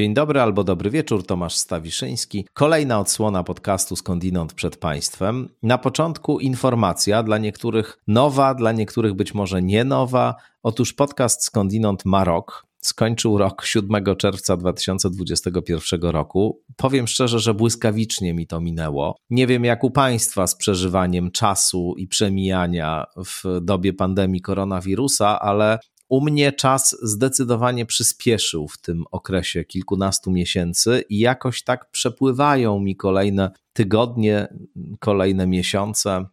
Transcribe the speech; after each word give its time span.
Dzień 0.00 0.14
dobry 0.14 0.40
albo 0.40 0.64
dobry 0.64 0.90
wieczór, 0.90 1.26
Tomasz 1.26 1.56
Stawiszyński. 1.56 2.46
Kolejna 2.52 3.00
odsłona 3.00 3.44
podcastu 3.44 3.96
Skądinąd 3.96 4.52
przed 4.52 4.76
Państwem. 4.76 5.48
Na 5.62 5.78
początku 5.78 6.38
informacja, 6.38 7.22
dla 7.22 7.38
niektórych 7.38 7.98
nowa, 8.06 8.54
dla 8.54 8.72
niektórych 8.72 9.14
być 9.14 9.34
może 9.34 9.62
nie 9.62 9.84
nowa. 9.84 10.34
Otóż 10.62 10.92
podcast 10.92 11.44
Skądinąd 11.44 12.04
ma 12.04 12.24
rok. 12.24 12.66
Skończył 12.80 13.38
rok 13.38 13.64
7 13.66 14.16
czerwca 14.18 14.56
2021 14.56 16.02
roku. 16.02 16.62
Powiem 16.76 17.06
szczerze, 17.06 17.38
że 17.38 17.54
błyskawicznie 17.54 18.34
mi 18.34 18.46
to 18.46 18.60
minęło. 18.60 19.16
Nie 19.30 19.46
wiem 19.46 19.64
jak 19.64 19.84
u 19.84 19.90
Państwa 19.90 20.46
z 20.46 20.56
przeżywaniem 20.56 21.30
czasu 21.30 21.94
i 21.96 22.08
przemijania 22.08 23.04
w 23.16 23.60
dobie 23.60 23.92
pandemii 23.92 24.40
koronawirusa, 24.40 25.40
ale 25.40 25.78
u 26.10 26.20
mnie 26.20 26.52
czas 26.52 26.96
zdecydowanie 27.02 27.86
przyspieszył 27.86 28.68
w 28.68 28.78
tym 28.78 29.04
okresie 29.10 29.64
kilkunastu 29.64 30.30
miesięcy 30.30 31.04
i 31.08 31.18
jakoś 31.18 31.62
tak 31.62 31.90
przepływają 31.90 32.80
mi 32.80 32.96
kolejne 32.96 33.50
tygodnie, 33.72 34.54
kolejne 34.98 35.46
miesiące. 35.46 36.26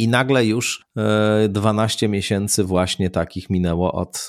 I 0.00 0.08
nagle 0.08 0.46
już 0.46 0.84
12 1.48 2.06
e, 2.06 2.08
miesięcy 2.08 2.64
właśnie 2.64 3.10
takich 3.10 3.50
minęło 3.50 3.92
od 3.92 4.26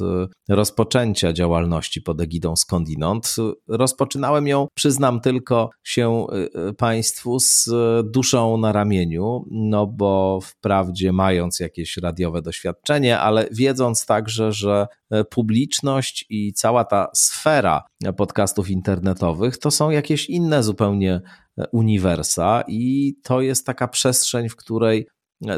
e, 0.50 0.56
rozpoczęcia 0.56 1.34
działalności 1.34 2.02
pod 2.02 2.22
egidą 2.22 2.56
skądinąd. 2.56 3.36
Rozpoczynałem 3.68 4.48
ją, 4.48 4.68
przyznam 4.76 5.22
tylko 5.22 5.70
się 5.84 6.26
e, 6.68 6.74
Państwu, 6.74 7.40
z 7.40 7.70
duszą 8.04 8.58
na 8.58 8.72
ramieniu, 8.72 9.46
no 9.52 9.88
bo 9.88 10.40
wprawdzie 10.44 11.12
mając 11.12 11.60
jakieś 11.60 11.98
radiowe 11.98 12.41
doświadczenie, 12.41 13.20
ale 13.20 13.48
wiedząc 13.52 14.06
także, 14.06 14.52
że 14.52 14.88
publiczność 15.30 16.26
i 16.30 16.54
cała 16.54 16.85
ta 16.85 17.08
sfera 17.13 17.84
podcastów 18.18 18.70
internetowych 18.70 19.58
to 19.58 19.72
są 19.72 19.90
jakieś 19.90 20.30
inne 20.30 20.63
zupełnie 20.63 21.22
uniwersa 21.72 22.63
i 22.68 23.13
to 23.24 23.41
jest 23.41 23.66
taka 23.66 23.88
przestrzeń, 23.88 24.50
w 24.50 24.56
której 24.56 25.08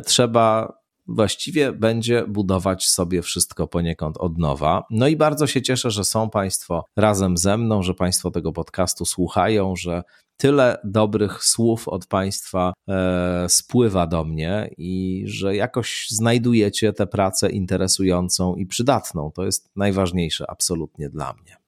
trzeba 0.05 0.73
właściwie 1.07 1.71
będzie 1.71 2.27
budować 2.27 2.89
sobie 2.89 3.21
wszystko 3.21 3.67
poniekąd 3.67 4.17
od 4.17 4.37
nowa. 4.37 4.83
No 4.89 5.07
i 5.07 5.15
bardzo 5.15 5.47
się 5.47 5.61
cieszę, 5.61 5.91
że 5.91 6.03
są 6.03 6.29
Państwo 6.29 6.85
razem 6.95 7.37
ze 7.37 7.57
mną, 7.57 7.83
że 7.83 7.93
Państwo 7.93 8.31
tego 8.31 8.51
podcastu 8.51 9.05
słuchają, 9.05 9.75
że 9.75 10.03
tyle 10.37 10.77
dobrych 10.83 11.43
słów 11.43 11.87
od 11.87 12.07
Państwa 12.07 12.73
e, 12.89 13.45
spływa 13.49 14.07
do 14.07 14.23
mnie 14.23 14.69
i 14.77 15.23
że 15.27 15.55
jakoś 15.55 16.07
znajdujecie 16.09 16.93
tę 16.93 17.07
pracę 17.07 17.49
interesującą 17.49 18.55
i 18.55 18.65
przydatną. 18.65 19.31
To 19.31 19.45
jest 19.45 19.69
najważniejsze 19.75 20.45
absolutnie 20.49 21.09
dla 21.09 21.33
mnie. 21.33 21.62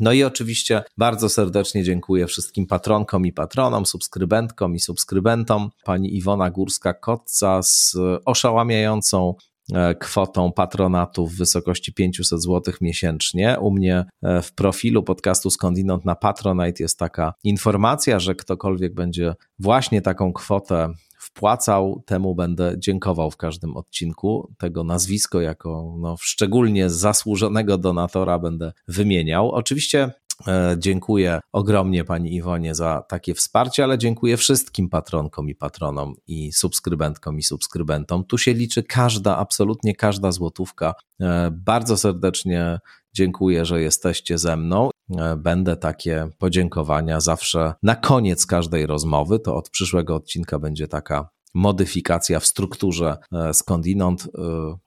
No 0.00 0.12
i 0.12 0.24
oczywiście 0.24 0.82
bardzo 0.98 1.28
serdecznie 1.28 1.84
dziękuję 1.84 2.26
wszystkim 2.26 2.66
patronkom 2.66 3.26
i 3.26 3.32
patronom, 3.32 3.86
subskrybentkom 3.86 4.74
i 4.74 4.80
subskrybentom. 4.80 5.70
Pani 5.84 6.16
Iwona 6.16 6.50
Górska-Kotca 6.50 7.62
z 7.62 7.96
oszałamiającą 8.24 9.34
e, 9.74 9.94
kwotą 9.94 10.52
patronatu 10.52 11.26
w 11.26 11.36
wysokości 11.36 11.92
500 11.92 12.42
zł 12.42 12.74
miesięcznie. 12.80 13.56
U 13.60 13.70
mnie 13.70 14.04
e, 14.22 14.42
w 14.42 14.54
profilu 14.54 15.02
podcastu 15.02 15.50
Skądinąd 15.50 16.04
na 16.04 16.14
Patronite 16.14 16.82
jest 16.82 16.98
taka 16.98 17.34
informacja, 17.44 18.20
że 18.20 18.34
ktokolwiek 18.34 18.94
będzie 18.94 19.34
właśnie 19.58 20.02
taką 20.02 20.32
kwotę 20.32 20.88
wpłacał, 21.28 22.02
temu 22.06 22.34
będę 22.34 22.74
dziękował 22.78 23.30
w 23.30 23.36
każdym 23.36 23.76
odcinku. 23.76 24.52
Tego 24.58 24.84
nazwisko 24.84 25.40
jako 25.40 25.94
no, 25.98 26.16
szczególnie 26.20 26.90
zasłużonego 26.90 27.78
donatora 27.78 28.38
będę 28.38 28.72
wymieniał. 28.88 29.50
Oczywiście 29.50 30.10
e, 30.48 30.76
Dziękuję 30.78 31.40
ogromnie 31.52 32.04
Pani 32.04 32.34
Iwonie 32.34 32.74
za 32.74 33.02
takie 33.08 33.34
wsparcie, 33.34 33.84
ale 33.84 33.98
dziękuję 33.98 34.36
wszystkim 34.36 34.88
patronkom 34.88 35.48
i 35.48 35.54
patronom 35.54 36.14
i 36.26 36.52
subskrybentkom 36.52 37.38
i 37.38 37.42
subskrybentom. 37.42 38.24
Tu 38.24 38.38
się 38.38 38.54
liczy 38.54 38.82
każda, 38.82 39.36
absolutnie 39.36 39.94
każda 39.94 40.32
złotówka. 40.32 40.94
E, 41.20 41.50
bardzo 41.50 41.96
serdecznie 41.96 42.78
dziękuję, 43.12 43.64
że 43.64 43.82
jesteście 43.82 44.38
ze 44.38 44.56
mną. 44.56 44.90
E, 45.16 45.36
będę 45.36 45.76
takie 45.76 46.28
podziękowania 46.38 47.20
zawsze 47.20 47.74
na 47.82 47.96
koniec 47.96 48.46
każdej 48.46 48.86
rozmowy. 48.86 49.38
To 49.40 49.56
od 49.56 49.70
przyszłego 49.70 50.14
odcinka 50.14 50.58
będzie 50.58 50.88
taka 50.88 51.28
modyfikacja 51.54 52.40
w 52.40 52.46
strukturze 52.46 53.16
e, 53.32 53.54
skądinąd 53.54 54.22
e, 54.22 54.28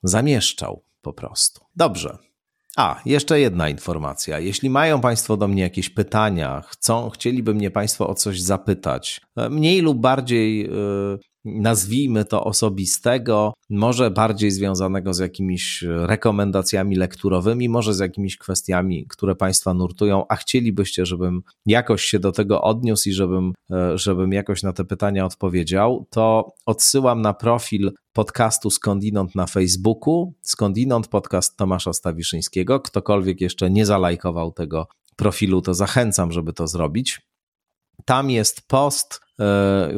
zamieszczał 0.03 0.83
po 1.01 1.13
prostu. 1.13 1.65
Dobrze. 1.75 2.17
A, 2.77 3.01
jeszcze 3.05 3.39
jedna 3.39 3.69
informacja. 3.69 4.39
Jeśli 4.39 4.69
mają 4.69 5.01
Państwo 5.01 5.37
do 5.37 5.47
mnie 5.47 5.61
jakieś 5.63 5.89
pytania, 5.89 6.61
chcą, 6.67 7.09
chcieliby 7.09 7.53
mnie 7.53 7.71
Państwo 7.71 8.09
o 8.09 8.15
coś 8.15 8.41
zapytać, 8.41 9.21
mniej 9.49 9.81
lub 9.81 9.97
bardziej 9.97 10.69
nazwijmy 11.45 12.25
to 12.25 12.43
osobistego, 12.43 13.53
może 13.69 14.11
bardziej 14.11 14.51
związanego 14.51 15.13
z 15.13 15.19
jakimiś 15.19 15.83
rekomendacjami 15.87 16.95
lekturowymi, 16.95 17.69
może 17.69 17.93
z 17.93 17.99
jakimiś 17.99 18.37
kwestiami, 18.37 19.05
które 19.09 19.35
Państwa 19.35 19.73
nurtują, 19.73 20.25
a 20.29 20.35
chcielibyście, 20.35 21.05
żebym 21.05 21.41
jakoś 21.65 22.03
się 22.03 22.19
do 22.19 22.31
tego 22.31 22.61
odniósł 22.61 23.09
i 23.09 23.13
żebym, 23.13 23.53
e, 23.71 23.97
żebym 23.97 24.33
jakoś 24.33 24.63
na 24.63 24.73
te 24.73 24.85
pytania 24.85 25.25
odpowiedział, 25.25 26.07
to 26.09 26.53
odsyłam 26.65 27.21
na 27.21 27.33
profil 27.33 27.91
podcastu 28.13 28.69
Skądinąd 28.69 29.35
na 29.35 29.47
Facebooku, 29.47 30.33
Skądinąd 30.41 31.07
podcast 31.07 31.57
Tomasza 31.57 31.93
Stawiszyńskiego. 31.93 32.79
Ktokolwiek 32.79 33.41
jeszcze 33.41 33.71
nie 33.71 33.85
zalajkował 33.85 34.51
tego 34.51 34.87
profilu, 35.15 35.61
to 35.61 35.73
zachęcam, 35.73 36.31
żeby 36.31 36.53
to 36.53 36.67
zrobić. 36.67 37.30
Tam 38.05 38.29
jest 38.29 38.67
post, 38.67 39.13
e, 39.13 39.43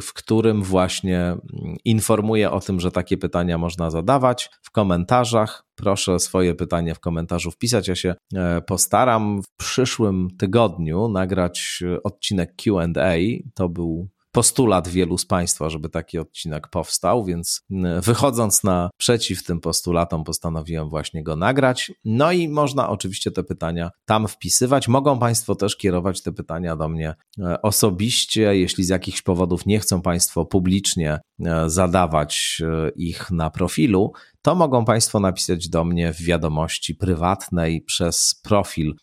w 0.01 0.13
którym 0.13 0.63
właśnie 0.63 1.19
mm, 1.19 1.41
informuję 1.85 2.51
o 2.51 2.59
tym, 2.59 2.79
że 2.79 2.91
takie 2.91 3.17
pytania 3.17 3.57
można 3.57 3.91
zadawać 3.91 4.49
w 4.61 4.71
komentarzach. 4.71 5.65
Proszę 5.75 6.19
swoje 6.19 6.55
pytanie 6.55 6.95
w 6.95 6.99
komentarzu 6.99 7.51
wpisać. 7.51 7.87
Ja 7.87 7.95
się 7.95 8.15
e, 8.35 8.61
postaram 8.61 9.43
w 9.43 9.49
przyszłym 9.57 10.27
tygodniu 10.39 11.07
nagrać 11.07 11.83
odcinek 12.03 12.55
QA. 12.55 13.13
To 13.53 13.69
był 13.69 14.09
postulat 14.33 14.87
wielu 14.87 15.17
z 15.17 15.25
Państwa, 15.25 15.69
żeby 15.69 15.89
taki 15.89 16.19
odcinek 16.19 16.67
powstał, 16.67 17.25
więc 17.25 17.61
mm, 17.71 18.01
wychodząc 18.01 18.63
na 18.63 18.89
przeciw 18.97 19.43
tym 19.43 19.59
postulatom, 19.59 20.23
postanowiłem 20.23 20.89
właśnie 20.89 21.23
go 21.23 21.35
nagrać. 21.35 21.91
No 22.05 22.31
i 22.31 22.49
można 22.49 22.89
oczywiście 22.89 23.31
te 23.31 23.43
pytania 23.43 23.91
tam 24.05 24.27
wpisywać. 24.27 24.87
Mogą 24.87 25.19
Państwo 25.19 25.55
też 25.55 25.77
kierować 25.77 26.21
te 26.21 26.31
pytania 26.31 26.75
do 26.75 26.89
mnie 26.89 27.15
e, 27.39 27.61
osobiście, 27.61 28.55
jeśli 28.55 28.83
z 28.83 28.89
jakichś 28.89 29.21
powodów 29.21 29.65
nie 29.65 29.79
chcą 29.79 30.01
Państwo 30.01 30.45
publicznie 30.45 31.19
e, 31.45 31.69
zadawać 31.69 32.61
e, 32.61 32.89
ich 32.89 33.31
na 33.31 33.49
profilu, 33.49 34.11
to 34.41 34.55
mogą 34.55 34.85
Państwo 34.85 35.19
napisać 35.19 35.69
do 35.69 35.83
mnie 35.83 36.13
w 36.13 36.21
wiadomości 36.21 36.95
prywatnej 36.95 37.81
przez 37.81 38.35
profil 38.43 38.93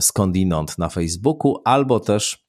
skądinąd 0.00 0.78
na 0.78 0.88
Facebooku, 0.88 1.56
albo 1.64 2.00
też 2.00 2.47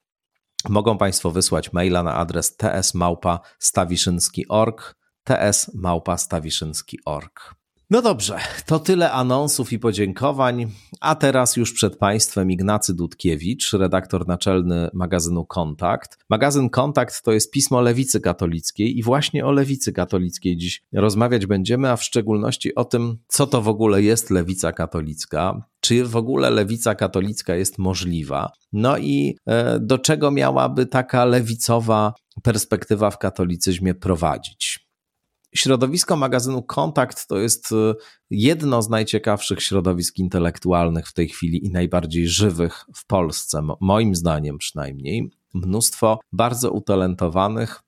mogą 0.70 0.98
Państwo 0.98 1.32
wysłać 1.32 1.74
maila 1.74 2.04
na 2.04 2.16
adres 2.16 2.58
tsmałpa.stawiszynski.org 2.58 4.96
tsmałpa.stawiszynski.org 5.24 7.59
no 7.90 8.02
dobrze, 8.02 8.40
to 8.66 8.80
tyle 8.80 9.12
anonsów 9.12 9.74
i 9.74 9.80
podziękowań, 9.80 10.72
a 11.02 11.16
teraz 11.16 11.58
już 11.58 11.74
przed 11.74 11.98
Państwem 11.98 12.52
Ignacy 12.52 12.94
Dudkiewicz, 12.94 13.74
redaktor 13.74 14.28
naczelny 14.28 14.90
magazynu 14.94 15.46
Kontakt. 15.46 16.18
Magazyn 16.30 16.70
Kontakt 16.70 17.24
to 17.24 17.32
jest 17.32 17.52
pismo 17.52 17.82
lewicy 17.82 18.22
katolickiej 18.22 18.98
i 18.98 19.04
właśnie 19.04 19.46
o 19.46 19.52
lewicy 19.52 19.94
katolickiej 19.94 20.58
dziś 20.58 20.82
rozmawiać 20.94 21.46
będziemy, 21.46 21.90
a 21.90 21.96
w 21.96 22.04
szczególności 22.04 22.76
o 22.76 22.86
tym, 22.86 23.18
co 23.28 23.48
to 23.48 23.62
w 23.62 23.68
ogóle 23.68 24.02
jest 24.02 24.30
lewica 24.30 24.72
katolicka, 24.72 25.62
czy 25.82 26.06
w 26.06 26.16
ogóle 26.16 26.50
lewica 26.50 26.96
katolicka 26.96 27.56
jest 27.56 27.78
możliwa, 27.78 28.52
no 28.74 28.98
i 28.98 29.38
e, 29.46 29.80
do 29.80 29.98
czego 29.98 30.32
miałaby 30.32 30.86
taka 30.86 31.26
lewicowa 31.26 32.14
perspektywa 32.44 33.12
w 33.12 33.18
katolicyzmie 33.18 33.94
prowadzić. 33.94 34.89
Środowisko 35.56 36.16
magazynu 36.16 36.64
Kontakt 36.64 37.28
to 37.28 37.38
jest 37.38 37.72
e, 37.72 37.94
jedno 38.30 38.82
z 38.82 38.90
najciekawszych 38.90 39.64
środowisk 39.64 40.18
intelektualnych 40.18 41.08
w 41.08 41.14
tej 41.14 41.30
chwili 41.30 41.66
i 41.66 41.72
najbardziej 41.72 42.28
żywych 42.28 42.86
w 42.96 43.06
Polsce, 43.06 43.68
moim 43.82 44.16
zdaniem 44.16 44.58
przynajmniej. 44.58 45.32
Mnóstwo 45.54 46.20
bardzo 46.32 46.72
utalentowanych, 46.72 47.82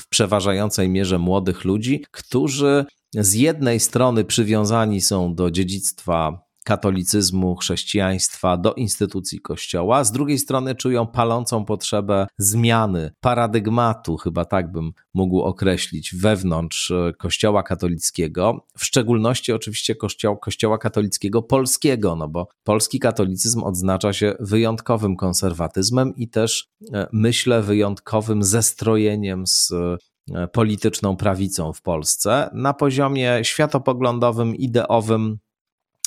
w 0.00 0.08
przeważającej 0.08 0.88
mierze 0.88 1.18
młodych 1.18 1.64
ludzi, 1.64 2.04
którzy 2.10 2.84
z 3.14 3.34
jednej 3.34 3.80
strony 3.80 4.24
przywiązani 4.24 5.00
są 5.00 5.34
do 5.34 5.50
dziedzictwa 5.50 6.43
katolicyzmu, 6.64 7.56
chrześcijaństwa, 7.56 8.56
do 8.56 8.74
instytucji 8.74 9.40
Kościoła. 9.40 10.04
Z 10.04 10.12
drugiej 10.12 10.38
strony 10.38 10.74
czują 10.74 11.06
palącą 11.06 11.64
potrzebę 11.64 12.26
zmiany 12.38 13.10
paradygmatu, 13.20 14.16
chyba 14.16 14.44
tak 14.44 14.72
bym 14.72 14.92
mógł 15.14 15.40
określić, 15.40 16.14
wewnątrz 16.14 16.90
e, 16.90 17.12
Kościoła 17.18 17.62
katolickiego, 17.62 18.66
w 18.78 18.84
szczególności 18.84 19.52
oczywiście 19.52 19.94
Kościoła, 19.94 20.36
Kościoła 20.36 20.78
katolickiego 20.78 21.42
polskiego, 21.42 22.16
no 22.16 22.28
bo 22.28 22.48
polski 22.64 22.98
katolicyzm 22.98 23.62
odznacza 23.62 24.12
się 24.12 24.34
wyjątkowym 24.40 25.16
konserwatyzmem 25.16 26.16
i 26.16 26.28
też 26.28 26.68
e, 26.92 27.06
myślę 27.12 27.62
wyjątkowym 27.62 28.42
zestrojeniem 28.42 29.46
z 29.46 29.72
e, 29.72 30.48
polityczną 30.48 31.16
prawicą 31.16 31.72
w 31.72 31.82
Polsce 31.82 32.50
na 32.52 32.74
poziomie 32.74 33.40
światopoglądowym, 33.42 34.56
ideowym, 34.56 35.38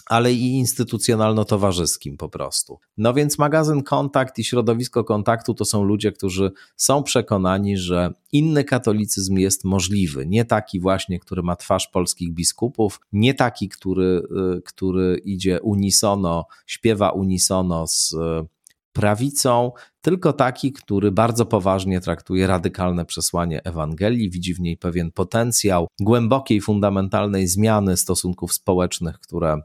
ale 0.10 0.34
i 0.34 0.64
instytucjonalno-towarzyskim 0.64 2.18
po 2.18 2.30
prostu. 2.30 2.80
No 2.98 3.14
więc 3.14 3.38
magazyn 3.38 3.84
Kontakt 3.84 4.40
i 4.40 4.44
środowisko 4.44 5.04
kontaktu 5.04 5.54
to 5.54 5.66
są 5.66 5.84
ludzie, 5.84 6.12
którzy 6.12 6.52
są 6.76 7.04
przekonani, 7.04 7.78
że 7.78 8.14
inny 8.32 8.64
katolicyzm 8.64 9.38
jest 9.38 9.64
możliwy. 9.64 10.26
Nie 10.26 10.46
taki 10.46 10.80
właśnie, 10.80 11.20
który 11.20 11.44
ma 11.44 11.56
twarz 11.56 11.88
polskich 11.88 12.34
biskupów, 12.34 13.00
nie 13.12 13.34
taki, 13.34 13.70
który, 13.70 14.22
y, 14.58 14.62
który 14.62 15.22
idzie 15.26 15.62
unisono, 15.62 16.46
śpiewa 16.66 17.10
unisono 17.10 17.88
z 17.88 18.14
y, 18.14 18.18
prawicą, 18.94 19.72
tylko 20.02 20.34
taki, 20.34 20.72
który 20.72 21.12
bardzo 21.12 21.46
poważnie 21.46 22.02
traktuje 22.02 22.48
radykalne 22.48 23.06
przesłanie 23.06 23.64
Ewangelii, 23.64 24.30
widzi 24.30 24.54
w 24.54 24.60
niej 24.60 24.78
pewien 24.78 25.12
potencjał 25.12 25.88
głębokiej, 26.00 26.62
fundamentalnej 26.62 27.48
zmiany 27.48 27.98
stosunków 27.98 28.54
społecznych, 28.54 29.20
które 29.20 29.62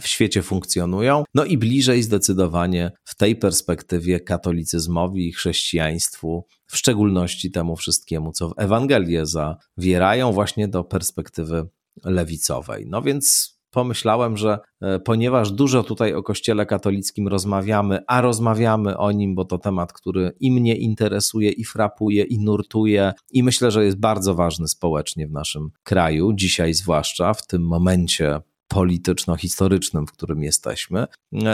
w 0.00 0.08
świecie 0.08 0.42
funkcjonują, 0.42 1.24
no 1.34 1.44
i 1.44 1.58
bliżej 1.58 2.02
zdecydowanie 2.02 2.92
w 3.04 3.14
tej 3.14 3.36
perspektywie 3.36 4.20
katolicyzmowi 4.20 5.28
i 5.28 5.32
chrześcijaństwu, 5.32 6.46
w 6.66 6.76
szczególności 6.76 7.50
temu 7.50 7.76
wszystkiemu, 7.76 8.32
co 8.32 8.48
w 8.48 8.52
Ewangelię 8.56 9.26
zawierają, 9.26 10.32
właśnie 10.32 10.68
do 10.68 10.84
perspektywy 10.84 11.68
lewicowej. 12.04 12.86
No 12.88 13.02
więc 13.02 13.56
pomyślałem, 13.70 14.36
że 14.36 14.58
e, 14.80 14.98
ponieważ 14.98 15.52
dużo 15.52 15.82
tutaj 15.82 16.14
o 16.14 16.22
Kościele 16.22 16.66
katolickim 16.66 17.28
rozmawiamy, 17.28 17.98
a 18.06 18.20
rozmawiamy 18.20 18.98
o 18.98 19.12
nim, 19.12 19.34
bo 19.34 19.44
to 19.44 19.58
temat, 19.58 19.92
który 19.92 20.32
i 20.40 20.50
mnie 20.50 20.76
interesuje, 20.76 21.50
i 21.50 21.64
frapuje, 21.64 22.24
i 22.24 22.38
nurtuje, 22.38 23.12
i 23.30 23.42
myślę, 23.42 23.70
że 23.70 23.84
jest 23.84 24.00
bardzo 24.00 24.34
ważny 24.34 24.68
społecznie 24.68 25.26
w 25.28 25.32
naszym 25.32 25.70
kraju, 25.82 26.32
dzisiaj 26.32 26.74
zwłaszcza 26.74 27.34
w 27.34 27.46
tym 27.46 27.62
momencie 27.62 28.40
polityczno-historycznym, 28.68 30.06
w 30.06 30.12
którym 30.12 30.42
jesteśmy. 30.42 31.06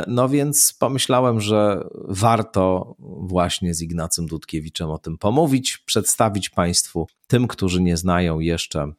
No 0.07 0.29
więc 0.29 0.75
pomyślałem, 0.79 1.41
że 1.41 1.85
warto 2.09 2.95
właśnie 3.21 3.75
z 3.75 3.83
Ignacym 3.83 4.27
Dudkiewiczem 4.27 4.91
o 4.91 4.99
tym 4.99 5.19
pomówić, 5.19 5.79
przedstawić 5.79 6.51
Państwu, 6.51 7.07
tym, 7.27 7.49
którzy 7.49 7.83
nie 7.83 7.97
znają 7.97 8.41
jeszcze 8.41 8.93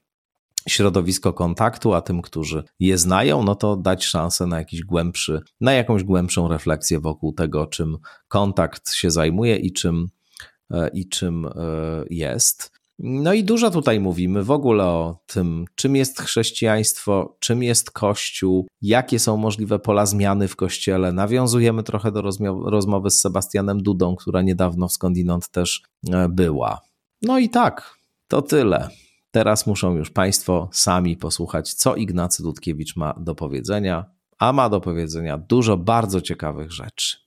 środowisko 0.68 1.34
kontaktu, 1.34 1.94
a 1.94 2.02
tym, 2.02 2.22
którzy 2.22 2.64
je 2.80 2.98
znają, 2.98 3.44
no 3.44 3.56
to 3.56 3.76
dać 3.76 4.06
szansę 4.06 4.48
na 4.48 4.60
jakiś 4.60 4.84
głębszy, 4.84 5.42
na 5.62 5.74
jakąś 5.74 6.04
głębszą 6.04 6.48
refleksję 6.48 7.00
wokół 7.00 7.34
tego, 7.34 7.68
czym 7.68 7.98
kontakt 8.28 8.94
się 8.94 9.12
zajmuje 9.12 9.56
i 9.56 9.74
czym, 9.74 10.10
e, 10.72 10.90
i 10.94 11.10
czym 11.10 11.46
e, 11.46 11.52
jest. 12.10 12.83
No 13.06 13.34
i 13.34 13.44
dużo 13.44 13.72
tutaj 13.72 14.00
mówimy 14.00 14.44
w 14.44 14.52
ogóle 14.52 14.86
o 14.86 15.18
tym, 15.26 15.66
czym 15.76 15.96
jest 15.96 16.22
chrześcijaństwo, 16.22 17.38
czym 17.40 17.64
jest 17.64 17.92
Kościół, 17.92 18.68
jakie 18.82 19.20
są 19.20 19.38
możliwe 19.38 19.80
pola 19.80 20.06
zmiany 20.06 20.48
w 20.48 20.56
Kościele. 20.56 21.14
Nawiązujemy 21.14 21.84
trochę 21.84 22.12
do 22.12 22.22
rozmowy 22.66 23.10
z 23.10 23.22
Sebastianem 23.22 23.84
Dudą, 23.84 24.16
która 24.16 24.42
niedawno 24.42 24.90
skądinąd 24.90 25.50
też 25.50 25.84
e, 26.12 26.30
była. 26.30 26.82
No 27.22 27.40
i 27.40 27.50
tak, 27.50 27.98
to 28.28 28.42
tyle. 28.42 28.90
Teraz 29.32 29.68
muszą 29.68 29.96
już 29.96 30.10
Państwo 30.10 30.70
sami 30.72 31.18
posłuchać, 31.18 31.74
co 31.74 31.96
Ignacy 31.96 32.44
Dudkiewicz 32.44 32.96
ma 32.96 33.14
do 33.20 33.36
powiedzenia, 33.36 34.06
a 34.40 34.54
ma 34.54 34.70
do 34.70 34.82
powiedzenia 34.82 35.38
dużo 35.38 35.78
bardzo 35.78 36.22
ciekawych 36.22 36.72
rzeczy. 36.72 37.18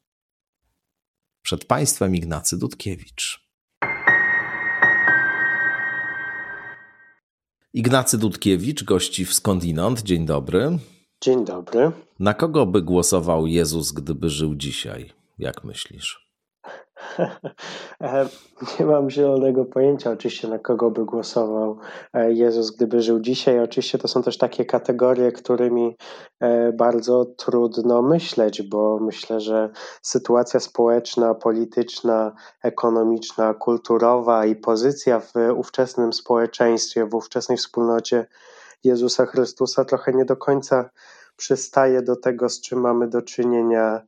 Przed 1.43 1.65
Państwem 1.65 2.15
Ignacy 2.15 2.59
Dudkiewicz. 2.59 3.46
Ignacy 7.77 8.19
Dudkiewicz, 8.19 8.85
gości 8.85 9.25
w 9.25 9.35
Skądinąd. 9.35 10.03
Dzień 10.03 10.27
dobry. 10.27 10.79
Dzień 11.21 11.45
dobry. 11.45 11.93
Na 12.19 12.35
kogo 12.35 12.67
by 12.67 12.83
głosował 12.83 13.47
Jezus, 13.47 13.93
gdyby 13.93 14.31
żył 14.31 14.55
dzisiaj? 14.55 15.11
Jak 15.39 15.65
myślisz? 15.65 16.26
E, 18.01 18.29
nie 18.81 18.87
mam 18.87 19.11
zielonego 19.11 19.65
pojęcia 19.65 20.11
oczywiście 20.11 20.49
na 20.49 20.59
kogo 20.59 20.91
by 20.91 21.05
głosował 21.05 21.79
e, 22.13 22.33
Jezus, 22.33 22.71
gdyby 22.71 23.03
żył 23.03 23.21
dzisiaj. 23.21 23.61
Oczywiście 23.61 23.99
to 23.99 24.09
są 24.09 24.23
też 24.23 24.39
takie 24.39 24.65
kategorie, 24.65 25.33
którymi 25.33 25.97
e, 26.41 26.73
bardzo 26.73 27.25
trudno 27.25 28.03
myśleć, 28.03 28.63
bo 28.63 28.99
myślę, 29.01 29.41
że 29.41 29.71
sytuacja 30.03 30.61
społeczna, 30.61 31.35
polityczna, 31.35 32.33
ekonomiczna, 32.63 33.55
kulturowa 33.55 34.47
i 34.47 34.57
pozycja 34.57 35.21
w 35.21 35.33
ówczesnym 35.57 36.13
społeczeństwie, 36.13 37.07
w 37.07 37.15
ówczesnej 37.15 37.59
wspólnocie 37.59 38.27
Jezusa 38.85 39.27
Chrystusa 39.27 39.85
trochę 39.85 40.13
nie 40.13 40.25
do 40.25 40.37
końca 40.37 40.91
przystaje 41.37 42.03
do 42.03 42.17
tego, 42.17 42.49
z 42.49 42.61
czym 42.61 42.81
mamy 42.81 43.09
do 43.09 43.23
czynienia 43.23 44.03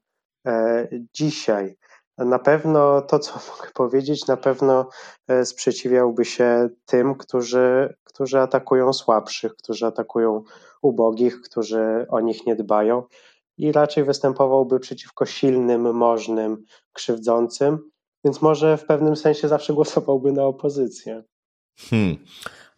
dzisiaj. 1.13 1.77
Na 2.19 2.39
pewno 2.39 3.03
to, 3.03 3.19
co 3.19 3.33
mogę 3.57 3.71
powiedzieć, 3.75 4.27
na 4.27 4.37
pewno 4.37 4.89
e, 5.29 5.45
sprzeciwiałby 5.45 6.25
się 6.25 6.69
tym, 6.87 7.15
którzy, 7.15 7.95
którzy 8.05 8.41
atakują 8.41 8.93
słabszych, 8.93 9.57
którzy 9.57 9.87
atakują 9.87 10.43
ubogich, 10.83 11.41
którzy 11.41 12.07
o 12.09 12.21
nich 12.21 12.47
nie 12.47 12.57
dbają 12.57 13.03
i 13.59 13.73
raczej 13.73 14.05
występowałby 14.05 14.81
przeciwko 14.81 15.27
silnym, 15.27 15.95
możnym, 15.95 16.65
krzywdzącym, 16.93 17.79
więc 18.25 18.43
może 18.43 18.77
w 18.77 18.85
pewnym 18.85 19.17
sensie 19.17 19.49
zawsze 19.49 19.73
głosowałby 19.73 20.33
na 20.33 20.45
opozycję. 20.45 21.23
Hmm. 21.79 22.17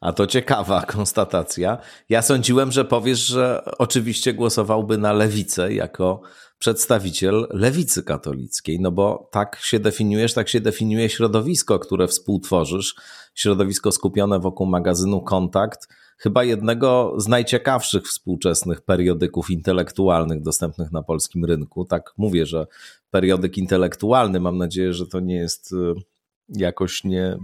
A 0.00 0.12
to 0.12 0.26
ciekawa 0.26 0.82
konstatacja. 0.96 1.78
Ja 2.08 2.22
sądziłem, 2.22 2.72
że 2.72 2.84
powiesz, 2.84 3.26
że 3.26 3.64
oczywiście 3.78 4.34
głosowałby 4.34 4.98
na 4.98 5.12
lewicę 5.12 5.74
jako 5.74 6.20
przedstawiciel 6.58 7.46
lewicy 7.50 8.02
katolickiej, 8.02 8.80
no 8.80 8.92
bo 8.92 9.28
tak 9.32 9.58
się 9.62 9.78
definiujesz, 9.78 10.34
tak 10.34 10.48
się 10.48 10.60
definiuje 10.60 11.08
środowisko, 11.08 11.78
które 11.78 12.08
współtworzysz, 12.08 12.94
środowisko 13.34 13.92
skupione 13.92 14.40
wokół 14.40 14.66
magazynu 14.66 15.20
Kontakt, 15.20 15.88
chyba 16.18 16.44
jednego 16.44 17.14
z 17.18 17.28
najciekawszych 17.28 18.04
współczesnych 18.04 18.80
periodyków 18.80 19.50
intelektualnych 19.50 20.42
dostępnych 20.42 20.92
na 20.92 21.02
polskim 21.02 21.44
rynku. 21.44 21.84
Tak 21.84 22.12
mówię, 22.16 22.46
że 22.46 22.66
periodyk 23.10 23.58
intelektualny, 23.58 24.40
mam 24.40 24.58
nadzieję, 24.58 24.92
że 24.92 25.06
to 25.06 25.20
nie 25.20 25.36
jest 25.36 25.72
y, 25.72 25.94
jakoś 26.48 27.04
nie 27.04 27.38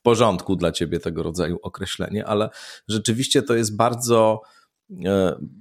w 0.00 0.02
porządku 0.02 0.56
dla 0.56 0.72
ciebie 0.72 1.00
tego 1.00 1.22
rodzaju 1.22 1.58
określenie, 1.62 2.26
ale 2.26 2.50
rzeczywiście 2.88 3.42
to 3.42 3.54
jest 3.54 3.76
bardzo 3.76 4.40
y, 4.90 4.94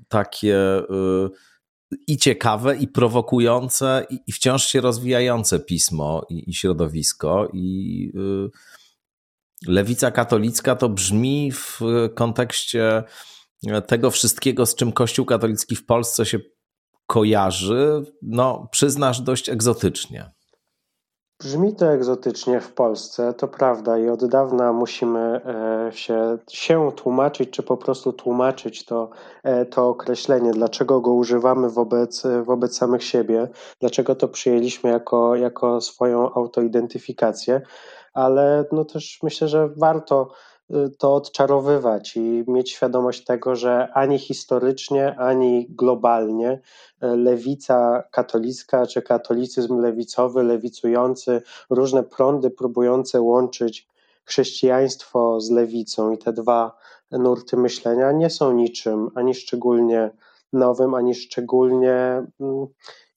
takie 0.08 0.80
y, 0.80 1.30
i 2.08 2.18
ciekawe, 2.18 2.76
i 2.78 2.88
prowokujące, 2.88 4.06
i, 4.10 4.20
i 4.28 4.32
wciąż 4.32 4.66
się 4.66 4.82
rozwijające 4.82 5.60
pismo 5.60 6.26
i, 6.30 6.50
i 6.50 6.54
środowisko. 6.54 7.50
I 7.54 8.12
y, 8.16 8.50
lewica 9.68 10.12
katolicka 10.12 10.76
to 10.76 10.90
brzmi 10.90 11.52
w 11.52 11.80
kontekście 12.16 13.04
tego 13.88 14.12
wszystkiego, 14.12 14.66
z 14.66 14.76
czym 14.76 14.92
Kościół 14.92 15.26
katolicki 15.26 15.76
w 15.76 15.86
Polsce 15.86 16.26
się 16.26 16.40
kojarzy, 17.08 18.02
no 18.22 18.68
przyznasz 18.72 19.22
dość 19.22 19.50
egzotycznie. 19.50 20.32
Brzmi 21.44 21.76
to 21.76 21.94
egzotycznie 21.94 22.62
w 22.62 22.74
Polsce, 22.74 23.34
to 23.34 23.48
prawda, 23.48 23.98
i 23.98 24.10
od 24.10 24.26
dawna 24.26 24.74
musimy 24.74 25.20
e, 25.20 25.92
się, 25.94 26.38
się 26.52 26.92
tłumaczyć, 26.96 27.50
czy 27.50 27.64
po 27.64 27.78
prostu 27.78 28.14
tłumaczyć 28.14 28.86
to, 28.86 29.10
e, 29.44 29.66
to 29.66 29.90
określenie, 29.90 30.52
dlaczego 30.52 31.02
go 31.02 31.14
używamy 31.14 31.70
wobec, 31.70 32.24
wobec 32.44 32.78
samych 32.78 33.04
siebie, 33.04 33.48
dlaczego 33.80 34.16
to 34.16 34.28
przyjęliśmy 34.28 34.90
jako, 34.90 35.36
jako 35.36 35.82
swoją 35.82 36.34
autoidentyfikację, 36.34 37.62
ale 38.14 38.66
no 38.72 38.86
też 38.86 39.20
myślę, 39.24 39.48
że 39.48 39.70
warto 39.78 40.32
to 40.98 41.16
odczarowywać 41.16 42.18
i 42.18 42.44
mieć 42.48 42.72
świadomość 42.72 43.24
tego, 43.24 43.56
że 43.56 43.88
ani 43.94 44.20
historycznie, 44.20 45.16
ani 45.20 45.68
globalnie 45.70 46.62
e, 47.02 47.16
lewica 47.16 48.04
katolicka 48.12 48.88
czy 48.88 49.02
katolicyzm 49.02 49.78
lewicowy, 49.80 50.44
lewicujący, 50.44 51.42
różne 51.70 52.04
prądy 52.04 52.50
próbujące 52.50 53.22
łączyć 53.22 53.88
chrześcijaństwo 54.26 55.42
z 55.42 55.52
lewicą 55.52 56.12
i 56.12 56.18
te 56.18 56.34
dwa 56.34 56.78
nurty 57.12 57.58
myślenia 57.58 58.12
nie 58.12 58.30
są 58.30 58.52
niczym 58.54 59.10
ani 59.16 59.34
szczególnie 59.36 60.10
nowym, 60.54 60.94
ani 60.94 61.16
szczególnie 61.16 62.24
mm, 62.40 62.68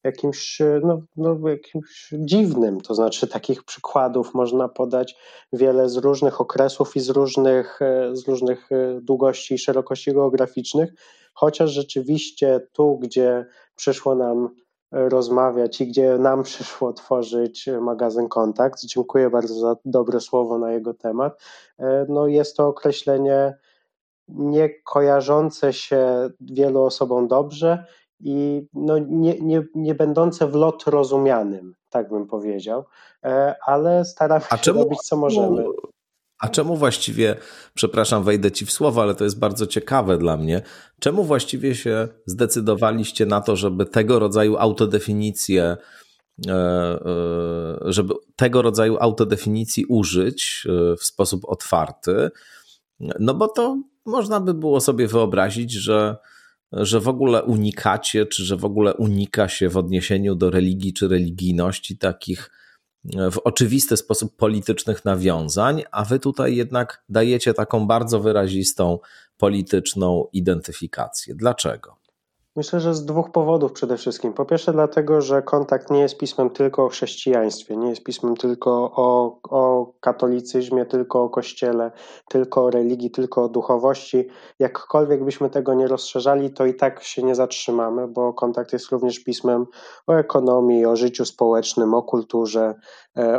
jakimś, 0.04 0.62
no, 0.82 1.02
no, 1.16 1.48
jakimś 1.48 2.14
dziwnym. 2.18 2.80
To 2.80 2.94
znaczy, 2.94 3.26
takich 3.26 3.64
przykładów 3.64 4.34
można 4.34 4.68
podać 4.68 5.16
wiele 5.52 5.88
z 5.88 5.96
różnych 5.96 6.40
okresów 6.40 6.96
i 6.96 7.00
z 7.00 7.08
różnych, 7.08 7.82
e, 7.82 8.16
z 8.16 8.28
różnych 8.28 8.72
e, 8.72 9.00
długości 9.00 9.54
i 9.54 9.58
szerokości 9.58 10.12
geograficznych, 10.12 10.92
chociaż 11.34 11.70
rzeczywiście 11.70 12.60
tu, 12.72 12.98
gdzie 12.98 13.46
przyszło 13.76 14.14
nam 14.14 14.48
rozmawiać 14.92 15.80
i 15.80 15.86
gdzie 15.86 16.18
nam 16.18 16.42
przyszło 16.52 16.92
tworzyć 16.92 17.68
magazyn 17.80 18.28
Kontakt, 18.28 18.84
dziękuję 18.84 19.30
bardzo 19.30 19.54
za 19.54 19.76
dobre 19.84 20.20
słowo 20.20 20.58
na 20.58 20.72
jego 20.72 20.94
temat, 20.94 21.42
e, 21.78 22.06
no 22.08 22.26
jest 22.26 22.56
to 22.56 22.66
określenie 22.66 23.54
nie 24.28 24.70
kojarzące 24.70 25.72
się 25.72 26.30
wielu 26.40 26.82
osobom 26.82 27.28
dobrze 27.28 27.84
i 28.22 28.66
no 28.74 28.98
nie, 28.98 29.40
nie, 29.40 29.64
nie 29.74 29.94
będące 29.94 30.46
w 30.46 30.54
lot 30.54 30.84
rozumianym, 30.86 31.74
tak 31.90 32.08
bym 32.08 32.26
powiedział, 32.26 32.84
e, 33.24 33.54
ale 33.66 34.04
staramy 34.04 34.44
się 34.44 34.58
czemu, 34.58 34.82
robić 34.82 34.98
co 34.98 35.16
możemy. 35.16 35.64
A 36.38 36.48
czemu 36.48 36.76
właściwie, 36.76 37.36
przepraszam, 37.74 38.24
wejdę 38.24 38.52
ci 38.52 38.66
w 38.66 38.72
słowo, 38.72 39.02
ale 39.02 39.14
to 39.14 39.24
jest 39.24 39.38
bardzo 39.38 39.66
ciekawe 39.66 40.18
dla 40.18 40.36
mnie, 40.36 40.62
czemu 41.00 41.24
właściwie 41.24 41.74
się 41.74 42.08
zdecydowaliście 42.26 43.26
na 43.26 43.40
to, 43.40 43.56
żeby 43.56 43.86
tego 43.86 44.18
rodzaju 44.18 44.56
autodefinicje, 44.56 45.76
e, 46.48 46.52
e, 46.52 46.98
żeby 47.84 48.14
tego 48.36 48.62
rodzaju 48.62 48.96
autodefinicji 49.00 49.84
użyć 49.84 50.66
w 50.98 51.04
sposób 51.04 51.44
otwarty? 51.44 52.30
No 53.00 53.34
bo 53.34 53.48
to 53.48 53.78
można 54.06 54.40
by 54.40 54.54
było 54.54 54.80
sobie 54.80 55.08
wyobrazić, 55.08 55.72
że 55.72 56.16
że 56.72 57.00
w 57.00 57.08
ogóle 57.08 57.42
unikacie, 57.42 58.26
czy 58.26 58.44
że 58.44 58.56
w 58.56 58.64
ogóle 58.64 58.94
unika 58.94 59.48
się 59.48 59.68
w 59.68 59.76
odniesieniu 59.76 60.34
do 60.34 60.50
religii 60.50 60.92
czy 60.92 61.08
religijności 61.08 61.98
takich 61.98 62.50
e, 63.16 63.30
w 63.30 63.38
oczywisty 63.38 63.96
sposób 63.96 64.36
politycznych 64.36 65.04
nawiązań, 65.04 65.82
a 65.90 66.04
wy 66.04 66.18
tutaj 66.18 66.56
jednak 66.56 67.04
dajecie 67.08 67.54
taką 67.54 67.86
bardzo 67.86 68.20
wyrazistą 68.20 68.98
polityczną 69.36 70.26
identyfikację. 70.32 71.34
Dlaczego? 71.34 72.01
Myślę, 72.56 72.80
że 72.80 72.94
z 72.94 73.04
dwóch 73.04 73.30
powodów 73.30 73.72
przede 73.72 73.96
wszystkim. 73.96 74.32
Po 74.32 74.44
pierwsze, 74.44 74.72
dlatego, 74.72 75.20
że 75.20 75.42
kontakt 75.42 75.90
nie 75.90 76.00
jest 76.00 76.18
pismem 76.18 76.50
tylko 76.50 76.84
o 76.84 76.88
chrześcijaństwie, 76.88 77.76
nie 77.76 77.88
jest 77.88 78.02
pismem 78.02 78.36
tylko 78.36 78.92
o, 78.96 79.38
o 79.42 79.92
katolicyzmie, 80.00 80.86
tylko 80.86 81.22
o 81.22 81.30
kościele, 81.30 81.92
tylko 82.28 82.64
o 82.64 82.70
religii, 82.70 83.10
tylko 83.10 83.44
o 83.44 83.48
duchowości. 83.48 84.28
Jakkolwiek 84.58 85.24
byśmy 85.24 85.50
tego 85.50 85.74
nie 85.74 85.88
rozszerzali, 85.88 86.52
to 86.52 86.66
i 86.66 86.74
tak 86.74 87.02
się 87.02 87.22
nie 87.22 87.34
zatrzymamy, 87.34 88.08
bo 88.08 88.32
kontakt 88.32 88.72
jest 88.72 88.90
również 88.90 89.20
pismem 89.20 89.66
o 90.06 90.12
ekonomii, 90.12 90.86
o 90.86 90.96
życiu 90.96 91.24
społecznym, 91.24 91.94
o 91.94 92.02
kulturze, 92.02 92.74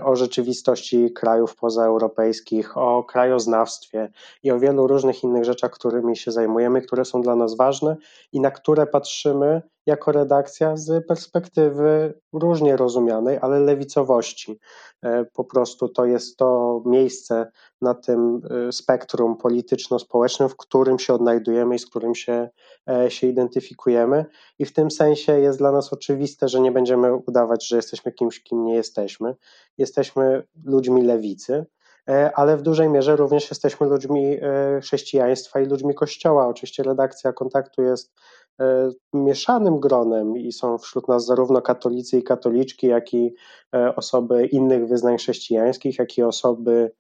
o 0.03 0.15
rzeczywistości 0.15 1.12
krajów 1.12 1.56
pozaeuropejskich, 1.56 2.77
o 2.77 3.03
krajoznawstwie 3.03 4.12
i 4.44 4.51
o 4.51 4.60
wielu 4.60 4.88
różnych 4.88 5.24
innych 5.24 5.44
rzeczach, 5.44 5.72
którymi 5.72 6.18
się 6.18 6.32
zajmujemy, 6.32 6.82
które 6.82 7.06
są 7.06 7.22
dla 7.22 7.36
nas 7.36 7.56
ważne 7.56 7.96
i 8.32 8.39
na 8.39 8.51
które 8.51 8.88
patrzymy 8.88 9.13
patrzymy 9.24 9.62
jako 9.86 10.12
redakcja 10.12 10.78
z 10.78 11.08
perspektywy 11.08 12.13
różnie 12.34 12.78
rozumianej, 12.78 13.38
ale 13.42 13.60
lewicowości. 13.60 14.60
E, 15.02 15.25
po 15.25 15.44
prostu 15.44 15.90
to 15.90 16.06
jest 16.06 16.38
to 16.38 16.82
miejsce 16.86 17.52
na 17.82 17.94
tym 17.94 18.42
e, 18.68 18.72
spektrum 18.72 19.38
polityczno-społecznym, 19.38 20.50
w 20.50 20.58
którym 20.58 21.00
się 21.00 21.13
odnajdujemy 21.13 21.75
i 21.75 21.80
z 21.80 21.86
którym 21.86 22.16
się, 22.16 22.50
e, 22.90 23.12
się 23.12 23.28
identyfikujemy. 23.28 24.25
I 24.60 24.66
w 24.66 24.74
tym 24.74 24.92
sensie 24.92 25.40
jest 25.40 25.60
dla 25.60 25.72
nas 25.72 25.94
oczywiste, 25.94 26.48
że 26.48 26.60
nie 26.60 26.72
będziemy 26.72 27.16
udawać, 27.16 27.68
że 27.68 27.75
jesteśmy 27.75 28.12
kimś, 28.12 28.44
kim 28.44 28.66
nie 28.66 28.75
jesteśmy. 28.75 29.36
Jesteśmy 29.78 30.44
ludźmi 30.66 31.02
lewicy 31.02 31.66
ale 32.34 32.58
w 32.58 32.62
dużej 32.62 32.90
mierze 32.90 33.16
również 33.16 33.50
jesteśmy 33.50 33.88
ludźmi 33.88 34.38
chrześcijaństwa 34.82 35.60
i 35.60 35.66
ludźmi 35.66 35.96
Kościoła. 35.96 36.48
Oczywiście 36.48 36.84
redakcja 36.84 37.34
kontaktu 37.34 37.82
jest 37.82 38.13
mieszanym 39.14 39.80
gronem 39.80 40.38
i 40.38 40.52
są 40.52 40.78
wśród 40.78 41.08
nas 41.08 41.26
zarówno 41.26 41.62
katolicy 41.62 42.18
i 42.18 42.24
katoliczki, 42.24 42.88
jak 42.88 43.14
i 43.14 43.36
e, 43.76 43.96
osoby 43.96 44.46
innych 44.46 44.88
wyznań 44.88 45.18
chrześcijańskich, 45.18 46.00
jak 46.00 46.18
i 46.18 46.24
osoby 46.24 46.92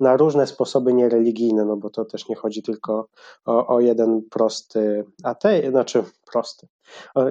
na 0.00 0.16
różne 0.16 0.46
sposoby 0.46 0.94
niereligijne, 0.94 1.64
no 1.64 1.76
bo 1.76 1.90
to 1.90 2.04
też 2.04 2.28
nie 2.28 2.34
chodzi 2.36 2.62
tylko 2.62 3.08
o, 3.44 3.66
o 3.66 3.80
jeden 3.80 4.22
prosty 4.30 5.04
ateizm, 5.24 5.70
znaczy 5.70 6.04
prosty. 6.32 6.66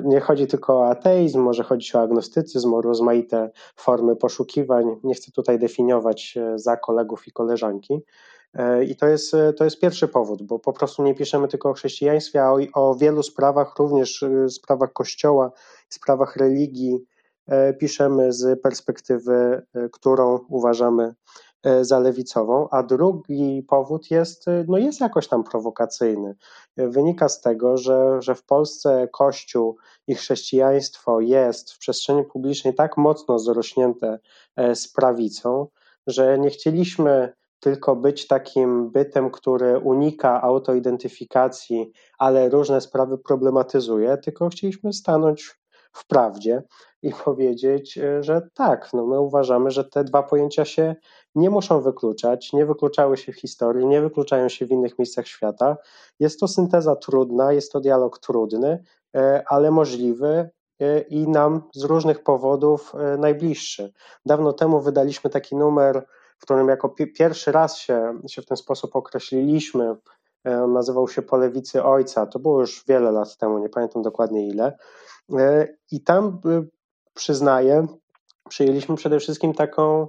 Nie 0.04 0.20
chodzi 0.20 0.48
tylko 0.48 0.80
o 0.80 0.90
ateizm, 0.90 1.40
może 1.40 1.64
chodzić 1.64 1.96
o 1.96 2.02
agnostycyzm, 2.02 2.74
o 2.74 2.82
rozmaite 2.82 3.52
formy 3.76 4.16
poszukiwań. 4.16 4.96
Nie 5.04 5.14
chcę 5.14 5.32
tutaj 5.32 5.60
definiować 5.60 6.38
za 6.56 6.78
kolegów 6.78 7.28
i 7.28 7.32
koleżanki, 7.32 8.02
E, 8.04 8.41
I 8.88 8.96
to 8.96 9.08
jest, 9.08 9.34
e, 9.34 9.54
to 9.54 9.64
jest 9.64 9.80
pierwszy 9.80 10.08
powód, 10.08 10.44
bo 10.44 10.60
po 10.60 10.74
prostu 10.74 11.04
nie 11.04 11.16
piszemy 11.16 11.48
tylko 11.48 11.70
o 11.70 11.74
chrześcijaństwie, 11.74 12.44
a 12.44 12.52
o, 12.52 12.60
o 12.74 12.96
wielu 12.96 13.24
sprawach, 13.24 13.80
również 13.80 14.24
e, 14.24 14.50
sprawach 14.50 14.94
kościoła, 14.94 15.52
sprawach 15.90 16.36
religii, 16.36 17.06
piszemy 17.80 18.34
z 18.34 18.62
perspektywy, 18.62 19.66
którą 19.92 20.40
uważamy 20.50 21.16
za 21.82 22.00
lewicową, 22.00 22.68
a 22.70 22.84
drugi 22.84 23.66
powód 23.68 24.12
jest, 24.12 24.46
no 24.68 24.78
jest 24.78 25.02
jakoś 25.02 25.28
tam 25.28 25.44
prowokacyjny. 25.44 26.36
Wynika 26.78 27.30
z 27.30 27.42
tego, 27.42 27.78
że, 27.78 28.22
że 28.22 28.36
w 28.36 28.44
Polsce 28.44 29.08
Kościół 29.12 29.78
i 30.08 30.16
chrześcijaństwo 30.16 31.20
jest 31.20 31.72
w 31.72 31.80
przestrzeni 31.80 32.24
publicznej 32.24 32.76
tak 32.76 32.98
mocno 32.98 33.40
zrośnięte 33.40 34.20
z 34.58 34.88
prawicą, 34.88 35.68
że 36.08 36.40
nie 36.40 36.50
chcieliśmy 36.50 37.34
tylko 37.62 37.96
być 37.96 38.28
takim 38.28 38.90
bytem, 38.90 39.32
który 39.32 39.80
unika 39.80 40.42
autoidentyfikacji, 40.42 41.92
ale 42.18 42.50
różne 42.50 42.82
sprawy 42.82 43.18
problematyzuje, 43.18 44.18
tylko 44.18 44.50
chcieliśmy 44.50 44.94
stanąć 44.94 45.62
w 45.94 46.08
prawdzie 46.08 46.64
i 47.02 47.12
powiedzieć, 47.26 47.98
e, 47.98 48.24
że 48.24 48.42
tak, 48.54 48.90
no 48.94 49.06
my 49.06 49.20
uważamy, 49.20 49.72
że 49.72 49.84
te 49.84 50.04
dwa 50.04 50.24
pojęcia 50.24 50.66
się 50.66 50.96
nie 51.36 51.50
muszą 51.50 51.82
wykluczać, 51.82 52.54
nie 52.54 52.66
wykluczały 52.66 53.18
się 53.18 53.32
w 53.32 53.40
historii, 53.40 53.88
nie 53.88 54.02
wykluczają 54.02 54.50
się 54.50 54.66
w 54.66 54.72
innych 54.72 55.00
miejscach 55.00 55.28
świata. 55.28 55.78
Jest 56.20 56.40
to 56.40 56.48
synteza 56.48 56.96
trudna, 56.96 57.54
jest 57.54 57.72
to 57.72 57.80
dialog 57.80 58.20
trudny, 58.20 58.84
e, 59.16 59.44
ale 59.48 59.72
możliwy 59.72 60.50
e, 60.80 61.00
i 61.00 61.28
nam 61.28 61.62
z 61.76 61.84
różnych 61.84 62.24
powodów 62.24 62.94
najbliższy. 63.18 63.94
Dawno 64.26 64.54
temu 64.54 64.82
wydaliśmy 64.82 65.30
taki 65.30 65.56
numer 65.56 66.06
w 66.42 66.44
którym 66.44 66.68
jako 66.68 66.90
pierwszy 66.90 67.52
raz 67.52 67.78
się, 67.78 68.20
się 68.28 68.42
w 68.42 68.46
ten 68.46 68.58
sposób 68.58 68.96
określiliśmy. 68.96 69.96
E, 70.48 70.64
on 70.64 70.74
nazywał 70.74 71.08
się 71.08 71.22
Po 71.22 71.38
lewicy 71.38 71.84
ojca. 71.84 72.26
To 72.26 72.40
było 72.40 72.60
już 72.60 72.84
wiele 72.88 73.12
lat 73.12 73.38
temu, 73.38 73.60
nie 73.60 73.70
pamiętam 73.70 74.02
dokładnie 74.02 74.48
ile. 74.48 74.78
E, 75.40 75.68
I 75.92 76.04
tam 76.04 76.42
e, 76.46 76.64
przyznaję, 77.14 77.88
przyjęliśmy 78.50 78.96
przede 78.96 79.20
wszystkim 79.20 79.54
taką, 79.54 80.08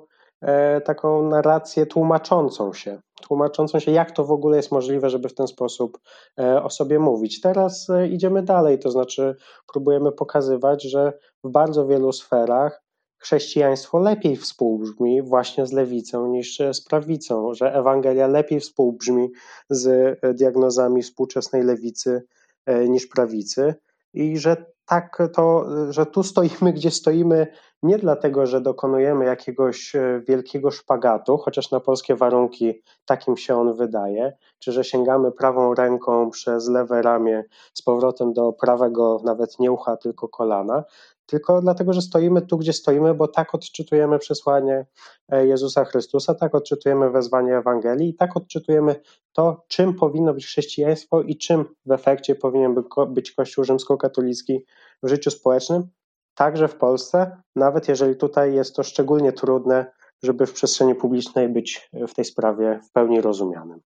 taką 0.85 1.29
narrację 1.29 1.87
tłumaczącą 1.87 2.73
się, 2.73 3.01
tłumaczącą 3.21 3.79
się, 3.79 3.91
jak 3.91 4.11
to 4.11 4.25
w 4.25 4.33
ogóle 4.33 4.57
jest 4.57 4.73
możliwe, 4.73 5.11
żeby 5.11 5.29
w 5.29 5.35
ten 5.35 5.47
sposób 5.47 5.99
o 6.63 6.71
sobie 6.71 6.99
mówić. 6.99 7.41
Teraz 7.41 7.89
idziemy 8.11 8.43
dalej, 8.43 8.79
to 8.79 8.91
znaczy 8.91 9.37
próbujemy 9.73 10.13
pokazywać, 10.13 10.83
że 10.83 11.13
w 11.45 11.51
bardzo 11.51 11.87
wielu 11.87 12.13
sferach 12.13 12.82
chrześcijaństwo 13.23 13.99
lepiej 13.99 14.37
współbrzmi 14.37 15.23
właśnie 15.23 15.67
z 15.67 15.73
lewicą 15.73 16.27
niż 16.27 16.59
z 16.73 16.85
prawicą, 16.85 17.55
że 17.55 17.75
Ewangelia 17.75 18.27
lepiej 18.27 18.61
współbrzmi 18.61 19.31
z 19.71 19.87
e, 20.23 20.35
diagnozami 20.35 21.03
współczesnej 21.03 21.63
lewicy 21.63 22.23
e, 22.67 22.89
niż 22.89 23.07
prawicy. 23.07 23.75
I 24.15 24.39
że 24.39 24.73
tak 24.87 25.19
to, 25.35 25.67
że 25.91 26.07
tu 26.07 26.23
stoimy, 26.23 26.73
gdzie 26.73 26.91
stoimy, 26.91 27.47
nie 27.83 27.99
dlatego, 27.99 28.47
że 28.47 28.61
dokonujemy 28.61 29.25
jakiegoś 29.25 29.95
e, 29.95 30.23
wielkiego 30.29 30.71
szpagatu, 30.71 31.39
chociaż 31.39 31.71
na 31.71 31.81
polskie 31.81 32.17
warunki 32.17 32.83
takim 33.05 33.37
się 33.37 33.57
on 33.57 33.75
wydaje, 33.75 34.33
czy 34.59 34.73
że 34.73 34.85
sięgamy 34.85 35.33
prawą 35.33 35.75
ręką 35.75 36.31
przez 36.31 36.69
lewe 36.69 37.03
ramię 37.03 37.45
z 37.75 37.83
powrotem 37.83 38.33
do 38.33 38.53
prawego, 38.53 39.21
nawet 39.25 39.59
nie 39.59 39.73
ucha, 39.73 39.97
tylko 39.97 40.29
kolana, 40.29 40.85
tylko 41.27 41.61
dlatego, 41.61 41.93
że 41.93 42.03
stoimy 42.03 42.43
tu, 42.43 42.59
gdzie 42.59 42.73
stoimy, 42.73 43.15
bo 43.15 43.29
tak 43.29 43.55
odczytujemy 43.55 44.19
przesłanie 44.19 44.87
e, 45.29 45.47
Jezusa 45.47 45.85
Chrystusa, 45.85 46.35
tak 46.35 46.55
odczytujemy 46.55 47.11
wezwanie 47.11 47.57
Ewangelii 47.57 48.09
i 48.09 48.15
tak 48.15 48.37
odczytujemy 48.37 49.01
to, 49.33 49.65
czym 49.69 49.95
powinno 49.95 50.35
być 50.35 50.47
chrześcijaństwo 50.47 51.23
i 51.23 51.37
czym 51.37 51.65
w 51.87 51.93
efekcie 51.93 52.35
powinien 52.35 52.75
być 53.09 53.33
Kościół 53.33 53.65
rzymskokatolicki 53.65 54.65
w 55.03 55.09
życiu 55.09 55.31
społecznym, 55.31 55.89
także 56.35 56.69
w 56.69 56.77
Polsce, 56.77 57.43
nawet 57.57 57.89
jeżeli 57.89 58.17
tutaj 58.17 58.55
jest 58.55 58.77
to 58.77 58.83
szczególnie 58.83 59.33
trudne, 59.33 59.87
żeby 60.23 60.47
w 60.47 60.53
przestrzeni 60.53 60.95
publicznej 60.95 61.49
być 61.49 61.91
w 62.09 62.15
tej 62.15 62.25
sprawie 62.25 62.81
w 62.89 62.93
pełni 62.93 63.21
rozumianym. 63.21 63.81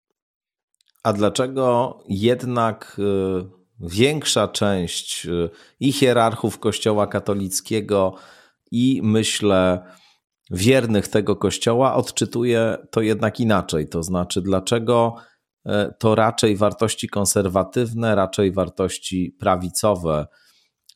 A 1.03 1.13
dlaczego 1.13 1.97
jednak 2.07 2.97
y, 2.99 3.64
większa 3.79 4.47
część 4.47 5.27
i 5.79 5.91
hierarchów 5.93 6.59
Kościoła 6.59 7.07
katolickiego, 7.07 8.15
i 8.71 9.01
myślę, 9.03 9.85
wiernych 10.51 11.07
tego 11.07 11.35
kościoła 11.35 11.95
odczytuje 11.95 12.77
to 12.91 13.01
jednak 13.01 13.39
inaczej. 13.39 13.89
To 13.89 14.03
znaczy, 14.03 14.41
dlaczego 14.41 15.15
e, 15.65 15.93
to 15.99 16.15
raczej 16.15 16.57
wartości 16.57 17.09
konserwatywne, 17.09 18.15
raczej 18.15 18.51
wartości 18.51 19.35
prawicowe 19.39 20.27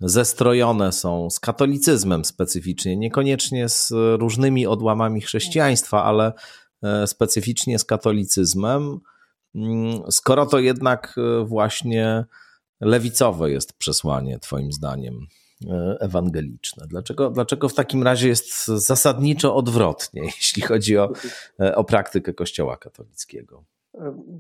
zestrojone 0.02 0.92
są 0.92 1.30
z 1.30 1.40
katolicyzmem 1.40 2.26
specyficznie, 2.26 2.98
niekoniecznie 2.98 3.70
z 3.70 3.92
różnymi 4.20 4.68
odłamami 4.68 5.22
chrześcijaństwa, 5.22 6.04
ale 6.04 6.34
e, 6.84 7.08
specyficznie 7.08 7.80
z 7.80 7.86
katolicyzmem, 7.86 9.00
mm, 9.56 10.02
skoro 10.12 10.46
to 10.46 10.60
jednak 10.60 11.16
właśnie 11.46 12.26
lewicowe 12.82 13.52
jest 13.52 13.74
przesłanie, 13.74 14.40
Twoim 14.40 14.72
zdaniem? 14.72 15.28
E, 15.68 15.98
ewangeliczne. 16.00 16.88
Dlaczego, 16.88 17.30
dlaczego 17.30 17.70
w 17.70 17.74
takim 17.74 18.04
razie 18.04 18.28
jest 18.28 18.68
zasadniczo 18.68 19.56
odwrotnie, 19.56 20.22
jeśli 20.38 20.62
chodzi 20.62 20.98
o, 20.98 21.12
e, 21.60 21.76
o 21.76 21.84
praktykę 21.84 22.34
Kościoła 22.34 22.78
katolickiego? 22.78 23.64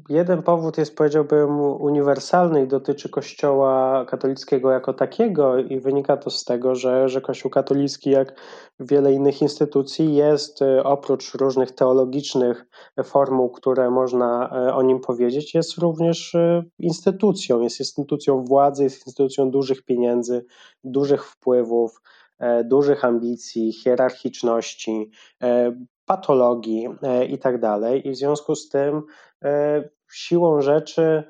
Jeden 0.09 0.43
powód 0.43 0.77
jest, 0.77 0.95
powiedziałbym, 0.95 1.59
uniwersalny 1.59 2.63
i 2.63 2.67
dotyczy 2.67 3.09
Kościoła 3.09 4.05
katolickiego 4.05 4.71
jako 4.71 4.93
takiego, 4.93 5.57
i 5.57 5.79
wynika 5.79 6.17
to 6.17 6.29
z 6.29 6.45
tego, 6.45 6.75
że, 6.75 7.09
że 7.09 7.21
Kościół 7.21 7.51
katolicki, 7.51 8.09
jak 8.09 8.41
wiele 8.79 9.13
innych 9.13 9.41
instytucji, 9.41 10.15
jest 10.15 10.61
e, 10.61 10.83
oprócz 10.83 11.33
różnych 11.33 11.71
teologicznych 11.71 12.65
formuł, 13.03 13.49
które 13.49 13.91
można 13.91 14.49
e, 14.49 14.73
o 14.75 14.81
nim 14.81 14.99
powiedzieć, 14.99 15.55
jest 15.55 15.77
również 15.77 16.35
e, 16.35 16.63
instytucją. 16.79 17.61
Jest 17.61 17.79
instytucją 17.79 18.45
władzy, 18.45 18.83
jest 18.83 19.07
instytucją 19.07 19.51
dużych 19.51 19.85
pieniędzy, 19.85 20.45
dużych 20.83 21.25
wpływów, 21.25 22.01
dużych 22.65 23.05
ambicji, 23.05 23.73
hierarchiczności, 23.73 25.11
patologii 26.09 26.87
i 27.29 27.37
tak 27.37 27.59
dalej. 27.59 28.07
I 28.07 28.11
w 28.11 28.17
związku 28.17 28.55
z 28.55 28.69
tym 28.69 29.03
E, 29.43 29.83
siłą 30.11 30.61
rzeczy 30.61 31.23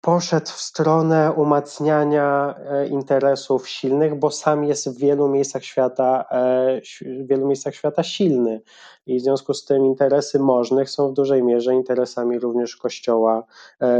poszedł 0.00 0.46
w 0.46 0.60
stronę 0.60 1.32
umacniania 1.32 2.54
e, 2.58 2.88
interesów 2.88 3.68
silnych, 3.68 4.14
bo 4.14 4.30
sam 4.30 4.64
jest 4.64 4.88
w 4.88 4.98
wielu 4.98 5.28
miejscach 5.28 5.64
świata, 5.64 6.24
e, 6.30 6.80
w 7.24 7.26
wielu 7.26 7.46
miejscach 7.46 7.74
świata 7.74 8.02
silny. 8.02 8.62
I 9.06 9.18
w 9.18 9.22
związku 9.22 9.54
z 9.54 9.64
tym 9.64 9.86
interesy 9.86 10.38
możnych 10.38 10.90
są 10.90 11.10
w 11.10 11.12
dużej 11.12 11.42
mierze 11.42 11.74
interesami 11.74 12.38
również 12.38 12.76
Kościoła 12.76 13.44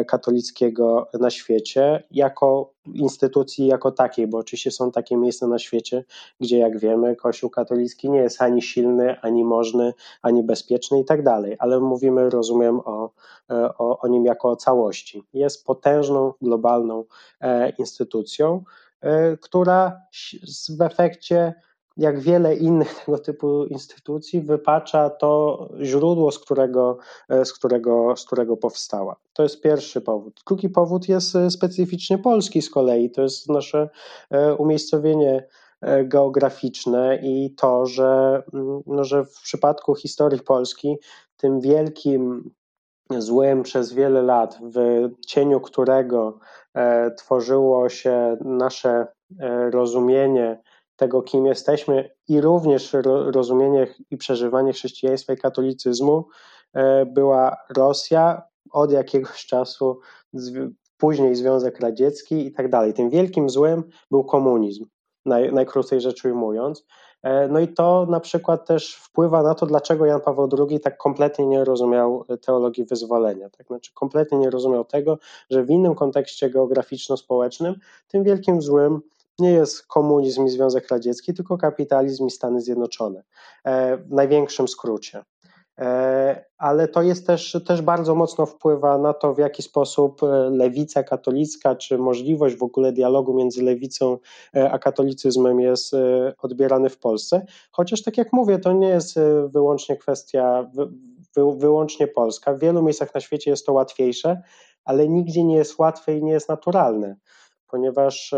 katolickiego 0.06 1.08
na 1.20 1.30
świecie, 1.30 2.02
jako 2.10 2.74
instytucji 2.86 3.66
jako 3.66 3.90
takiej, 3.90 4.26
bo 4.26 4.38
oczywiście 4.38 4.70
są 4.70 4.92
takie 4.92 5.16
miejsca 5.16 5.46
na 5.46 5.58
świecie, 5.58 6.04
gdzie 6.40 6.58
jak 6.58 6.78
wiemy, 6.78 7.16
Kościół 7.16 7.50
katolicki 7.50 8.10
nie 8.10 8.18
jest 8.18 8.42
ani 8.42 8.62
silny, 8.62 9.20
ani 9.20 9.44
możny, 9.44 9.92
ani 10.22 10.42
bezpieczny 10.42 11.00
i 11.00 11.04
tak 11.04 11.22
dalej, 11.22 11.56
ale 11.58 11.80
mówimy, 11.80 12.30
rozumiem, 12.30 12.80
o, 12.84 13.10
e, 13.50 13.78
o, 13.78 13.98
o 13.98 14.08
nim 14.08 14.24
jako 14.24 14.50
o 14.50 14.56
całości. 14.56 15.22
Jest 15.34 15.64
potężną, 15.66 16.32
globalną 16.42 17.04
e, 17.40 17.70
instytucją, 17.70 18.64
e, 19.00 19.36
która 19.36 20.00
w 20.78 20.82
efekcie 20.82 21.54
jak 21.96 22.20
wiele 22.20 22.56
innych 22.56 22.94
tego 23.04 23.18
typu 23.18 23.64
instytucji, 23.64 24.40
wypacza 24.40 25.10
to 25.10 25.58
źródło, 25.82 26.32
z 26.32 26.38
którego, 26.38 26.98
z, 27.44 27.52
którego, 27.52 28.16
z 28.16 28.24
którego 28.24 28.56
powstała. 28.56 29.16
To 29.32 29.42
jest 29.42 29.60
pierwszy 29.60 30.00
powód. 30.00 30.40
Drugi 30.46 30.68
powód 30.68 31.08
jest 31.08 31.36
e, 31.36 31.50
specyficznie 31.50 32.18
polski 32.18 32.62
z 32.62 32.70
kolei, 32.70 33.10
to 33.10 33.22
jest 33.22 33.48
nasze 33.48 33.88
e, 34.30 34.54
umiejscowienie 34.54 35.48
e, 35.80 36.04
geograficzne 36.04 37.18
i 37.22 37.54
to, 37.56 37.86
że, 37.86 38.42
mm, 38.54 38.82
no, 38.86 39.04
że 39.04 39.24
w 39.24 39.40
przypadku 39.42 39.94
historii 39.94 40.40
Polski 40.40 40.96
tym 41.36 41.60
wielkim 41.60 42.50
złym 43.18 43.62
przez 43.62 43.92
wiele 43.92 44.22
lat, 44.22 44.58
w 44.62 45.08
cieniu 45.26 45.60
którego 45.60 46.38
tworzyło 47.16 47.88
się 47.88 48.36
nasze 48.44 49.06
rozumienie 49.70 50.62
tego, 50.96 51.22
kim 51.22 51.46
jesteśmy 51.46 52.10
i 52.28 52.40
również 52.40 52.96
rozumienie 53.26 53.86
i 54.10 54.16
przeżywanie 54.16 54.72
chrześcijaństwa 54.72 55.32
i 55.32 55.36
katolicyzmu 55.36 56.24
e, 56.74 57.06
była 57.06 57.56
Rosja 57.76 58.42
od 58.70 58.92
jakiegoś 58.92 59.46
czasu, 59.52 60.00
później 60.96 61.36
Związek 61.36 61.80
Radziecki 61.80 62.46
i 62.46 62.52
tak 62.52 62.70
dalej. 62.70 62.94
Tym 62.94 63.10
wielkim 63.10 63.50
złym 63.50 63.84
był 64.10 64.24
komunizm, 64.24 64.86
naj, 65.26 65.52
najkrócej 65.52 66.00
rzecz 66.00 66.24
ujmując. 66.24 66.86
E, 67.22 67.48
no 67.48 67.60
i 67.60 67.68
to 67.68 68.06
na 68.10 68.20
przykład 68.20 68.66
też 68.66 68.94
wpływa 68.94 69.42
na 69.42 69.54
to, 69.54 69.66
dlaczego 69.66 70.06
Jan 70.06 70.20
Paweł 70.20 70.48
II 70.68 70.80
tak 70.80 70.96
kompletnie 70.96 71.46
nie 71.46 71.64
rozumiał 71.64 72.24
teologii 72.46 72.84
wyzwolenia. 72.84 73.50
Tak? 73.50 73.66
Znaczy 73.66 73.90
kompletnie 73.94 74.38
nie 74.38 74.50
rozumiał 74.50 74.84
tego, 74.84 75.18
że 75.50 75.64
w 75.64 75.70
innym 75.70 75.94
kontekście 75.94 76.50
geograficzno-społecznym 76.50 77.74
tym 78.08 78.24
wielkim 78.24 78.62
złym 78.62 79.00
nie 79.38 79.50
jest 79.50 79.86
komunizm 79.86 80.46
i 80.46 80.50
Związek 80.50 80.88
Radziecki, 80.88 81.34
tylko 81.34 81.58
kapitalizm 81.58 82.26
i 82.26 82.30
Stany 82.30 82.60
Zjednoczone 82.60 83.22
e, 83.64 83.96
w 83.96 84.10
największym 84.10 84.68
skrócie. 84.68 85.24
E, 85.78 86.44
ale 86.58 86.88
to 86.88 87.02
jest 87.02 87.26
też, 87.26 87.56
też 87.66 87.82
bardzo 87.82 88.14
mocno 88.14 88.46
wpływa 88.46 88.98
na 88.98 89.12
to, 89.12 89.34
w 89.34 89.38
jaki 89.38 89.62
sposób 89.62 90.22
e, 90.22 90.26
lewica 90.50 91.02
katolicka, 91.02 91.76
czy 91.76 91.98
możliwość 91.98 92.56
w 92.56 92.62
ogóle 92.62 92.92
dialogu 92.92 93.34
między 93.34 93.62
lewicą 93.62 94.18
a 94.70 94.78
katolicyzmem 94.78 95.60
jest 95.60 95.92
odbierany 96.42 96.90
w 96.90 96.98
Polsce. 96.98 97.46
Chociaż, 97.72 98.02
tak 98.02 98.18
jak 98.18 98.32
mówię, 98.32 98.58
to 98.58 98.72
nie 98.72 98.88
jest 98.88 99.18
wyłącznie 99.48 99.96
kwestia, 99.96 100.70
wyłącznie 101.56 102.08
polska. 102.08 102.54
W 102.54 102.58
wielu 102.58 102.82
miejscach 102.82 103.14
na 103.14 103.20
świecie 103.20 103.50
jest 103.50 103.66
to 103.66 103.72
łatwiejsze, 103.72 104.42
ale 104.84 105.08
nigdzie 105.08 105.44
nie 105.44 105.56
jest 105.56 105.78
łatwe 105.78 106.16
i 106.16 106.22
nie 106.22 106.32
jest 106.32 106.48
naturalne 106.48 107.16
ponieważ 107.74 108.34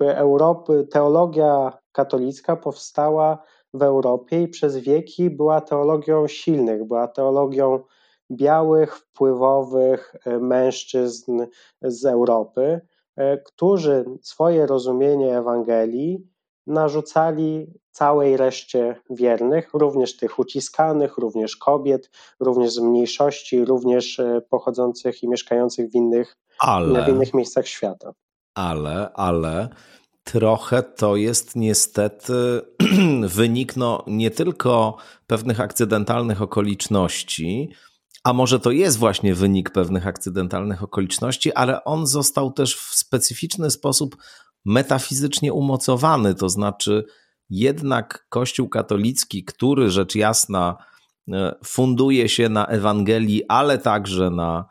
Europy, 0.00 0.86
teologia 0.90 1.78
katolicka 1.92 2.56
powstała 2.56 3.38
w 3.74 3.82
Europie 3.82 4.42
i 4.42 4.48
przez 4.48 4.76
wieki 4.76 5.30
była 5.30 5.60
teologią 5.60 6.28
silnych, 6.28 6.84
była 6.84 7.08
teologią 7.08 7.80
białych, 8.30 8.96
wpływowych 8.96 10.14
e, 10.24 10.38
mężczyzn 10.38 11.46
z 11.82 12.04
Europy, 12.04 12.80
e, 13.16 13.38
którzy 13.38 14.04
swoje 14.22 14.66
rozumienie 14.66 15.38
Ewangelii 15.38 16.28
narzucali 16.66 17.66
całej 17.90 18.36
reszcie 18.36 19.00
wiernych, 19.10 19.70
również 19.74 20.16
tych 20.16 20.38
uciskanych, 20.38 21.18
również 21.18 21.56
kobiet, 21.56 22.10
również 22.40 22.72
z 22.72 22.78
mniejszości, 22.78 23.64
również 23.64 24.20
pochodzących 24.50 25.22
i 25.22 25.28
mieszkających 25.28 25.90
w 25.90 25.94
innych, 25.94 26.36
Ale... 26.58 27.04
w 27.04 27.08
innych 27.08 27.34
miejscach 27.34 27.66
świata 27.66 28.12
ale, 28.56 29.12
ale 29.14 29.68
trochę 30.24 30.82
to 30.82 31.16
jest 31.16 31.56
niestety 31.56 32.62
wynik 33.38 33.76
no, 33.76 34.04
nie 34.06 34.30
tylko 34.30 34.96
pewnych 35.26 35.60
akcydentalnych 35.60 36.42
okoliczności, 36.42 37.70
a 38.24 38.32
może 38.32 38.60
to 38.60 38.70
jest 38.70 38.98
właśnie 38.98 39.34
wynik 39.34 39.70
pewnych 39.70 40.06
akcydentalnych 40.06 40.82
okoliczności, 40.82 41.52
ale 41.52 41.84
on 41.84 42.06
został 42.06 42.52
też 42.52 42.76
w 42.76 42.94
specyficzny 42.94 43.70
sposób 43.70 44.16
metafizycznie 44.64 45.52
umocowany. 45.52 46.34
To 46.34 46.48
znaczy, 46.48 47.04
jednak 47.50 48.26
Kościół 48.28 48.68
katolicki, 48.68 49.44
który 49.44 49.90
rzecz 49.90 50.14
jasna 50.14 50.76
e, 51.32 51.54
funduje 51.64 52.28
się 52.28 52.48
na 52.48 52.66
Ewangelii, 52.66 53.42
ale 53.48 53.78
także 53.78 54.30
na 54.30 54.64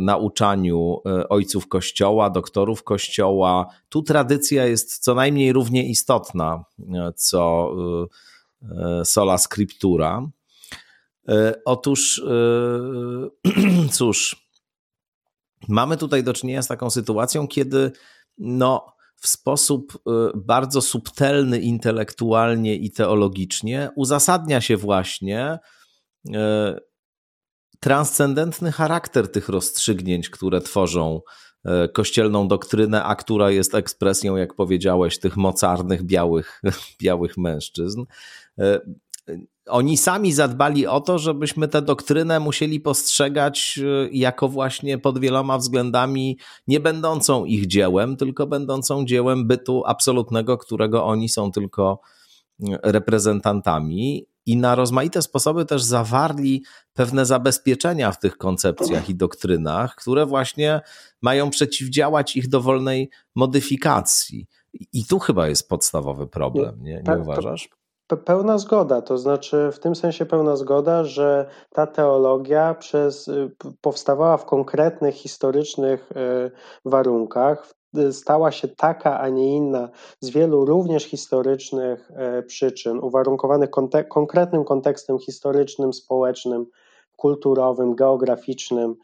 nauczaniu 0.00 1.00
e, 1.06 1.28
ojców 1.28 1.68
Kościoła, 1.68 2.30
doktorów 2.30 2.82
Kościoła. 2.82 3.66
Tu 3.88 4.02
tradycja 4.02 4.66
jest 4.66 4.98
co 4.98 5.14
najmniej 5.14 5.52
równie 5.52 5.88
istotna, 5.88 6.64
e, 6.94 7.12
co 7.16 7.70
sola 9.04 9.38
scriptura. 9.38 10.28
Otóż, 11.64 12.22
cóż, 13.92 14.48
mamy 15.68 15.96
tutaj 15.96 16.24
do 16.24 16.32
czynienia 16.32 16.62
z 16.62 16.68
taką 16.68 16.90
sytuacją, 16.90 17.48
kiedy 17.48 17.92
no, 18.38 18.86
w 19.16 19.28
sposób 19.28 20.02
bardzo 20.34 20.80
subtelny 20.80 21.60
intelektualnie 21.60 22.76
i 22.76 22.90
teologicznie 22.90 23.90
uzasadnia 23.96 24.60
się 24.60 24.76
właśnie 24.76 25.58
transcendentny 27.80 28.72
charakter 28.72 29.32
tych 29.32 29.48
rozstrzygnięć, 29.48 30.30
które 30.30 30.60
tworzą 30.60 31.20
e, 31.64 31.88
kościelną 31.88 32.48
doktrynę, 32.48 33.04
a 33.04 33.14
która 33.16 33.50
jest 33.50 33.74
ekspresją, 33.74 34.36
jak 34.36 34.54
powiedziałeś, 34.54 35.18
tych 35.18 35.36
mocarnych 35.36 36.02
białych, 36.02 36.62
białych 37.02 37.36
mężczyzn. 37.36 38.04
E, 38.58 38.80
oni 39.68 39.96
sami 39.96 40.32
zadbali 40.32 40.86
o 40.86 41.00
to, 41.00 41.18
żebyśmy 41.18 41.68
tę 41.68 41.82
doktrynę 41.82 42.40
musieli 42.40 42.80
postrzegać 42.80 43.80
jako 44.12 44.48
właśnie 44.48 44.98
pod 44.98 45.18
wieloma 45.18 45.58
względami 45.58 46.38
nie 46.66 46.80
będącą 46.80 47.44
ich 47.44 47.66
dziełem, 47.66 48.16
tylko 48.16 48.46
będącą 48.46 49.04
dziełem 49.04 49.46
bytu 49.46 49.82
absolutnego, 49.86 50.58
którego 50.58 51.04
oni 51.04 51.28
są 51.28 51.52
tylko 51.52 52.00
y, 52.60 52.64
reprezentantami. 52.82 54.26
I 54.48 54.56
na 54.56 54.74
rozmaite 54.74 55.22
sposoby 55.22 55.64
też 55.64 55.82
zawarli 55.82 56.64
pewne 56.92 57.26
zabezpieczenia 57.26 58.12
w 58.12 58.18
tych 58.18 58.38
koncepcjach 58.38 59.08
i 59.08 59.14
doktrynach, 59.14 59.94
które 59.94 60.26
właśnie 60.26 60.80
mają 61.22 61.50
przeciwdziałać 61.50 62.36
ich 62.36 62.48
dowolnej 62.48 63.10
modyfikacji. 63.34 64.46
I 64.92 65.04
tu 65.06 65.18
chyba 65.18 65.48
jest 65.48 65.68
podstawowy 65.68 66.26
problem, 66.26 66.82
nie, 66.82 66.94
nie 66.94 67.02
tak, 67.02 67.20
uważasz? 67.20 67.68
Pełna 68.24 68.58
zgoda, 68.58 69.02
to 69.02 69.18
znaczy 69.18 69.70
w 69.72 69.78
tym 69.78 69.96
sensie 69.96 70.26
pełna 70.26 70.56
zgoda, 70.56 71.04
że 71.04 71.48
ta 71.70 71.86
teologia 71.86 72.74
przez, 72.74 73.28
y, 73.28 73.50
powstawała 73.80 74.36
w 74.36 74.44
konkretnych 74.44 75.14
historycznych 75.14 76.12
y, 76.12 76.50
warunkach, 76.84 77.77
stała 78.12 78.52
się 78.52 78.68
taka, 78.68 79.20
a 79.20 79.28
nie 79.28 79.56
inna 79.56 79.88
z 80.20 80.30
wielu 80.30 80.64
również 80.64 81.04
historycznych 81.04 82.10
przyczyn, 82.46 82.98
uwarunkowanych 82.98 83.70
konkretnym 84.08 84.64
kontekstem 84.64 85.18
historycznym, 85.18 85.92
społecznym, 85.92 86.66
kulturowym, 87.16 87.94
geograficznym 87.94 88.94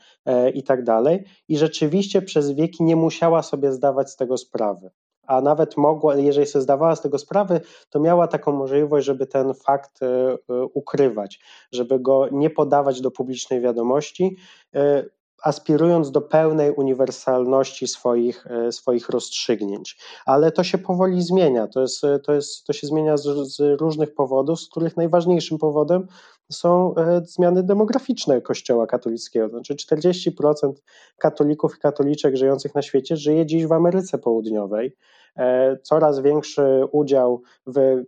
i 0.54 0.62
tak 0.62 0.84
dalej. 0.84 1.24
I 1.48 1.58
rzeczywiście 1.58 2.22
przez 2.22 2.50
wieki 2.50 2.84
nie 2.84 2.96
musiała 2.96 3.42
sobie 3.42 3.72
zdawać 3.72 4.10
z 4.10 4.16
tego 4.16 4.36
sprawy 4.36 4.90
a 5.26 5.40
nawet 5.40 5.76
mogła, 5.76 6.16
jeżeli 6.16 6.46
sobie 6.46 6.62
zdawała 6.62 6.96
z 6.96 7.02
tego 7.02 7.18
sprawę, 7.18 7.60
to 7.90 8.00
miała 8.00 8.28
taką 8.28 8.52
możliwość, 8.52 9.06
żeby 9.06 9.26
ten 9.26 9.54
fakt 9.54 10.02
e, 10.02 10.06
e, 10.06 10.64
ukrywać, 10.74 11.40
żeby 11.72 12.00
go 12.00 12.28
nie 12.32 12.50
podawać 12.50 13.00
do 13.00 13.10
publicznej 13.10 13.60
wiadomości, 13.60 14.36
e, 14.74 15.04
aspirując 15.44 16.10
do 16.10 16.20
pełnej 16.20 16.70
uniwersalności 16.70 17.88
swoich, 17.88 18.46
swoich 18.70 19.08
rozstrzygnięć. 19.08 19.98
Ale 20.26 20.52
to 20.52 20.64
się 20.64 20.78
powoli 20.78 21.22
zmienia. 21.22 21.66
To, 21.66 21.80
jest, 21.80 22.02
to, 22.24 22.32
jest, 22.32 22.66
to 22.66 22.72
się 22.72 22.86
zmienia 22.86 23.16
z, 23.16 23.22
z 23.56 23.80
różnych 23.80 24.14
powodów, 24.14 24.60
z 24.60 24.68
których 24.68 24.96
najważniejszym 24.96 25.58
powodem 25.58 26.06
są 26.52 26.94
zmiany 27.22 27.62
demograficzne 27.62 28.40
Kościoła 28.40 28.86
katolickiego. 28.86 29.48
Znaczy 29.48 29.74
40% 29.74 30.72
katolików 31.18 31.76
i 31.76 31.80
katoliczek 31.80 32.36
żyjących 32.36 32.74
na 32.74 32.82
świecie 32.82 33.16
żyje 33.16 33.46
dziś 33.46 33.66
w 33.66 33.72
Ameryce 33.72 34.18
Południowej. 34.18 34.96
E, 35.36 35.76
coraz 35.82 36.20
większy 36.20 36.84
udział 36.92 37.42
w 37.66 38.02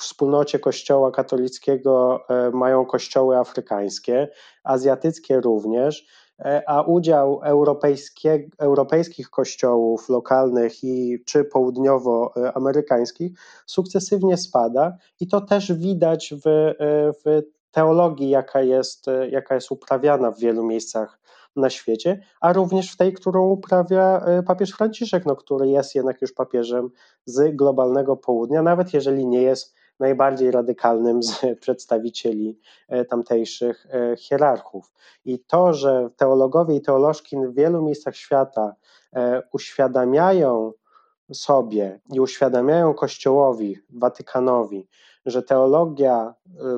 wspólnocie 0.00 0.58
Kościoła 0.58 1.10
katolickiego 1.10 2.20
e, 2.28 2.50
mają 2.50 2.86
kościoły 2.86 3.38
afrykańskie, 3.38 4.28
azjatyckie 4.64 5.40
również, 5.40 6.06
e, 6.06 6.25
a 6.66 6.82
udział 6.82 7.40
europejskich 8.58 9.30
kościołów 9.30 10.08
lokalnych 10.08 10.84
i 10.84 11.22
czy 11.26 11.44
południowoamerykańskich 11.44 13.32
sukcesywnie 13.66 14.36
spada 14.36 14.96
i 15.20 15.28
to 15.28 15.40
też 15.40 15.72
widać 15.72 16.34
w, 16.44 16.74
w 17.24 17.42
teologii, 17.70 18.30
jaka 18.30 18.62
jest, 18.62 19.06
jaka 19.30 19.54
jest 19.54 19.70
uprawiana 19.70 20.30
w 20.30 20.38
wielu 20.38 20.64
miejscach 20.64 21.18
na 21.56 21.70
świecie, 21.70 22.20
a 22.40 22.52
również 22.52 22.92
w 22.92 22.96
tej, 22.96 23.12
którą 23.12 23.48
uprawia 23.48 24.20
e, 24.20 24.42
papież 24.42 24.70
Franciszek, 24.70 25.26
no, 25.26 25.36
który 25.36 25.68
jest 25.68 25.94
jednak 25.94 26.22
już 26.22 26.32
papieżem 26.32 26.90
z 27.24 27.56
globalnego 27.56 28.16
południa, 28.16 28.62
nawet 28.62 28.94
jeżeli 28.94 29.26
nie 29.26 29.42
jest 29.42 29.74
najbardziej 30.00 30.50
radykalnym 30.50 31.22
z 31.22 31.40
przedstawicieli 31.60 32.58
e, 32.88 33.04
tamtejszych 33.04 33.86
e, 33.86 34.16
hierarchów. 34.16 34.92
I 35.24 35.38
to, 35.38 35.74
że 35.74 36.10
teologowie 36.16 36.76
i 36.76 36.80
teolożki 36.80 37.36
w 37.36 37.54
wielu 37.54 37.82
miejscach 37.82 38.16
świata 38.16 38.74
uświadamiają 39.52 40.72
sobie 41.32 42.00
i 42.12 42.20
uświadamiają 42.20 42.94
Kościołowi, 42.94 43.78
Watykanowi, 43.90 44.88
że 45.26 45.42
teologia 45.42 46.34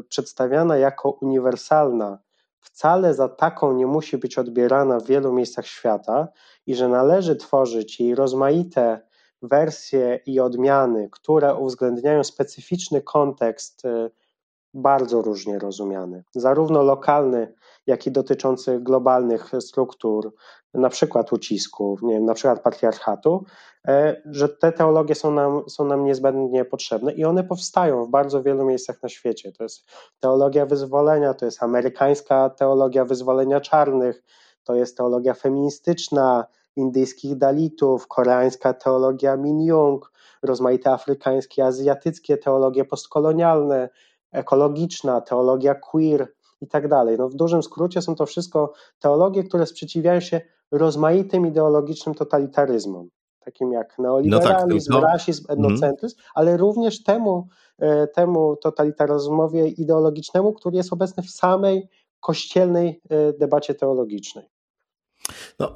przedstawiana 0.09 0.77
jako 0.77 1.11
uniwersalna 1.11 2.19
wcale 2.61 3.15
za 3.15 3.29
taką 3.29 3.73
nie 3.73 3.87
musi 3.87 4.19
być 4.19 4.39
odbierana 4.39 5.01
w 5.01 5.07
wielu 5.07 5.33
miejscach 5.33 5.67
świata 5.67 6.29
i 6.67 6.75
że 6.75 6.89
należy 6.89 7.37
tworzyć 7.37 8.01
jej 8.01 8.15
rozmaite 8.15 9.08
wersje 9.43 10.21
i 10.27 10.41
odmiany, 10.41 11.09
które 11.13 11.55
uwzględniają 11.55 12.25
specyficzny 12.25 13.03
kontekst 13.03 13.85
y, 13.85 14.11
bardzo 14.75 15.23
różnie 15.23 15.59
rozumiany, 15.59 16.25
zarówno 16.35 16.83
lokalny, 16.83 17.55
jak 17.87 18.07
i 18.07 18.11
dotyczący 18.11 18.81
globalnych 18.81 19.53
struktur, 19.61 20.35
na 20.75 20.89
przykład 20.89 21.33
ucisków, 21.33 22.03
nie 22.03 22.15
wiem, 22.15 22.25
na 22.25 22.35
przykład 22.35 22.63
patriarchatu, 22.63 23.45
e, 23.89 24.23
że 24.31 24.49
te 24.49 24.73
teologie 24.73 25.15
są 25.15 25.31
nam, 25.31 25.63
są 25.69 25.85
nam 25.85 26.05
niezbędnie 26.05 26.65
potrzebne 26.65 27.13
i 27.13 27.25
one 27.25 27.45
powstają 27.45 28.05
w 28.05 28.11
bardzo 28.11 28.43
wielu 28.43 28.65
miejscach 28.65 29.03
na 29.03 29.09
świecie. 29.09 29.53
To 29.53 29.63
jest 29.63 29.91
teologia 30.21 30.67
wyzwolenia, 30.67 31.35
to 31.35 31.45
jest 31.45 31.63
amerykańska 31.63 32.51
teologia 32.51 33.05
wyzwolenia 33.05 33.61
czarnych, 33.61 34.23
to 34.65 34.75
jest 34.75 34.97
teologia 34.97 35.35
feministyczna 35.35 36.47
indyjskich 36.79 37.37
dalitów, 37.37 38.09
koreańska 38.09 38.75
teologia 38.75 39.37
Min 39.37 39.61
Jung, 39.61 40.13
rozmaite 40.43 40.91
afrykańskie, 40.91 41.67
azjatyckie 41.67 42.37
teologie 42.37 42.85
postkolonialne, 42.85 43.89
ekologiczna, 44.33 45.21
teologia 45.21 45.75
queer 45.75 46.33
i 46.61 46.67
tak 46.67 46.89
dalej. 46.89 47.17
No 47.19 47.29
w 47.29 47.35
dużym 47.35 47.63
skrócie 47.63 48.03
są 48.03 48.15
to 48.15 48.27
wszystko 48.27 48.73
teologie, 48.99 49.45
które 49.45 49.67
sprzeciwiają 49.67 50.21
się 50.21 50.41
rozmaitym 50.71 51.47
ideologicznym 51.47 52.15
totalitaryzmom, 52.15 53.09
takim 53.41 53.73
jak 53.73 53.99
neoliberalizm, 53.99 54.93
no 54.93 55.01
tak, 55.01 55.13
rasizm, 55.13 55.45
etnocentryzm, 55.49 56.17
mm. 56.19 56.31
ale 56.35 56.57
również 56.57 57.03
temu, 57.03 57.49
e, 57.79 58.07
temu 58.07 58.57
totalitaryzmowi 58.57 59.83
ideologicznemu, 59.83 60.53
który 60.53 60.77
jest 60.77 60.93
obecny 60.93 61.23
w 61.23 61.31
samej 61.31 61.89
kościelnej 62.21 63.01
e, 63.11 63.33
debacie 63.33 63.75
teologicznej. 63.75 64.51
No, 65.59 65.75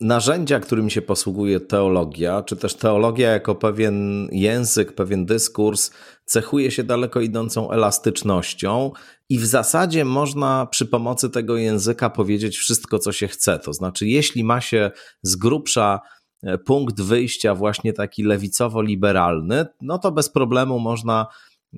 narzędzia, 0.00 0.60
którym 0.60 0.90
się 0.90 1.02
posługuje 1.02 1.60
teologia, 1.60 2.42
czy 2.42 2.56
też 2.56 2.74
teologia 2.74 3.30
jako 3.30 3.54
pewien 3.54 4.28
język, 4.32 4.92
pewien 4.92 5.26
dyskurs, 5.26 5.90
cechuje 6.24 6.70
się 6.70 6.84
daleko 6.84 7.20
idącą 7.20 7.70
elastycznością 7.70 8.90
i 9.28 9.38
w 9.38 9.46
zasadzie 9.46 10.04
można 10.04 10.66
przy 10.66 10.86
pomocy 10.86 11.30
tego 11.30 11.56
języka 11.56 12.10
powiedzieć 12.10 12.56
wszystko, 12.56 12.98
co 12.98 13.12
się 13.12 13.28
chce. 13.28 13.58
To 13.58 13.72
znaczy, 13.72 14.06
jeśli 14.06 14.44
ma 14.44 14.60
się 14.60 14.90
z 15.22 15.36
grubsza 15.36 16.00
e, 16.42 16.58
punkt 16.58 17.00
wyjścia 17.00 17.54
właśnie 17.54 17.92
taki 17.92 18.24
lewicowo-liberalny, 18.24 19.66
no 19.80 19.98
to 19.98 20.12
bez 20.12 20.28
problemu 20.28 20.78
można 20.78 21.26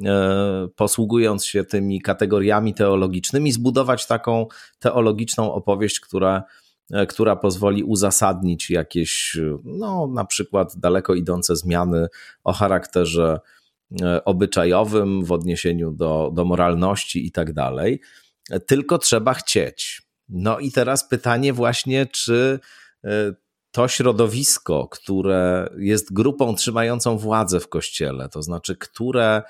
e, 0.05 0.69
posługując 0.77 1.47
się 1.47 1.65
tymi 1.65 2.01
kategoriami 2.01 2.75
teologicznymi, 2.75 3.53
zbudować 3.53 4.07
taką 4.07 4.47
teologiczną 4.79 5.53
opowieść, 5.53 6.01
która 6.01 6.45
która 7.09 7.37
pozwoli 7.37 7.85
uzasadnić 7.85 8.71
jakieś, 8.71 9.39
no, 9.65 10.07
na 10.07 10.25
przykład 10.25 10.77
daleko 10.77 11.15
idące 11.15 11.57
zmiany 11.57 12.07
o 12.45 12.53
charakterze 12.53 13.41
e, 14.03 14.25
obyczajowym 14.25 15.25
w 15.25 15.33
odniesieniu 15.33 15.93
do, 15.93 16.31
do 16.35 16.45
moralności 16.45 17.27
i 17.27 17.33
tak 17.33 17.53
dalej. 17.53 18.01
Tylko 18.67 18.99
trzeba 18.99 19.35
chcieć. 19.35 20.03
No 20.29 20.59
i 20.59 20.73
teraz 20.73 21.09
pytanie 21.09 21.53
właśnie, 21.53 22.07
czy 22.07 22.61
e, 23.05 23.33
to 23.71 23.89
środowisko, 23.89 24.89
które 24.89 25.71
jest 25.79 26.13
grupą 26.13 26.55
trzymającą 26.55 27.19
władzę 27.19 27.61
w 27.61 27.69
kościele, 27.69 28.29
to 28.29 28.43
znaczy, 28.43 28.77
które 28.77 29.43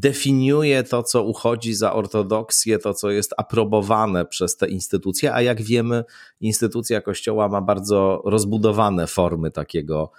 definiuje 0.00 0.82
to, 0.82 1.02
co 1.02 1.22
uchodzi 1.22 1.74
za 1.74 1.92
ortodoksję, 1.92 2.78
to, 2.78 2.94
co 2.94 3.10
jest 3.10 3.34
aprobowane 3.36 4.24
przez 4.24 4.56
te 4.56 4.68
instytucje, 4.68 5.34
a 5.34 5.42
jak 5.42 5.62
wiemy, 5.62 6.04
instytucja 6.40 7.00
Kościoła 7.00 7.48
ma 7.48 7.60
bardzo 7.60 8.22
rozbudowane 8.24 9.06
formy 9.06 9.50
takiego 9.50 10.10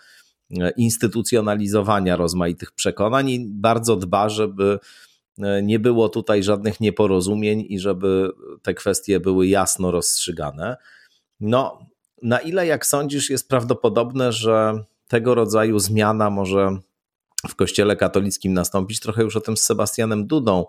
e, 0.60 0.72
instytucjonalizowania 0.78 2.16
rozmaitych 2.16 2.72
przekonań 2.72 3.30
i 3.30 3.48
bardzo 3.50 3.96
dba, 3.96 4.30
żeby 4.30 4.80
e, 5.40 5.64
nie 5.64 5.80
było 5.80 6.10
tutaj 6.10 6.44
żadnych 6.44 6.80
nieporozumień 6.80 7.66
i 7.70 7.80
żeby 7.80 8.32
te 8.62 8.74
kwestie 8.74 9.20
były 9.20 9.48
jasno 9.48 9.92
rozstrzygane. 9.92 10.78
No, 11.40 11.80
na 12.22 12.40
ile, 12.40 12.68
jak 12.68 12.86
sądzisz, 12.86 13.30
jest 13.30 13.50
prawdopodobne, 13.50 14.32
że 14.32 14.84
tego 15.08 15.36
rodzaju 15.36 15.80
zmiana 15.80 16.30
może 16.30 16.80
w 17.50 17.56
Kościele 17.56 17.96
katolickim 17.96 18.54
nastąpić. 18.54 19.00
Trochę 19.00 19.24
już 19.24 19.36
o 19.36 19.42
tym 19.42 19.58
z 19.58 19.64
Sebastianem 19.64 20.28
Dudą 20.28 20.66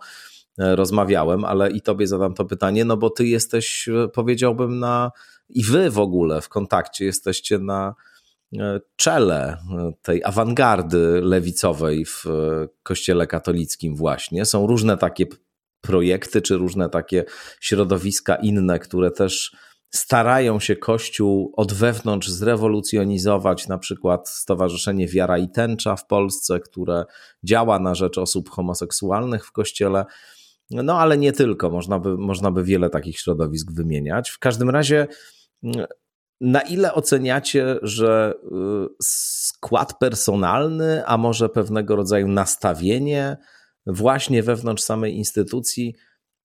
e, 0.59 0.76
rozmawiałem, 0.76 1.44
ale 1.44 1.70
i 1.70 1.81
tobie 1.81 2.07
zadam 2.07 2.35
to 2.35 2.44
pytanie, 2.44 2.85
no 2.85 2.96
bo 2.96 3.11
ty 3.11 3.26
jesteś, 3.26 3.88
e, 3.88 4.09
powiedziałbym, 4.09 4.78
na 4.78 5.12
i 5.48 5.64
wy 5.64 5.90
w 5.90 5.98
ogóle 5.98 6.40
w 6.40 6.48
kontakcie 6.48 7.04
jesteście 7.04 7.59
na 7.59 7.94
e, 8.59 8.81
czele 8.96 9.57
tej 10.02 10.24
awangardy 10.24 11.20
lewicowej 11.22 12.04
w 12.04 12.24
Kościele 12.83 13.26
katolickim 13.26 13.96
właśnie. 13.96 14.44
Są 14.44 14.66
różne 14.66 14.96
takie 14.96 15.26
projekty, 15.81 16.42
czy 16.42 16.57
różne 16.57 16.88
takie 16.88 17.24
środowiska 17.61 18.35
inne, 18.35 18.78
które 18.78 19.11
też 19.11 19.57
starają 19.90 20.61
się 20.61 20.77
Kościół 20.77 21.53
od 21.57 21.72
wewnątrz 21.72 22.29
zrewolucjonizować, 22.29 23.68
na 23.68 23.79
przykład 23.79 24.29
Stowarzyszenie 24.29 25.09
Wiara 25.09 25.38
i 25.38 25.48
Tęcza 25.51 25.96
w 25.96 26.07
Polsce, 26.07 26.61
które 26.61 27.05
działa 27.44 27.79
na 27.79 27.94
rzecz 27.94 28.18
osób 28.18 28.51
homoseksualnych 28.51 29.46
w 29.46 29.53
Kościele. 29.53 30.05
No 30.70 31.01
ale 31.01 31.18
nie 31.18 31.33
tylko, 31.33 31.70
można 31.70 31.98
by, 31.98 32.16
można 32.16 32.51
by 32.51 32.64
wiele 32.64 32.90
takich 32.90 33.18
środowisk 33.18 33.72
wymieniać. 33.72 34.31
W 34.31 34.38
każdym 34.38 34.70
razie, 34.70 35.07
na 36.40 36.61
ile 36.61 36.94
oceniacie, 36.94 37.77
że 37.83 38.35
y, 38.35 38.48
skład 39.03 39.98
personalny, 39.98 41.07
a 41.07 41.16
może 41.16 41.48
pewnego 41.48 41.96
rodzaju 41.96 42.29
nastawienie 42.29 43.37
właśnie 43.87 44.42
wewnątrz 44.42 44.83
samej 44.83 45.16
instytucji 45.16 45.94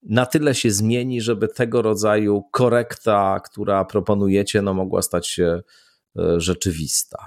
na 0.04 0.26
tyle 0.26 0.54
się 0.54 0.70
zmieni, 0.70 1.20
żeby 1.20 1.48
tego 1.48 1.82
rodzaju 1.82 2.42
korekta, 2.50 3.40
która 3.44 3.84
proponujecie, 3.84 4.62
no 4.62 4.74
mogła 4.74 5.02
stać 5.02 5.28
się 5.28 5.62
e, 6.18 6.40
rzeczywista? 6.40 7.26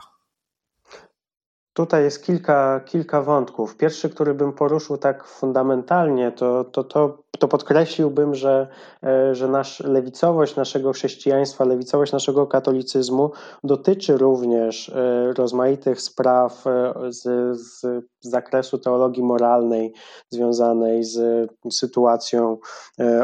Tutaj 1.77 2.03
jest 2.03 2.25
kilka, 2.25 2.79
kilka 2.85 3.21
wątków. 3.21 3.77
Pierwszy, 3.77 4.09
który 4.09 4.33
bym 4.33 4.53
poruszył 4.53 4.97
tak 4.97 5.23
fundamentalnie, 5.23 6.31
to, 6.31 6.63
to, 6.63 6.83
to, 6.83 7.23
to 7.39 7.47
podkreśliłbym, 7.47 8.35
że, 8.35 8.67
e, 9.03 9.35
że 9.35 9.47
nasz 9.47 9.79
lewicowość 9.79 10.55
naszego 10.55 10.93
chrześcijaństwa, 10.93 11.65
lewicowość 11.65 12.11
naszego 12.11 12.47
katolicyzmu 12.47 13.31
dotyczy 13.63 14.17
również 14.17 14.89
e, 14.89 15.33
rozmaitych 15.33 16.01
spraw 16.01 16.67
e, 16.67 16.93
z, 17.11 17.23
z 17.59 17.85
zakresu 18.19 18.77
teologii 18.77 19.23
moralnej 19.23 19.93
związanej 20.29 21.03
z 21.03 21.49
sytuacją 21.71 22.57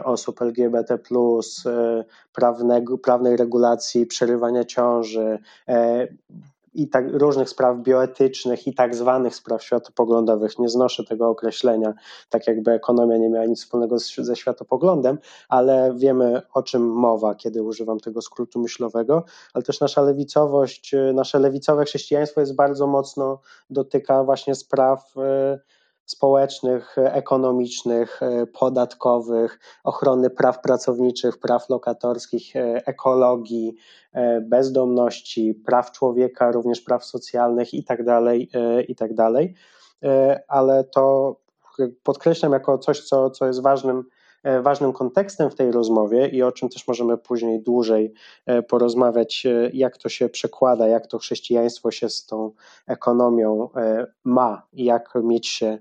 osób 0.03 0.41
LGBT, 0.41 0.97
prawnego, 2.33 2.97
prawnej 2.97 3.37
regulacji 3.37 4.05
przerywania 4.05 4.63
ciąży 4.63 5.39
i 6.75 6.88
tak 6.89 7.05
różnych 7.13 7.49
spraw 7.49 7.77
bioetycznych 7.77 8.67
i 8.67 8.73
tak 8.73 8.95
zwanych 8.95 9.36
spraw 9.36 9.63
światopoglądowych. 9.63 10.59
Nie 10.59 10.69
znoszę 10.69 11.03
tego 11.03 11.29
określenia, 11.29 11.93
tak 12.29 12.47
jakby 12.47 12.71
ekonomia 12.71 13.17
nie 13.17 13.29
miała 13.29 13.45
nic 13.45 13.59
wspólnego 13.59 13.99
z, 13.99 14.15
ze 14.15 14.36
światopoglądem, 14.36 15.17
ale 15.49 15.93
wiemy 15.95 16.41
o 16.53 16.63
czym 16.63 16.81
mowa, 16.81 17.36
kiedy 17.36 17.63
używam 17.63 17.99
tego 17.99 18.21
skrótu 18.21 18.59
myślowego, 18.59 19.23
ale 19.53 19.63
też 19.63 19.79
nasza 19.79 20.01
lewicowość, 20.01 20.95
nasze 21.13 21.39
lewicowe 21.39 21.86
chrześcijaństwo 21.86 22.41
jest 22.41 22.55
bardzo 22.55 22.88
mocno 22.88 23.39
dotyka 23.69 24.23
właśnie 24.23 24.55
spraw 24.55 25.13
y, 25.17 25.83
społecznych, 26.05 26.95
ekonomicznych, 26.97 28.19
podatkowych, 28.59 29.59
ochrony 29.83 30.29
praw 30.29 30.61
pracowniczych, 30.61 31.37
praw 31.37 31.69
lokatorskich, 31.69 32.53
ekologii, 32.85 33.75
bezdomności, 34.41 35.53
praw 35.65 35.91
człowieka, 35.91 36.51
również 36.51 36.81
praw 36.81 37.05
socjalnych 37.05 37.73
itd., 37.73 38.05
tak 38.05 38.61
itd. 38.89 39.15
Tak 39.15 39.47
ale 40.47 40.83
to 40.83 41.35
podkreślam 42.03 42.51
jako 42.51 42.77
coś, 42.77 43.03
co, 43.03 43.29
co 43.29 43.47
jest 43.47 43.61
ważnym 43.61 43.97
E, 43.97 44.12
ważnym 44.62 44.93
kontekstem 44.93 45.49
w 45.49 45.56
tej 45.56 45.71
rozmowie 45.71 46.27
i 46.27 46.43
o 46.43 46.51
czym 46.51 46.69
też 46.69 46.88
możemy 46.88 47.17
później 47.17 47.62
dłużej 47.62 48.13
e, 48.45 48.63
porozmawiać, 48.63 49.45
e, 49.45 49.69
jak 49.73 49.97
to 49.97 50.10
się 50.10 50.29
przekłada, 50.29 50.88
jak 50.88 51.08
to 51.08 51.19
chrześcijaństwo 51.19 51.91
się 51.91 52.10
z 52.10 52.25
tą 52.25 52.51
ekonomią 52.88 53.69
ma 54.23 54.67
i 54.73 54.84
jak 54.84 55.13
mieć 55.23 55.47
się 55.47 55.77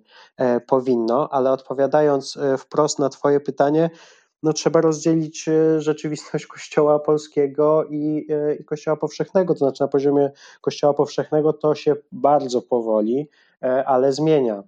powinno, 0.67 1.29
ale 1.33 1.53
odpowiadając 1.53 2.39
wprost 2.59 2.99
na 2.99 3.09
Twoje 3.09 3.41
pytanie, 3.41 3.91
no 4.43 4.53
trzeba 4.53 4.81
rozdzielić 4.81 5.45
rzeczywistość 5.79 6.47
Kościoła 6.47 6.99
polskiego 6.99 7.85
i, 7.91 8.27
i, 8.61 8.65
Kościoła 8.65 8.97
powszechnego. 8.97 9.55
To 9.55 9.59
znaczy, 9.59 9.83
na 9.83 9.89
poziomie 9.89 10.31
Kościoła 10.61 10.95
powszechnego 10.95 11.53
to 11.53 11.75
się 11.75 11.97
bardzo 12.13 12.63
powoli, 12.63 13.29
ale 13.87 14.13
zmienia 14.13 14.63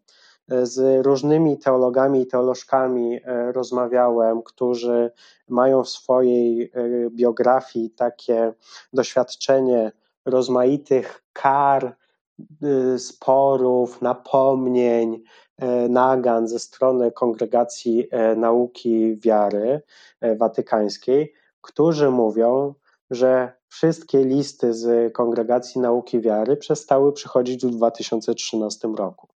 z 0.48 1.06
różnymi 1.06 1.58
teologami 1.58 2.20
i 2.20 2.26
teolożkami 2.26 3.20
e, 3.24 3.52
rozmawiałem, 3.52 4.42
którzy 4.42 5.10
mają 5.48 5.84
w 5.84 5.88
swojej 5.88 6.62
e, 6.62 6.70
biografii 7.10 7.90
takie 7.90 8.52
doświadczenie 8.92 9.92
rozmaitych 10.24 11.24
kar, 11.32 11.96
y, 12.94 12.98
sporów, 12.98 14.02
napomnień, 14.02 15.22
e, 15.58 15.88
nagan 15.88 16.48
ze 16.48 16.58
strony 16.58 17.12
Kongregacji 17.12 18.08
Nauki 18.36 19.16
Wiary 19.16 19.82
Watykańskiej, 20.38 21.32
którzy 21.60 22.10
mówią, 22.10 22.74
że 23.10 23.52
wszystkie 23.68 24.24
listy 24.24 24.74
z 24.74 25.12
Kongregacji 25.12 25.80
Nauki 25.80 26.20
Wiary 26.20 26.56
przestały 26.56 27.12
przychodzić 27.12 27.66
w 27.66 27.70
2013 27.70 28.88
roku. 28.96 29.33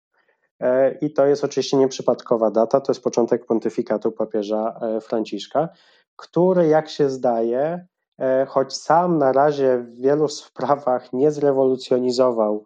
E, 0.61 0.99
I 1.01 1.12
to 1.12 1.27
jest 1.27 1.44
oczywiście 1.44 1.77
nieprzypadkowa 1.77 2.51
data, 2.51 2.81
to 2.81 2.92
jest 2.92 3.03
początek 3.03 3.47
pontyfikatu 3.47 4.12
papieża 4.12 4.81
e, 4.83 5.01
Franciszka, 5.01 5.68
który, 6.16 6.66
jak 6.66 6.88
się 6.88 7.11
zdaje, 7.11 7.87
e, 8.21 8.47
choć 8.47 8.77
sam 8.77 9.18
na 9.18 9.33
razie 9.33 9.79
w 9.79 10.01
wielu 10.01 10.29
sprawach 10.38 11.12
nie 11.12 11.31
zrewolucjonizował 11.31 12.64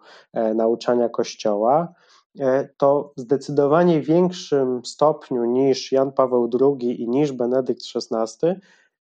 nauczania 0.54 1.08
Kościoła, 1.08 1.92
to 2.76 3.12
w 3.16 3.20
zdecydowanie 3.20 4.00
większym 4.00 4.84
stopniu 4.84 5.44
niż 5.44 5.92
Jan 5.92 6.12
Paweł 6.12 6.50
II 6.60 7.02
i 7.02 7.08
niż 7.08 7.32
Benedykt 7.32 7.82
XVI 8.12 8.60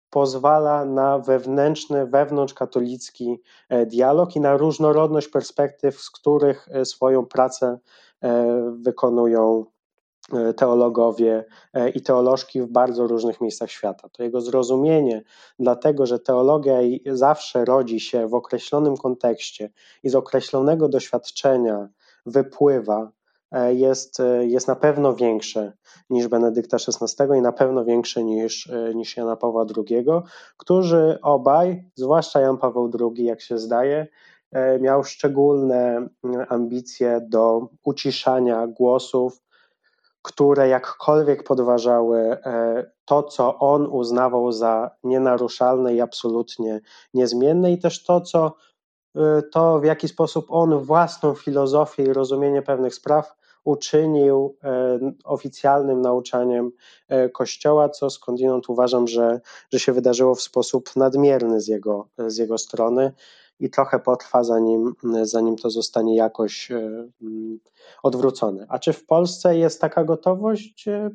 pozwala 0.10 0.86
na 0.86 1.19
wewnętrzny, 1.19 2.08
wewnątrzkatolicki 2.08 3.41
dialog 3.86 4.36
i 4.36 4.39
na 4.39 4.58
różnorodność 4.58 5.27
perspektyw, 5.27 6.01
z 6.01 6.10
których 6.10 6.67
swoją 6.84 7.25
pracę 7.25 7.77
wykonują 8.71 9.65
e, 10.34 10.53
teologowie 10.53 11.45
e, 11.73 11.89
i 11.89 12.01
teolożki 12.01 12.62
w 12.62 12.67
bardzo 12.67 13.07
różnych 13.07 13.41
miejscach 13.41 13.71
świata. 13.71 14.10
To 14.10 14.23
jego 14.23 14.41
zrozumienie, 14.41 15.23
dlatego 15.60 16.05
że 16.05 16.19
teologia 16.19 16.77
zawsze 17.12 17.65
rodzi 17.65 17.99
się 17.99 18.27
w 18.27 18.34
określonym 18.34 18.97
kontekście 18.97 19.69
i 20.03 20.10
z 20.10 20.15
określonego 20.15 20.89
doświadczenia 20.89 21.89
wypływa, 22.25 23.12
jest, 23.69 24.17
jest 24.39 24.67
na 24.67 24.75
pewno 24.75 25.15
większe 25.15 25.73
niż 26.10 26.27
Benedykta 26.27 26.77
XVI 26.77 27.38
i 27.38 27.41
na 27.41 27.51
pewno 27.51 27.86
większe 27.86 28.23
niż, 28.23 28.71
niż 28.95 29.17
Jana 29.17 29.36
Pawła 29.36 29.65
II, 29.77 30.05
którzy 30.57 31.19
obaj, 31.21 31.84
zwłaszcza 31.95 32.39
Jan 32.41 32.57
Paweł 32.57 32.91
II, 32.99 33.25
jak 33.25 33.41
się 33.41 33.57
zdaje, 33.57 34.07
E, 34.07 34.40
miał 34.79 35.03
szczególne 35.03 36.07
mm, 36.23 36.45
ambicje 36.49 37.21
do 37.29 37.67
uciszania 37.83 38.67
głosów, 38.67 39.41
które 40.21 40.67
jakkolwiek 40.67 41.43
podważały 41.43 42.19
e, 42.19 42.91
to, 43.05 43.23
co 43.23 43.59
on 43.59 43.87
uznawał 43.87 44.51
za 44.51 44.91
nienaruszalne 45.03 45.95
i 45.95 46.01
absolutnie 46.01 46.81
niezmienne, 47.13 47.71
i 47.71 47.77
też 47.79 48.03
to, 48.03 48.21
co 48.21 48.55
e, 49.15 49.41
to, 49.41 49.79
w 49.79 49.83
jaki 49.83 50.07
sposób 50.07 50.45
on 50.49 50.79
własną 50.79 51.33
filozofię 51.33 52.03
i 52.03 52.13
rozumienie 52.13 52.61
pewnych 52.61 52.95
spraw 52.95 53.41
uczynił 53.63 54.57
oficjalnym 55.23 56.01
nauczaniem 56.01 56.71
Kościoła, 57.33 57.89
co 57.89 58.09
skądinąd 58.09 58.69
uważam, 58.69 59.07
że, 59.07 59.41
że 59.73 59.79
się 59.79 59.93
wydarzyło 59.93 60.35
w 60.35 60.41
sposób 60.41 60.95
nadmierny 60.95 61.61
z 61.61 61.67
jego, 61.67 62.07
z 62.17 62.37
jego 62.37 62.57
strony 62.57 63.11
i 63.62 63.69
trochę 63.69 64.00
potrwa, 64.00 64.43
zanim, 64.43 64.95
zanim 65.24 65.56
to 65.56 65.69
zostanie 65.69 66.15
jakoś 66.15 66.71
e, 66.71 67.08
mm, 67.21 67.60
odwrócone. 68.04 68.65
A 68.69 68.80
czy 68.80 68.93
w 68.93 69.06
Polsce 69.06 69.58
jest 69.58 69.82
taka 69.82 70.04
gotowość? 70.04 70.88
E, 70.88 71.10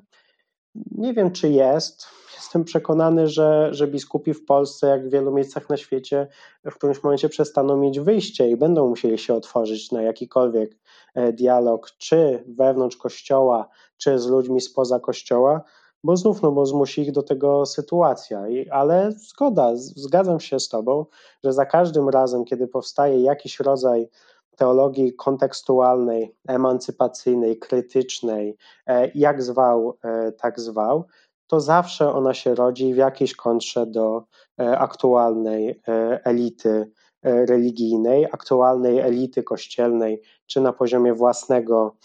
nie 0.90 1.14
wiem, 1.14 1.30
czy 1.30 1.48
jest. 1.48 2.06
Jestem 2.34 2.64
przekonany, 2.64 3.28
że, 3.28 3.68
że 3.74 3.86
biskupi 3.86 4.34
w 4.34 4.44
Polsce, 4.44 4.86
jak 4.86 5.08
w 5.08 5.10
wielu 5.10 5.32
miejscach 5.32 5.68
na 5.68 5.76
świecie, 5.76 6.28
w 6.64 6.74
którymś 6.74 7.02
momencie 7.02 7.28
przestaną 7.28 7.76
mieć 7.76 8.00
wyjście 8.00 8.50
i 8.50 8.56
będą 8.56 8.88
musieli 8.88 9.18
się 9.18 9.34
otworzyć 9.34 9.92
na 9.92 10.02
jakikolwiek 10.02 10.76
e, 11.14 11.32
dialog, 11.32 11.90
czy 11.98 12.44
wewnątrz 12.48 12.96
kościoła, 12.96 13.68
czy 13.96 14.18
z 14.18 14.26
ludźmi 14.26 14.60
spoza 14.60 15.00
kościoła, 15.00 15.62
bo 16.06 16.16
znów, 16.16 16.42
no 16.42 16.52
bo 16.52 16.66
zmusi 16.66 17.02
ich 17.02 17.12
do 17.12 17.22
tego 17.22 17.66
sytuacja. 17.66 18.48
I, 18.48 18.68
ale 18.68 19.12
zgoda, 19.12 19.70
zgadzam 19.74 20.40
się 20.40 20.60
z 20.60 20.68
Tobą, 20.68 21.06
że 21.44 21.52
za 21.52 21.66
każdym 21.66 22.08
razem, 22.08 22.44
kiedy 22.44 22.68
powstaje 22.68 23.22
jakiś 23.22 23.60
rodzaj 23.60 24.08
teologii 24.56 25.14
kontekstualnej, 25.14 26.34
emancypacyjnej, 26.48 27.58
krytycznej, 27.58 28.56
e, 28.86 29.10
jak 29.14 29.42
zwał, 29.42 29.98
e, 30.04 30.32
tak 30.32 30.60
zwał, 30.60 31.04
to 31.46 31.60
zawsze 31.60 32.12
ona 32.12 32.34
się 32.34 32.54
rodzi 32.54 32.94
w 32.94 32.96
jakiejś 32.96 33.36
kontrze 33.36 33.86
do 33.86 34.22
e, 34.60 34.78
aktualnej 34.78 35.82
elity 36.24 36.90
religijnej, 37.22 38.24
aktualnej 38.24 38.98
elity 38.98 39.42
kościelnej, 39.42 40.22
czy 40.46 40.60
na 40.60 40.72
poziomie 40.72 41.14
własnego 41.14 41.96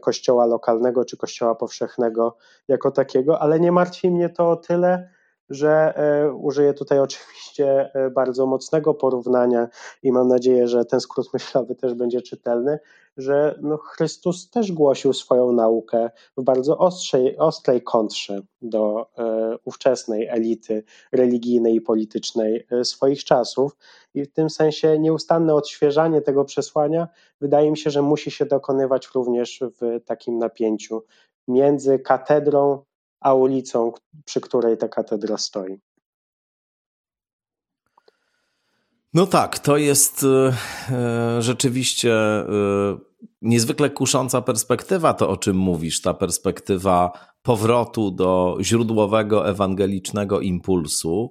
kościoła 0.00 0.46
lokalnego 0.46 1.04
czy 1.04 1.16
kościoła 1.16 1.54
powszechnego 1.54 2.36
jako 2.68 2.90
takiego, 2.90 3.42
ale 3.42 3.60
nie 3.60 3.72
martwi 3.72 4.10
mnie 4.10 4.28
to 4.28 4.50
o 4.50 4.56
tyle, 4.56 5.08
że 5.50 5.96
e, 5.96 6.32
użyję 6.32 6.74
tutaj 6.74 6.98
oczywiście 7.08 7.94
e, 7.94 8.10
bardzo 8.10 8.46
mocnego 8.46 8.94
porównania 8.94 9.68
i 10.02 10.12
mam 10.12 10.28
nadzieję, 10.28 10.68
że 10.68 10.84
ten 10.84 11.00
skrót 11.00 11.32
myślowy 11.32 11.74
też 11.74 11.94
będzie 11.94 12.22
czytelny, 12.22 12.78
że 13.18 13.58
no 13.62 13.76
Chrystus 13.76 14.50
też 14.50 14.72
głosił 14.72 15.12
swoją 15.12 15.52
naukę 15.52 16.10
w 16.36 16.42
bardzo 16.42 16.78
ostrej, 16.78 17.38
ostrej 17.38 17.82
kontrze 17.82 18.40
do 18.62 19.06
e, 19.18 19.56
ówczesnej 19.64 20.26
elity 20.26 20.84
religijnej 21.12 21.74
i 21.74 21.80
politycznej 21.80 22.66
swoich 22.82 23.24
czasów 23.24 23.76
i 24.14 24.24
w 24.24 24.32
tym 24.32 24.50
sensie 24.50 24.98
nieustanne 24.98 25.54
odświeżanie 25.54 26.20
tego 26.20 26.44
przesłania 26.44 27.08
wydaje 27.40 27.70
mi 27.70 27.78
się, 27.78 27.90
że 27.90 28.02
musi 28.02 28.30
się 28.30 28.46
dokonywać 28.46 29.08
również 29.14 29.60
w 29.80 30.04
takim 30.04 30.38
napięciu 30.38 31.02
między 31.48 31.98
katedrą 31.98 32.82
a 33.20 33.34
ulicą, 33.34 33.92
przy 34.24 34.40
której 34.40 34.76
ta 34.76 34.88
katedra 34.88 35.38
stoi. 35.38 35.80
No 39.14 39.26
tak, 39.26 39.58
to 39.58 39.76
jest 39.76 40.24
e, 40.24 40.52
e, 40.92 41.42
rzeczywiście 41.42 42.12
e, 42.12 42.46
niezwykle 43.42 43.90
kusząca 43.90 44.42
perspektywa, 44.42 45.14
to 45.14 45.28
o 45.28 45.36
czym 45.36 45.56
mówisz, 45.56 46.00
ta 46.00 46.14
perspektywa 46.14 47.12
powrotu 47.42 48.10
do 48.10 48.58
źródłowego 48.60 49.48
ewangelicznego 49.48 50.40
impulsu, 50.40 51.30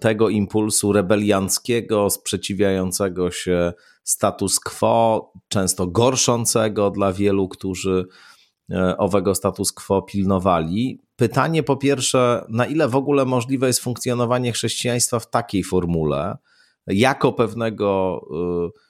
tego 0.00 0.28
impulsu 0.28 0.92
rebelianckiego, 0.92 2.10
sprzeciwiającego 2.10 3.30
się 3.30 3.72
status 4.04 4.60
quo, 4.60 5.32
często 5.48 5.86
gorszącego 5.86 6.90
dla 6.90 7.12
wielu, 7.12 7.48
którzy 7.48 8.06
E, 8.70 8.96
owego 8.96 9.34
status 9.34 9.72
quo 9.72 10.02
pilnowali. 10.02 11.00
Pytanie 11.16 11.62
po 11.62 11.76
pierwsze, 11.76 12.44
na 12.48 12.66
ile 12.66 12.88
w 12.88 12.96
ogóle 12.96 13.24
możliwe 13.24 13.66
jest 13.66 13.80
funkcjonowanie 13.80 14.52
chrześcijaństwa 14.52 15.18
w 15.18 15.30
takiej 15.30 15.64
formule, 15.64 16.36
jako 16.86 17.32
pewnego 17.32 18.20
e, 18.30 18.85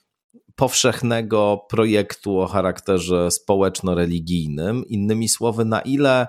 powszechnego 0.57 1.66
projektu 1.69 2.40
o 2.40 2.47
charakterze 2.47 3.31
społeczno-religijnym. 3.31 4.85
Innymi 4.87 5.29
słowy, 5.29 5.64
na 5.64 5.81
ile 5.81 6.27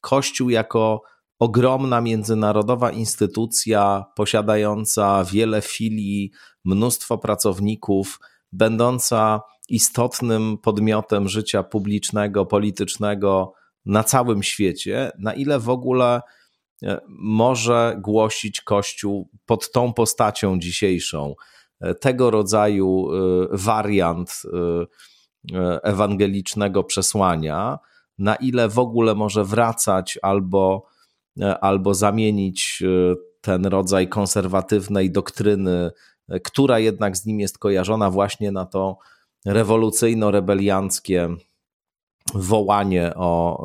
Kościół 0.00 0.50
jako 0.50 1.02
ogromna 1.38 2.00
międzynarodowa 2.00 2.90
instytucja 2.90 4.04
posiadająca 4.16 5.24
wiele 5.24 5.62
filii, 5.62 6.30
mnóstwo 6.64 7.18
pracowników, 7.18 8.18
będąca 8.52 9.40
istotnym 9.68 10.58
podmiotem 10.58 11.28
życia 11.28 11.62
publicznego, 11.62 12.46
politycznego 12.46 13.52
na 13.86 14.04
całym 14.04 14.42
świecie, 14.42 15.10
na 15.18 15.34
ile 15.34 15.58
w 15.58 15.68
ogóle 15.68 16.20
e, 16.82 17.00
może 17.08 17.96
głosić 18.00 18.60
Kościół 18.60 19.30
pod 19.46 19.72
tą 19.72 19.92
postacią 19.92 20.58
dzisiejszą 20.58 21.34
tego 22.00 22.30
rodzaju 22.30 23.08
e, 23.12 23.48
wariant 23.52 24.42
ewangelicznego 25.82 26.84
przesłania, 26.84 27.78
na 28.18 28.36
ile 28.36 28.68
w 28.68 28.78
ogóle 28.78 29.14
może 29.14 29.44
wracać 29.44 30.18
albo, 30.22 30.86
albo 31.60 31.94
zamienić 31.94 32.82
ten 33.40 33.66
rodzaj 33.66 34.08
konserwatywnej 34.08 35.10
doktryny, 35.10 35.90
która 36.44 36.78
jednak 36.78 37.16
z 37.16 37.26
nim 37.26 37.40
jest 37.40 37.58
kojarzona 37.58 38.10
właśnie 38.10 38.52
na 38.52 38.66
to 38.66 38.98
rewolucyjno-rebelianckie 39.46 41.36
wołanie 42.34 43.12
o, 43.16 43.58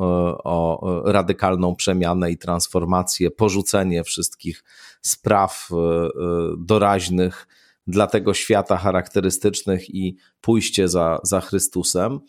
o 0.43 1.12
radykalną 1.12 1.76
przemianę 1.76 2.32
i 2.32 2.38
transformację, 2.38 3.32
porzucenie 3.32 4.04
wszystkich 4.04 4.63
spraw 5.02 5.69
e, 5.71 5.76
e, 5.76 6.10
doraźnych 6.58 7.47
dla 7.88 8.08
tego 8.08 8.34
świata 8.34 8.78
charakterystycznych 8.78 9.96
i 9.96 10.17
pójście 10.41 10.88
za, 10.88 11.19
za 11.24 11.41
Chrystusem. 11.41 12.19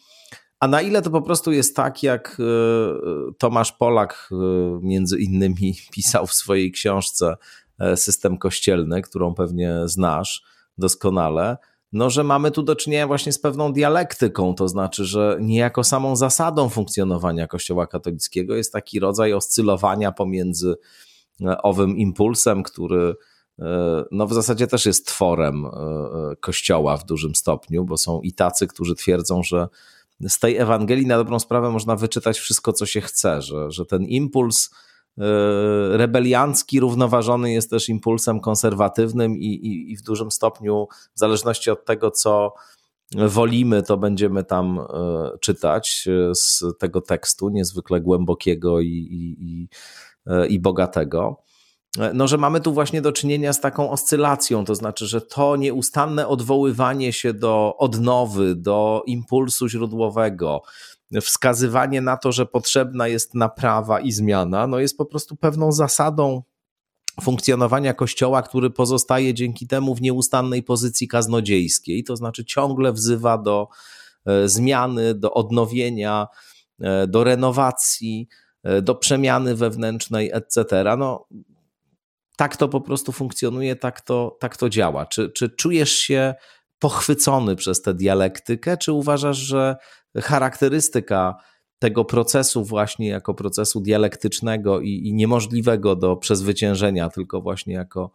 A 0.61 0.69
na 0.69 0.83
ile 0.83 1.03
to 1.03 1.11
po 1.11 1.23
prostu 1.23 1.53
jest 1.53 1.77
tak, 1.77 2.03
jak 2.03 2.37
e, 2.41 2.45
Tomasz 3.39 3.73
Polak 3.73 4.31
między 4.83 5.19
innymi 5.19 5.75
pisał 5.95 6.27
w 6.27 6.35
swojej 6.35 6.73
książce 6.73 7.37
System 7.97 8.39
Kościelny, 8.39 9.03
którą 9.03 9.35
pewnie 9.35 9.81
znasz 9.85 10.43
doskonale, 10.79 11.57
no, 11.95 12.11
że 12.11 12.25
mamy 12.25 12.51
tu 12.51 12.63
do 12.63 12.77
czynienia 12.77 13.07
właśnie 13.07 13.33
z 13.33 13.39
pewną 13.39 13.73
dialektyką, 13.73 14.55
to 14.55 14.69
znaczy, 14.69 15.05
że 15.05 15.39
niejako 15.41 15.85
samą 15.85 16.17
zasadą 16.17 16.69
funkcjonowania 16.69 17.47
Kościoła 17.47 17.87
katolickiego 17.87 18.57
jest 18.57 18.73
taki 18.73 19.01
rodzaj 19.01 19.33
oscylowania 19.33 20.13
pomiędzy 20.13 20.75
e, 21.41 21.63
owym 21.63 21.97
impulsem, 21.97 22.63
który 22.63 23.01
e, 23.01 23.15
no 24.11 24.27
w 24.27 24.33
zasadzie 24.33 24.67
też 24.67 24.87
jest 24.87 25.07
tworem 25.07 25.67
e, 25.67 25.71
Kościoła 26.41 26.97
w 26.97 27.07
dużym 27.07 27.35
stopniu, 27.35 27.85
bo 27.85 27.97
są 27.97 28.21
i 28.21 28.33
tacy, 28.33 28.67
którzy 28.67 28.95
twierdzą, 28.95 29.43
że 29.43 29.69
z 30.29 30.39
tej 30.39 30.57
Ewangelii 30.57 31.07
na 31.07 31.17
dobrą 31.17 31.39
sprawę 31.39 31.71
można 31.71 31.97
wyczytać 31.97 32.39
wszystko, 32.39 32.73
co 32.73 32.87
się 32.87 33.01
chce, 33.01 33.43
że, 33.43 33.71
że 33.71 33.87
ten 33.87 34.05
impuls 34.05 34.71
E, 35.19 35.97
rebeliancki 35.97 36.81
równoważony 36.81 37.53
jest 37.53 37.71
też 37.71 37.89
impulsem 37.89 38.41
konserwatywnym 38.41 39.37
i, 39.37 39.47
i, 39.47 39.93
i 39.93 39.97
w 39.97 40.03
dużym 40.03 40.31
stopniu, 40.31 40.89
w 41.15 41.19
zależności 41.19 41.71
od 41.71 41.85
tego, 41.85 42.11
co 42.11 42.55
wolimy, 43.13 43.83
to 43.83 43.97
będziemy 43.97 44.45
tam 44.45 44.79
e, 44.79 44.85
czytać 45.41 46.09
e, 46.09 46.35
z 46.35 46.65
tego 46.79 47.01
tekstu, 47.01 47.49
niezwykle 47.49 48.01
głębokiego 48.01 48.81
i, 48.81 48.89
i, 48.89 49.69
i, 50.49 50.61
bogatego. 50.61 51.44
No, 52.15 52.29
że 52.29 52.39
mamy 52.39 52.61
tu 52.61 52.73
właśnie 52.73 53.03
do 53.03 53.13
czynienia 53.13 53.53
z 53.53 53.61
taką 53.61 53.91
oscylacją, 53.91 54.65
to 54.65 54.75
znaczy, 54.75 55.07
że 55.07 55.21
to 55.21 55.57
nieustanne 55.57 56.29
odwoływanie 56.29 57.13
się 57.13 57.35
do 57.35 57.77
odnowy, 57.79 58.55
do 58.55 59.03
impulsu 59.07 59.69
źródłowego, 59.69 60.63
wskazywanie 61.23 62.01
na 62.01 62.17
to, 62.17 62.33
że 62.33 62.47
potrzebna 62.47 63.09
jest 63.09 63.35
naprawa 63.35 64.01
i 64.01 64.13
zmiana, 64.13 64.67
no 64.67 64.79
jest 64.79 64.97
po 64.97 65.07
prostu 65.07 65.37
pewną 65.37 65.73
zasadą 65.73 66.43
funkcjonowania 67.23 67.95
kościoła, 67.95 68.43
który 68.43 68.71
pozostaje 68.71 69.35
dzięki 69.35 69.67
temu 69.67 69.95
w 69.95 70.03
nieustannej 70.03 70.63
pozycji 70.63 71.09
kaznodziejskiej, 71.09 72.05
to 72.05 72.17
znaczy 72.17 72.45
ciągle 72.45 72.93
wzywa 72.93 73.39
do 73.39 73.69
e, 74.27 74.49
zmiany, 74.49 75.15
do 75.15 75.35
odnowienia, 75.35 76.27
e, 76.81 77.07
do 77.07 77.25
renowacji, 77.25 78.29
e, 78.63 78.83
do 78.83 78.95
przemiany 78.95 79.55
wewnętrznej, 79.55 80.31
etc. 80.33 80.85
No, 80.99 81.27
tak 82.37 82.57
to 82.57 82.69
po 82.69 82.81
prostu 82.81 83.13
funkcjonuje, 83.13 83.77
tak 83.77 84.01
to, 84.01 84.37
tak 84.41 84.57
to 84.57 84.69
działa. 84.69 85.07
Czy, 85.07 85.31
czy 85.31 85.51
czujesz 85.51 85.93
się 85.93 86.35
pochwycony 86.79 87.57
przez 87.57 87.83
tę 87.83 87.95
dialektykę, 87.95 88.77
czy 88.77 88.93
uważasz, 88.93 89.37
że 89.37 89.77
charakterystyka 90.17 91.35
tego 91.79 92.05
procesu 92.05 92.65
właśnie 92.65 93.09
jako 93.09 93.35
procesu 93.35 93.81
dialektycznego 93.81 94.81
i, 94.81 94.89
i 94.89 95.15
niemożliwego 95.15 95.97
do 95.97 96.17
przezwyciężenia, 96.17 97.09
tylko 97.09 97.41
właśnie 97.41 97.75
jako, 97.75 98.11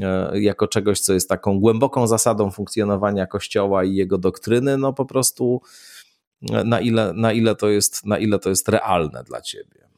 e, 0.00 0.40
jako 0.40 0.68
czegoś, 0.68 1.00
co 1.00 1.12
jest 1.12 1.28
taką 1.28 1.60
głęboką 1.60 2.06
zasadą 2.06 2.50
funkcjonowania 2.50 3.26
Kościoła 3.26 3.84
i 3.84 3.94
jego 3.94 4.18
doktryny, 4.18 4.76
no 4.78 4.92
po 4.92 5.04
prostu 5.04 5.60
e, 6.52 6.64
na 6.64 6.80
ile, 6.80 7.12
na 7.12 7.32
ile, 7.32 7.54
to, 7.54 7.68
jest, 7.68 8.06
na 8.06 8.18
ile 8.18 8.38
to 8.38 8.48
jest 8.48 8.68
realne 8.68 9.24
dla 9.24 9.40
ciebie. 9.40 9.91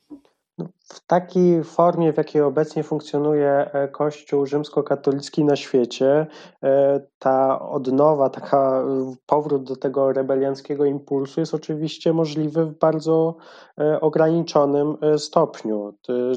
W 0.79 1.07
takiej 1.07 1.65
formie, 1.65 2.13
w 2.13 2.17
jakiej 2.17 2.43
obecnie 2.43 2.83
funkcjonuje 2.83 3.51
e, 3.51 3.89
Kościół 3.89 4.47
rzymskokatolicki 4.47 5.45
na 5.45 5.57
świecie, 5.57 6.27
e, 6.63 7.01
ta 7.19 7.61
odnowa, 7.61 8.31
taka 8.31 8.85
powrót 9.27 9.65
do 9.65 9.77
tego 9.77 10.13
rebelianckiego 10.13 10.85
impulsu 10.85 11.41
jest 11.41 11.55
oczywiście 11.55 12.13
możliwy 12.13 12.67
w 12.67 12.79
bardzo 12.79 13.37
e, 13.81 14.01
ograniczonym 14.01 14.97
stopniu. 15.19 15.95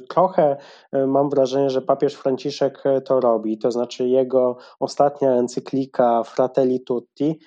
Trochę 0.10 0.58
mam 1.08 1.30
wrażenie, 1.30 1.70
że 1.70 1.82
papież 1.82 2.14
Franciszek 2.16 2.84
to 3.06 3.20
robi, 3.20 3.58
to 3.58 3.72
znaczy 3.72 4.08
jego 4.08 4.58
ostatnia 4.80 5.32
encyklika 5.32 6.24
Fratelli 6.24 6.82
Tutti 6.82 7.40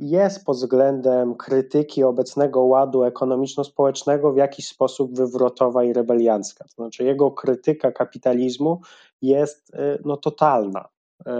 jest 0.00 0.44
pod 0.44 0.56
względem 0.56 1.34
krytyki 1.34 2.04
obecnego 2.04 2.60
ładu 2.60 3.04
ekonomiczno-społecznego 3.04 4.32
w 4.32 4.36
jakiś 4.36 4.68
sposób 4.68 5.16
wywrotowa 5.16 5.84
i 5.84 5.92
rebeliancka. 5.92 6.64
To 6.64 6.74
znaczy 6.74 7.04
jego 7.04 7.30
krytyka 7.30 7.92
kapitalizmu 7.92 8.80
jest 9.22 9.74
y, 9.74 10.02
no, 10.04 10.16
totalna. 10.16 10.88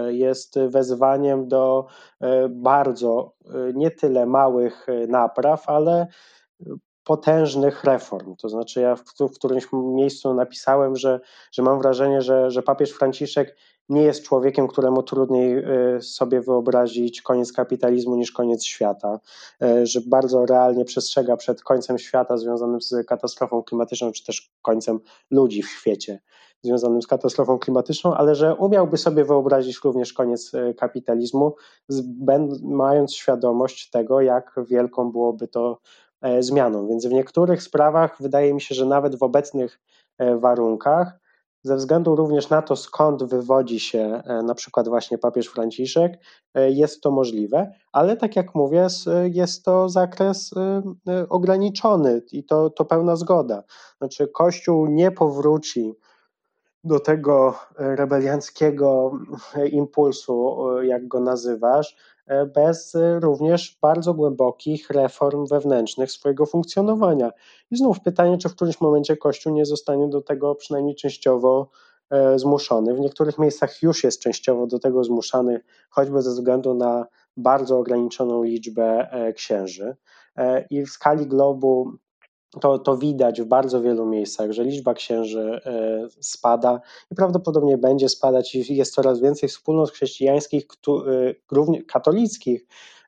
Y, 0.07 0.13
jest 0.13 0.59
wezwaniem 0.59 1.47
do 1.47 1.87
y, 2.23 2.27
bardzo 2.49 3.33
nie 3.73 3.91
tyle 3.91 4.25
małych 4.25 4.87
napraw, 5.07 5.69
ale 5.69 6.07
potężnych 7.03 7.83
reform. 7.83 8.35
To 8.35 8.49
znaczy, 8.49 8.81
ja 8.81 8.95
w, 8.95 9.03
w 9.19 9.35
którymś 9.35 9.67
miejscu 9.73 10.33
napisałem, 10.33 10.95
że, 10.95 11.19
że 11.51 11.63
mam 11.63 11.79
wrażenie, 11.79 12.21
że, 12.21 12.51
że 12.51 12.63
papież 12.63 12.91
Franciszek 12.91 13.55
nie 13.91 14.01
jest 14.01 14.23
człowiekiem, 14.23 14.67
któremu 14.67 15.03
trudniej 15.03 15.57
y, 15.97 16.01
sobie 16.01 16.41
wyobrazić 16.41 17.21
koniec 17.21 17.53
kapitalizmu 17.53 18.15
niż 18.15 18.31
koniec 18.31 18.63
świata, 18.63 19.19
y, 19.63 19.85
że 19.85 20.01
bardzo 20.07 20.45
realnie 20.45 20.85
przestrzega 20.85 21.37
przed 21.37 21.63
końcem 21.63 21.97
świata 21.97 22.37
związanym 22.37 22.81
z 22.81 23.07
katastrofą 23.07 23.63
klimatyczną, 23.63 24.11
czy 24.11 24.25
też 24.25 24.51
końcem 24.61 24.99
ludzi 25.31 25.63
w 25.63 25.69
świecie 25.69 26.19
związanym 26.63 27.01
z 27.01 27.07
katastrofą 27.07 27.59
klimatyczną, 27.59 28.13
ale 28.13 28.35
że 28.35 28.55
umiałby 28.55 28.97
sobie 28.97 29.25
wyobrazić 29.25 29.79
również 29.83 30.13
koniec 30.13 30.53
y, 30.53 30.73
kapitalizmu, 30.73 31.55
mając 32.63 33.13
świadomość 33.13 33.89
tego, 33.89 34.21
jak 34.21 34.55
wielką 34.67 35.11
byłoby 35.11 35.47
to 35.47 35.79
e, 36.21 36.43
zmianą. 36.43 36.87
Więc 36.87 37.05
w 37.05 37.11
niektórych 37.11 37.63
sprawach 37.63 38.17
wydaje 38.19 38.53
mi 38.53 38.61
się, 38.61 38.75
że 38.75 38.85
nawet 38.85 39.15
w 39.15 39.23
obecnych 39.23 39.79
e, 40.17 40.37
warunkach 40.37 41.20
ze 41.63 41.75
względu 41.75 42.15
również 42.15 42.49
na 42.49 42.61
to, 42.61 42.75
skąd 42.75 43.23
wywodzi 43.23 43.79
się 43.79 44.21
e, 44.25 44.43
na 44.43 44.55
przykład 44.55 44.87
właśnie 44.87 45.17
papież 45.17 45.47
Franciszek, 45.47 46.19
e, 46.53 46.71
jest 46.71 47.01
to 47.01 47.11
możliwe, 47.11 47.71
ale 47.91 48.17
tak 48.17 48.35
jak 48.35 48.55
mówię, 48.55 48.87
jest 49.33 49.65
to 49.65 49.89
zakres 49.89 50.51
e, 51.07 51.29
ograniczony 51.29 52.21
i 52.31 52.43
to, 52.43 52.69
to 52.69 52.85
pełna 52.85 53.15
zgoda. 53.15 53.63
Znaczy, 53.97 54.27
Kościół 54.27 54.87
nie 54.87 55.11
powróci 55.11 55.93
do 56.83 56.99
tego 56.99 57.55
rebelianckiego 57.75 59.11
impulsu, 59.71 60.57
jak 60.81 61.07
go 61.07 61.19
nazywasz, 61.19 61.95
bez 62.55 62.95
e, 62.95 63.19
również 63.19 63.77
bardzo 63.81 64.13
głębokich 64.13 64.89
reform 64.89 65.45
wewnętrznych 65.47 66.11
swojego 66.11 66.45
funkcjonowania. 66.45 67.31
I 67.71 67.77
znów 67.77 68.01
pytanie, 68.01 68.37
czy 68.37 68.49
w 68.49 68.55
którymś 68.55 68.81
momencie 68.81 69.17
Kościół 69.17 69.53
nie 69.53 69.65
zostanie 69.65 70.07
do 70.07 70.21
tego 70.21 70.55
przynajmniej 70.55 70.95
częściowo 70.95 71.69
e, 72.09 72.39
zmuszony. 72.39 72.93
W 72.95 72.99
niektórych 72.99 73.37
miejscach 73.37 73.81
już 73.81 74.03
jest 74.03 74.21
częściowo 74.21 74.67
do 74.67 74.79
tego 74.79 75.03
zmuszany, 75.03 75.61
choćby 75.89 76.21
ze 76.21 76.31
względu 76.31 76.73
na 76.73 77.05
bardzo 77.37 77.77
ograniczoną 77.77 78.43
liczbę 78.43 79.09
księży. 79.35 79.95
I 80.69 80.85
w 80.85 80.89
skali 80.89 81.27
globu 81.27 81.91
to, 82.59 82.79
to 82.79 82.97
widać 82.97 83.41
w 83.41 83.45
bardzo 83.45 83.81
wielu 83.81 84.05
miejscach, 84.05 84.51
że 84.51 84.63
liczba 84.63 84.93
księży 84.93 85.61
e, 85.65 86.07
spada 86.19 86.81
i 87.11 87.15
prawdopodobnie 87.15 87.77
będzie 87.77 88.09
spadać 88.09 88.55
jest 88.55 88.93
coraz 88.93 89.19
więcej 89.19 89.49
wspólnot 89.49 89.91
chrześcijańskich, 89.91 90.67
również 91.51 91.83
katolickich, 91.87 92.65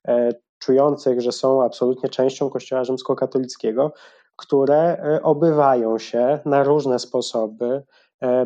e, 0.08 0.30
czujących, 0.60 1.22
że 1.22 1.32
są 1.32 1.64
absolutnie 1.64 2.10
częścią 2.10 2.50
Kościoła 2.50 2.84
rzymskokatolickiego, 2.84 3.94
które 4.36 4.98
e, 4.98 5.24
obywają 5.24 6.00
się 6.00 6.40
na 6.46 6.64
różne 6.64 7.00
sposoby 7.00 7.84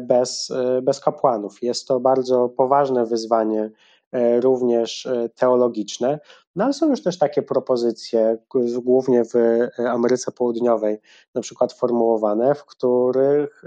bez, 0.01 0.53
bez 0.81 0.99
kapłanów. 0.99 1.63
Jest 1.63 1.87
to 1.87 1.99
bardzo 1.99 2.49
poważne 2.49 3.05
wyzwanie 3.05 3.71
E, 4.11 4.41
również 4.41 5.05
e, 5.05 5.29
teologiczne. 5.29 6.19
No 6.57 6.63
ale 6.63 6.73
są 6.73 6.89
już 6.89 7.03
też 7.03 7.17
takie 7.17 7.41
propozycje, 7.41 8.37
głównie 8.83 9.23
w 9.25 9.35
e, 9.35 9.71
Ameryce 9.91 10.31
Południowej, 10.31 10.99
na 11.35 11.41
przykład 11.41 11.73
formułowane, 11.73 12.55
w 12.55 12.65
których 12.65 13.63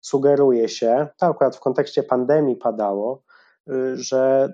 sugeruje 0.00 0.68
się, 0.68 1.08
to 1.18 1.26
akurat 1.26 1.56
w 1.56 1.60
kontekście 1.60 2.02
pandemii 2.02 2.56
padało, 2.56 3.22
że, 3.94 4.52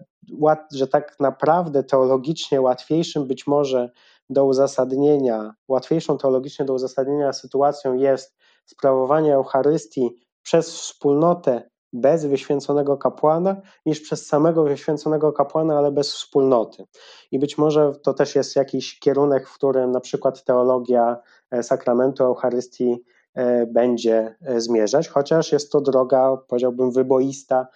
że 0.73 0.87
tak 0.87 1.21
naprawdę 1.21 1.85
teologicznie 1.85 2.61
łatwiejszym 2.61 3.27
być 3.27 3.47
może 3.47 3.91
do 4.31 4.45
uzasadnienia, 4.45 5.55
łatwiejszą 5.69 6.19
teologicznie 6.19 6.65
do 6.65 6.75
uzasadnienia 6.75 7.33
sytuacją 7.33 7.95
jest 7.95 8.37
sprawowanie 8.67 9.35
Eucharystii 9.35 10.11
przez 10.43 10.71
wspólnotę 10.71 11.71
bez 11.93 12.27
wyświęconego 12.27 12.97
kapłana, 12.97 13.57
niż 13.87 14.01
przez 14.01 14.27
samego 14.27 14.65
wyświęconego 14.65 15.33
kapłana, 15.33 15.79
ale 15.79 15.93
bez 15.93 16.13
wspólnoty. 16.13 16.85
I 17.31 17.39
być 17.39 17.59
może 17.59 17.93
to 18.03 18.15
też 18.15 18.35
jest 18.35 18.57
jakiś 18.57 18.99
kierunek, 18.99 19.49
w 19.49 19.55
którym 19.55 19.91
na 19.91 20.01
przykład 20.01 20.45
teologia 20.45 21.17
e, 21.51 21.63
sakramentu 21.63 22.25
Eucharystii 22.25 23.05
e, 23.35 23.67
będzie 23.67 24.37
e, 24.43 24.61
zmierzać, 24.61 25.09
chociaż 25.09 25.53
jest 25.53 25.73
to 25.73 25.81
droga, 25.81 26.37
powiedziałbym, 26.49 26.93
wyboista 26.93 27.67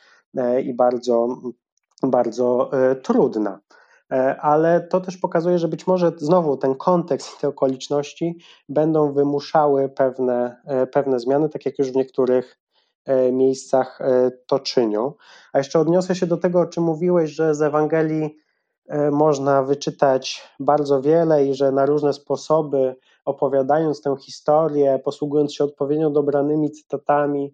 i 0.65 0.75
bardzo, 0.75 1.29
bardzo 2.03 2.71
trudna. 3.03 3.61
Ale 4.41 4.81
to 4.81 5.01
też 5.01 5.17
pokazuje, 5.17 5.59
że 5.59 5.69
być 5.69 5.87
może 5.87 6.13
znowu 6.17 6.57
ten 6.57 6.75
kontekst 6.75 7.35
i 7.37 7.41
te 7.41 7.49
okoliczności 7.49 8.39
będą 8.69 9.13
wymuszały 9.13 9.89
pewne, 9.89 10.63
pewne 10.93 11.21
zmiany, 11.21 11.49
tak 11.49 11.67
jak 11.67 11.79
już 11.79 11.93
w 11.93 11.97
niektórych 11.97 12.59
miejscach 13.33 14.01
e, 14.01 14.31
to 14.47 14.59
czynią. 14.59 15.13
A 15.53 15.59
jeszcze 15.59 15.81
odniosę 15.81 16.15
się 16.15 16.27
do 16.27 16.37
tego, 16.37 16.61
o 16.61 16.67
czym 16.67 16.85
mówiłeś, 16.85 17.31
że 17.31 17.55
z 17.55 17.63
Ewangelii 17.63 18.37
e, 18.89 19.11
można 19.11 19.63
wyczytać 19.63 20.43
bardzo 20.61 21.03
wiele 21.03 21.47
i 21.47 21.55
że 21.55 21.73
na 21.73 21.87
różne 21.87 22.13
sposoby, 22.13 22.97
opowiadając 23.25 24.03
tę 24.03 24.17
historię, 24.21 25.01
posługując 25.05 25.55
się 25.55 25.65
odpowiednio 25.65 26.11
dobranymi 26.11 26.71
cytatami, 26.71 27.53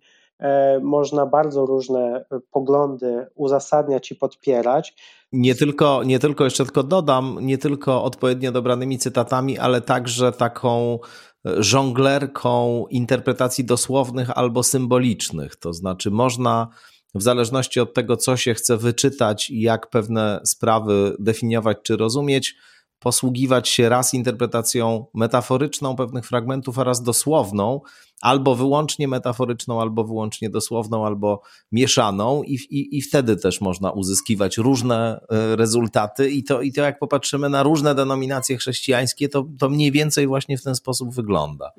można 0.82 1.26
bardzo 1.26 1.66
różne 1.66 2.24
poglądy 2.50 3.26
uzasadniać 3.34 4.10
i 4.10 4.16
podpierać. 4.16 4.94
Nie 5.32 5.54
tylko, 5.54 6.02
nie 6.04 6.18
tylko, 6.18 6.44
jeszcze 6.44 6.64
tylko 6.64 6.82
dodam, 6.82 7.38
nie 7.40 7.58
tylko 7.58 8.04
odpowiednio 8.04 8.52
dobranymi 8.52 8.98
cytatami, 8.98 9.58
ale 9.58 9.80
także 9.80 10.32
taką 10.32 10.98
żonglerką 11.44 12.84
interpretacji 12.90 13.64
dosłownych 13.64 14.38
albo 14.38 14.62
symbolicznych. 14.62 15.56
To 15.56 15.72
znaczy, 15.72 16.10
można 16.10 16.68
w 17.14 17.22
zależności 17.22 17.80
od 17.80 17.94
tego, 17.94 18.16
co 18.16 18.36
się 18.36 18.54
chce 18.54 18.76
wyczytać 18.76 19.50
i 19.50 19.60
jak 19.60 19.90
pewne 19.90 20.40
sprawy 20.44 21.16
definiować 21.18 21.78
czy 21.82 21.96
rozumieć, 21.96 22.56
posługiwać 23.02 23.68
się 23.68 23.88
raz 23.88 24.14
interpretacją 24.14 25.06
metaforyczną 25.14 25.96
pewnych 25.96 26.26
fragmentów, 26.26 26.78
a 26.78 26.84
raz 26.84 27.02
dosłowną, 27.02 27.80
albo 28.20 28.54
wyłącznie 28.54 29.08
metaforyczną, 29.08 29.80
albo 29.80 30.04
wyłącznie 30.04 30.50
dosłowną, 30.50 31.06
albo 31.06 31.42
mieszaną, 31.72 32.42
i, 32.42 32.54
i, 32.54 32.98
i 32.98 33.02
wtedy 33.02 33.36
też 33.36 33.60
można 33.60 33.90
uzyskiwać 33.90 34.58
różne 34.58 35.20
e, 35.30 35.56
rezultaty. 35.56 36.30
I 36.30 36.44
to, 36.44 36.60
I 36.60 36.72
to, 36.72 36.82
jak 36.82 36.98
popatrzymy 36.98 37.48
na 37.48 37.62
różne 37.62 37.94
denominacje 37.94 38.56
chrześcijańskie, 38.56 39.28
to, 39.28 39.46
to 39.58 39.68
mniej 39.68 39.92
więcej 39.92 40.26
właśnie 40.26 40.58
w 40.58 40.62
ten 40.62 40.74
sposób 40.74 41.14
wygląda 41.14 41.72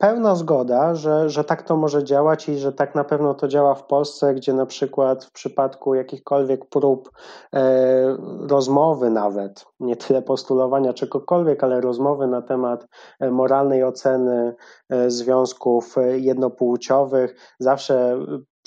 pełna 0.00 0.34
zgoda, 0.34 0.94
że, 0.94 1.30
że 1.30 1.44
tak 1.44 1.62
to 1.62 1.76
może 1.76 2.04
działać 2.04 2.48
i 2.48 2.58
że 2.58 2.72
tak 2.72 2.94
na 2.94 3.04
pewno 3.04 3.34
to 3.34 3.48
działa 3.48 3.74
w 3.74 3.86
Polsce, 3.86 4.34
gdzie 4.34 4.52
na 4.54 4.66
przykład 4.66 5.24
w 5.24 5.32
przypadku 5.32 5.94
jakichkolwiek 5.94 6.68
prób 6.68 7.10
e, 7.54 8.16
rozmowy 8.48 9.10
nawet, 9.10 9.66
nie 9.80 9.96
tyle 9.96 10.22
postulowania 10.22 10.92
czegokolwiek, 10.92 11.64
ale 11.64 11.80
rozmowy 11.80 12.26
na 12.26 12.42
temat 12.42 12.86
e, 13.20 13.30
moralnej 13.30 13.84
oceny 13.84 14.54
e, 14.90 15.10
związków 15.10 15.98
e, 15.98 16.18
jednopłciowych, 16.18 17.54
zawsze 17.58 18.18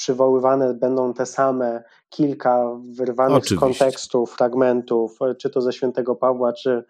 przywoływane 0.04 0.74
będą 0.74 1.14
te 1.14 1.26
same 1.26 1.84
kilka 2.10 2.80
wyrwanych 2.96 3.38
Oczywiście. 3.38 3.56
z 3.56 3.60
kontekstu 3.60 4.26
fragmentów, 4.26 5.20
czy 5.38 5.50
to 5.50 5.62
ze 5.62 5.74
świętego 5.74 6.16
Pawła, 6.16 6.54
czy, 6.54 6.84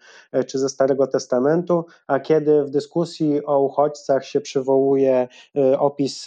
czy 0.46 0.58
ze 0.58 0.68
Starego 0.68 1.06
Testamentu, 1.06 1.84
a 2.06 2.20
kiedy 2.20 2.64
w 2.64 2.70
dyskusji 2.70 3.46
o 3.46 3.60
uchodźcach 3.60 4.24
się 4.24 4.40
przywołuje 4.40 5.28
y, 5.56 5.78
opis 5.78 6.26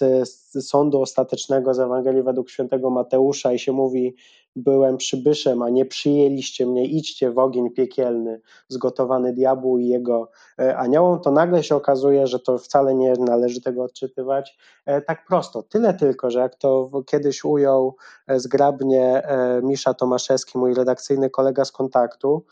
sądu 0.62 1.02
ostatecznego 1.02 1.74
z 1.74 1.80
Ewangelii 1.80 2.24
według 2.24 2.50
świętego 2.50 2.90
Mateusza 2.90 3.54
i 3.54 3.60
się 3.60 3.72
mówi 3.72 4.16
byłem 4.58 4.98
przybyszem, 4.98 5.62
a 5.62 5.70
nie 5.70 5.86
przyjęliście 5.86 6.66
mnie, 6.66 6.86
idźcie 6.86 7.32
w 7.32 7.38
ogień 7.38 7.70
piekielny, 7.70 8.42
zgotowany 8.68 9.34
diabłu 9.34 9.78
i 9.78 9.88
jego 9.88 10.32
e, 10.60 10.78
aniołom, 10.78 11.20
to 11.20 11.32
nagle 11.32 11.64
się 11.64 11.76
okazuje, 11.76 12.28
że 12.28 12.40
to 12.40 12.58
wcale 12.58 12.96
nie 12.96 13.14
należy 13.14 13.62
tego 13.62 13.84
odczytywać 13.84 14.58
e, 14.86 15.02
tak 15.02 15.26
prosto. 15.26 15.64
Tyle 15.64 15.94
tylko, 15.94 16.32
że 16.32 16.40
jak 16.40 16.56
to 16.56 16.90
kiedyś 17.06 17.44
ujął 17.44 17.96
e, 18.28 18.40
zgrabnie 18.40 19.24
Misza 19.64 19.94
Tomaszewski, 19.94 20.58
mój 20.58 20.74
redakcyjny 20.74 21.30
kolega 21.30 21.66
z 21.66 21.72
kontaktu, 21.72 22.46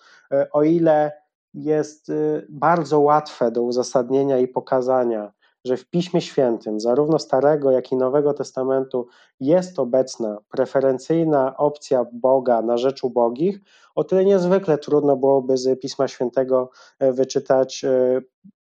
o 0.52 0.64
ile 0.64 1.12
jest 1.54 2.12
bardzo 2.50 3.00
łatwe 3.00 3.52
do 3.52 3.62
uzasadnienia 3.62 4.38
i 4.38 4.48
pokazania, 4.48 5.32
że 5.66 5.78
w 5.78 5.86
Piśmie 5.90 6.22
Świętym, 6.22 6.80
zarówno 6.80 7.20
Starego, 7.20 7.72
jak 7.72 7.92
i 7.92 7.96
Nowego 7.96 8.34
Testamentu, 8.34 9.08
jest 9.40 9.80
obecna 9.80 10.38
preferencyjna 10.50 11.58
opcja 11.58 12.06
Boga 12.14 12.62
na 12.62 12.78
rzecz 12.78 13.04
ubogich, 13.04 13.60
o 13.96 14.04
tyle 14.04 14.26
niezwykle 14.26 14.78
trudno 14.78 15.18
byłoby 15.18 15.58
z 15.58 15.80
Pisma 15.80 16.08
Świętego 16.08 16.70
e, 17.00 17.14
wyczytać 17.14 17.84
e, 17.84 18.22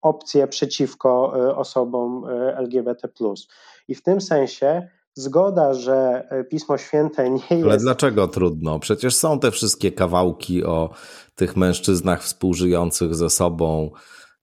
opcje 0.03 0.49
przeciwko 0.49 1.33
e, 1.37 1.57
osobom 1.57 2.25
LGBT. 2.57 3.09
I 3.89 3.95
w 3.95 4.03
tym 4.03 4.21
sensie 4.21 4.89
zgoda, 5.15 5.75
że 5.75 6.29
Pismo 6.51 6.79
Święte 6.79 7.31
nie 7.31 7.43
jest. 7.51 7.65
Ale 7.65 7.77
dlaczego 7.77 8.29
trudno? 8.29 8.79
Przecież 8.79 9.17
są 9.17 9.39
te 9.39 9.51
wszystkie 9.51 9.93
kawałki 9.93 10.65
o 10.65 10.91
tych 11.35 11.57
mężczyznach 11.57 12.23
współżyjących 12.23 13.15
ze 13.15 13.31
sobą 13.31 13.91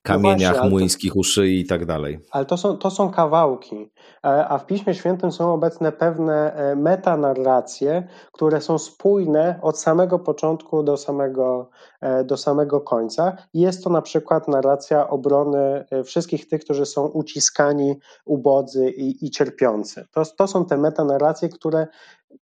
kamieniach 0.08 0.64
no 0.64 0.70
właśnie, 0.70 1.12
u 1.16 1.24
szyi 1.24 1.60
i 1.60 1.66
tak 1.66 1.86
dalej. 1.86 2.20
Ale 2.32 2.46
to 2.46 2.58
są, 2.58 2.78
to 2.78 2.92
są 2.92 3.12
kawałki, 3.12 3.92
e, 4.26 4.48
a 4.48 4.58
w 4.58 4.66
Piśmie 4.66 4.94
Świętym 4.94 5.32
są 5.32 5.54
obecne 5.54 5.92
pewne 5.92 6.54
e, 6.54 6.76
metanarracje, 6.76 8.08
które 8.32 8.62
są 8.62 8.78
spójne 8.78 9.60
od 9.62 9.80
samego 9.80 10.20
początku 10.20 10.84
do 10.84 10.98
samego, 10.98 11.70
e, 12.02 12.24
do 12.24 12.38
samego 12.38 12.82
końca. 12.82 13.38
Jest 13.54 13.84
to 13.84 13.90
na 13.90 14.02
przykład 14.02 14.48
narracja 14.48 15.10
obrony 15.10 15.86
wszystkich 16.04 16.48
tych, 16.48 16.62
którzy 16.62 16.86
są 16.86 17.06
uciskani, 17.06 18.00
ubodzy 18.26 18.90
i, 18.90 19.26
i 19.26 19.32
cierpiący. 19.32 20.06
To, 20.12 20.26
to 20.26 20.48
są 20.48 20.66
te 20.66 20.78
metanarracje, 20.78 21.50
które 21.50 21.88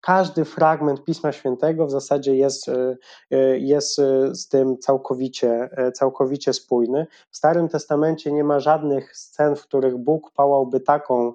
każdy 0.01 0.45
fragment 0.45 1.03
Pisma 1.03 1.31
Świętego 1.31 1.85
w 1.85 1.91
zasadzie 1.91 2.35
jest, 2.35 2.69
e, 2.69 2.97
e, 3.31 3.59
jest 3.59 3.99
e, 3.99 4.35
z 4.35 4.47
tym 4.47 4.77
całkowicie, 4.77 5.69
całkowicie 5.93 6.53
spójny. 6.53 7.07
W 7.29 7.37
Starym 7.37 7.69
Testamencie 7.69 8.31
nie 8.31 8.43
ma 8.43 8.59
żadnych 8.59 9.17
scen, 9.17 9.55
w 9.55 9.61
których 9.61 9.97
Bóg 9.97 10.31
pałałby 10.31 10.79
taką, 10.79 11.33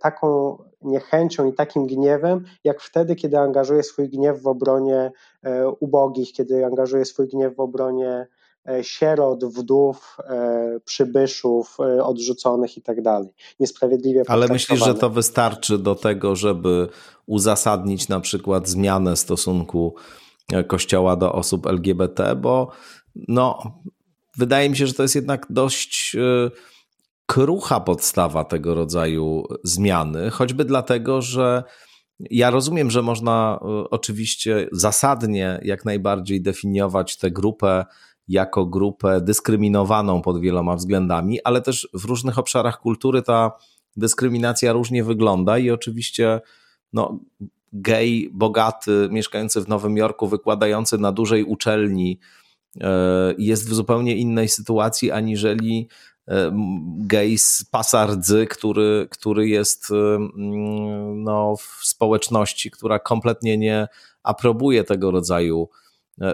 taką 0.00 0.58
niechęcią 0.82 1.46
i 1.46 1.52
takim 1.52 1.86
gniewem, 1.86 2.44
jak 2.64 2.80
wtedy, 2.80 3.14
kiedy 3.14 3.38
angażuje 3.38 3.82
swój 3.82 4.08
gniew 4.08 4.42
w 4.42 4.46
obronie 4.46 5.12
ubogich, 5.80 6.32
kiedy 6.32 6.66
angażuje 6.66 7.04
swój 7.04 7.28
gniew 7.28 7.56
w 7.56 7.60
obronie 7.60 8.26
sierot, 8.82 9.44
wdów, 9.44 10.16
przybyszów, 10.84 11.76
odrzuconych 12.02 12.76
i 12.76 12.82
tak 12.82 13.02
dalej. 13.02 13.28
Niesprawiedliwie 13.60 14.22
Ale 14.28 14.48
myślisz, 14.48 14.84
że 14.84 14.94
to 14.94 15.10
wystarczy 15.10 15.78
do 15.78 15.94
tego, 15.94 16.36
żeby 16.36 16.88
uzasadnić 17.26 18.08
na 18.08 18.20
przykład 18.20 18.68
zmianę 18.68 19.16
stosunku 19.16 19.94
e, 20.52 20.64
Kościoła 20.64 21.16
do 21.16 21.32
osób 21.32 21.66
LGBT, 21.66 22.36
bo 22.36 22.70
no, 23.28 23.58
wydaje 24.36 24.70
mi 24.70 24.76
się, 24.76 24.86
że 24.86 24.94
to 24.94 25.02
jest 25.02 25.14
jednak 25.14 25.46
dość 25.50 26.16
e, 26.16 26.50
krucha 27.26 27.80
podstawa 27.80 28.44
tego 28.44 28.74
rodzaju 28.74 29.44
zmiany, 29.64 30.30
choćby 30.30 30.64
dlatego, 30.64 31.22
że 31.22 31.62
ja 32.20 32.50
rozumiem, 32.50 32.90
że 32.90 33.02
można 33.02 33.58
e, 33.62 33.66
oczywiście 33.90 34.68
zasadnie 34.72 35.60
jak 35.62 35.84
najbardziej 35.84 36.42
definiować 36.42 37.16
tę 37.16 37.30
grupę 37.30 37.84
jako 38.28 38.66
grupę 38.66 39.20
dyskryminowaną 39.20 40.22
pod 40.22 40.40
wieloma 40.40 40.76
względami, 40.76 41.42
ale 41.44 41.62
też 41.62 41.88
w 41.94 42.04
różnych 42.04 42.38
obszarach 42.38 42.80
kultury 42.80 43.22
ta 43.22 43.52
dyskryminacja 43.96 44.72
różnie 44.72 45.04
wygląda 45.04 45.58
i 45.58 45.70
oczywiście 45.70 46.40
no, 46.92 47.18
gej, 47.72 48.30
bogaty, 48.32 49.08
mieszkający 49.10 49.60
w 49.60 49.68
Nowym 49.68 49.96
Jorku, 49.96 50.26
wykładający 50.26 50.98
na 50.98 51.12
dużej 51.12 51.44
uczelni, 51.44 52.18
e, 52.80 53.34
jest 53.38 53.68
w 53.68 53.74
zupełnie 53.74 54.16
innej 54.16 54.48
sytuacji 54.48 55.10
aniżeli 55.10 55.88
e, 56.28 56.52
gej 56.98 57.38
z 57.38 57.64
pasardzy, 57.70 58.46
który, 58.46 59.08
który 59.10 59.48
jest 59.48 59.90
e, 59.90 60.28
no, 61.14 61.56
w 61.56 61.86
społeczności, 61.86 62.70
która 62.70 62.98
kompletnie 62.98 63.58
nie 63.58 63.88
aprobuje 64.22 64.84
tego 64.84 65.10
rodzaju 65.10 65.68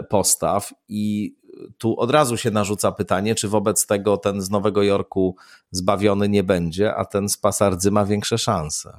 postaw 0.08 0.72
i 0.88 1.34
tu 1.78 2.00
od 2.00 2.10
razu 2.10 2.36
się 2.36 2.50
narzuca 2.50 2.92
pytanie, 2.92 3.34
czy 3.34 3.48
wobec 3.48 3.86
tego 3.86 4.16
ten 4.16 4.40
z 4.40 4.50
Nowego 4.50 4.82
Jorku 4.82 5.36
zbawiony 5.70 6.28
nie 6.28 6.42
będzie, 6.42 6.94
a 6.94 7.04
ten 7.04 7.28
z 7.28 7.36
pasardzy 7.36 7.90
ma 7.90 8.04
większe 8.04 8.38
szanse. 8.38 8.92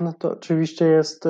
No 0.00 0.12
to 0.18 0.30
oczywiście 0.30 0.84
jest, 0.86 1.24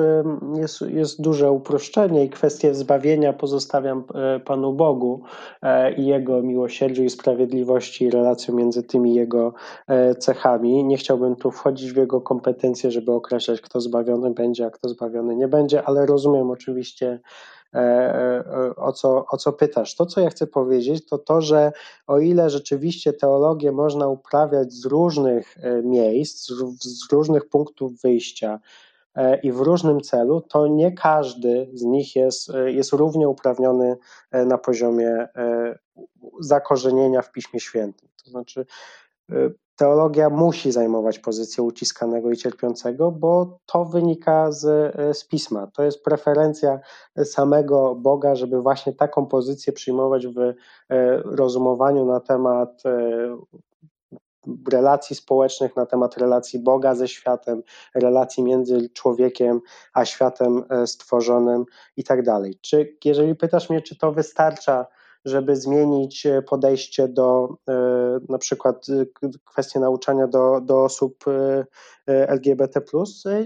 jest, 0.55 0.81
jest 0.81 1.21
duże 1.21 1.51
uproszczenie 1.51 2.25
i 2.25 2.29
kwestię 2.29 2.75
zbawienia 2.75 3.33
pozostawiam 3.33 4.03
e, 4.15 4.39
Panu 4.39 4.73
Bogu 4.73 5.23
e, 5.61 5.93
i 5.93 6.05
Jego 6.05 6.41
miłosierdziu 6.41 7.03
i 7.03 7.09
sprawiedliwości 7.09 8.05
i 8.05 8.09
relacją 8.09 8.55
między 8.55 8.83
tymi 8.83 9.15
Jego 9.15 9.53
e, 9.87 10.15
cechami. 10.15 10.83
Nie 10.83 10.97
chciałbym 10.97 11.35
tu 11.35 11.51
wchodzić 11.51 11.93
w 11.93 11.97
Jego 11.97 12.21
kompetencje, 12.21 12.91
żeby 12.91 13.11
określać, 13.11 13.61
kto 13.61 13.81
zbawiony 13.81 14.31
będzie, 14.31 14.65
a 14.65 14.69
kto 14.69 14.89
zbawiony 14.89 15.35
nie 15.35 15.47
będzie, 15.47 15.83
ale 15.83 16.05
rozumiem 16.05 16.51
oczywiście 16.51 17.19
o 18.75 18.91
co, 18.91 19.25
o 19.25 19.37
co 19.37 19.53
pytasz. 19.53 19.95
To, 19.95 20.05
co 20.05 20.21
ja 20.21 20.29
chcę 20.29 20.47
powiedzieć, 20.47 21.05
to 21.05 21.17
to, 21.17 21.41
że 21.41 21.71
o 22.07 22.19
ile 22.19 22.49
rzeczywiście 22.49 23.13
teologię 23.13 23.71
można 23.71 24.07
uprawiać 24.07 24.73
z 24.73 24.85
różnych 24.85 25.57
e, 25.57 25.81
miejsc, 25.81 26.51
z 26.79 27.11
różnych 27.11 27.49
punktów 27.49 28.01
wyjścia, 28.01 28.59
i 29.43 29.51
w 29.51 29.59
różnym 29.59 30.01
celu, 30.01 30.41
to 30.41 30.67
nie 30.67 30.91
każdy 30.91 31.69
z 31.73 31.83
nich 31.83 32.15
jest, 32.15 32.51
jest 32.65 32.93
równie 32.93 33.29
uprawniony 33.29 33.97
na 34.31 34.57
poziomie 34.57 35.27
zakorzenienia 36.39 37.21
w 37.21 37.31
Piśmie 37.31 37.59
Świętym. 37.59 38.09
To 38.23 38.29
znaczy, 38.29 38.65
teologia 39.75 40.29
musi 40.29 40.71
zajmować 40.71 41.19
pozycję 41.19 41.63
uciskanego 41.63 42.31
i 42.31 42.37
cierpiącego, 42.37 43.11
bo 43.11 43.59
to 43.65 43.85
wynika 43.85 44.51
z, 44.51 44.95
z 45.17 45.25
pisma. 45.25 45.67
To 45.67 45.83
jest 45.83 46.03
preferencja 46.03 46.79
samego 47.23 47.95
Boga, 47.95 48.35
żeby 48.35 48.61
właśnie 48.61 48.93
taką 48.93 49.25
pozycję 49.25 49.73
przyjmować 49.73 50.27
w 50.27 50.39
e, 50.39 50.53
rozumowaniu 51.17 52.05
na 52.05 52.19
temat 52.19 52.83
e, 52.85 53.37
relacji 54.71 55.15
społecznych, 55.15 55.75
na 55.75 55.85
temat 55.85 56.17
relacji 56.17 56.59
Boga 56.59 56.95
ze 56.95 57.07
światem, 57.07 57.63
relacji 57.95 58.43
między 58.43 58.89
człowiekiem 58.89 59.61
a 59.93 60.05
światem 60.05 60.63
e, 60.69 60.87
stworzonym 60.87 61.65
i 61.97 62.03
tak 62.03 62.23
dalej. 62.23 62.57
Czy 62.61 62.97
jeżeli 63.05 63.35
pytasz 63.35 63.69
mnie, 63.69 63.81
czy 63.81 63.97
to 63.97 64.11
wystarcza, 64.11 64.85
żeby 65.25 65.55
zmienić 65.55 66.25
e, 66.25 66.41
podejście 66.41 67.07
do 67.07 67.57
e, 67.69 67.73
na 68.29 68.37
przykład 68.37 68.85
e, 68.89 69.29
kwestii 69.45 69.79
nauczania 69.79 70.27
do, 70.27 70.61
do 70.61 70.83
osób 70.83 71.25
LGBT. 72.07 72.81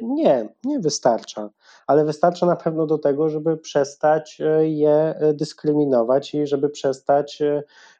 Nie, 0.02 0.50
nie 0.64 0.80
wystarcza, 0.80 1.50
ale 1.88 2.06
wystarcza 2.06 2.46
na 2.46 2.56
pewno 2.56 2.86
do 2.86 2.98
tego, 2.98 3.30
żeby 3.30 3.58
przestać 3.58 4.42
je 4.62 5.16
dyskryminować 5.34 6.34
i 6.34 6.48
żeby 6.48 6.70
przestać 6.70 7.42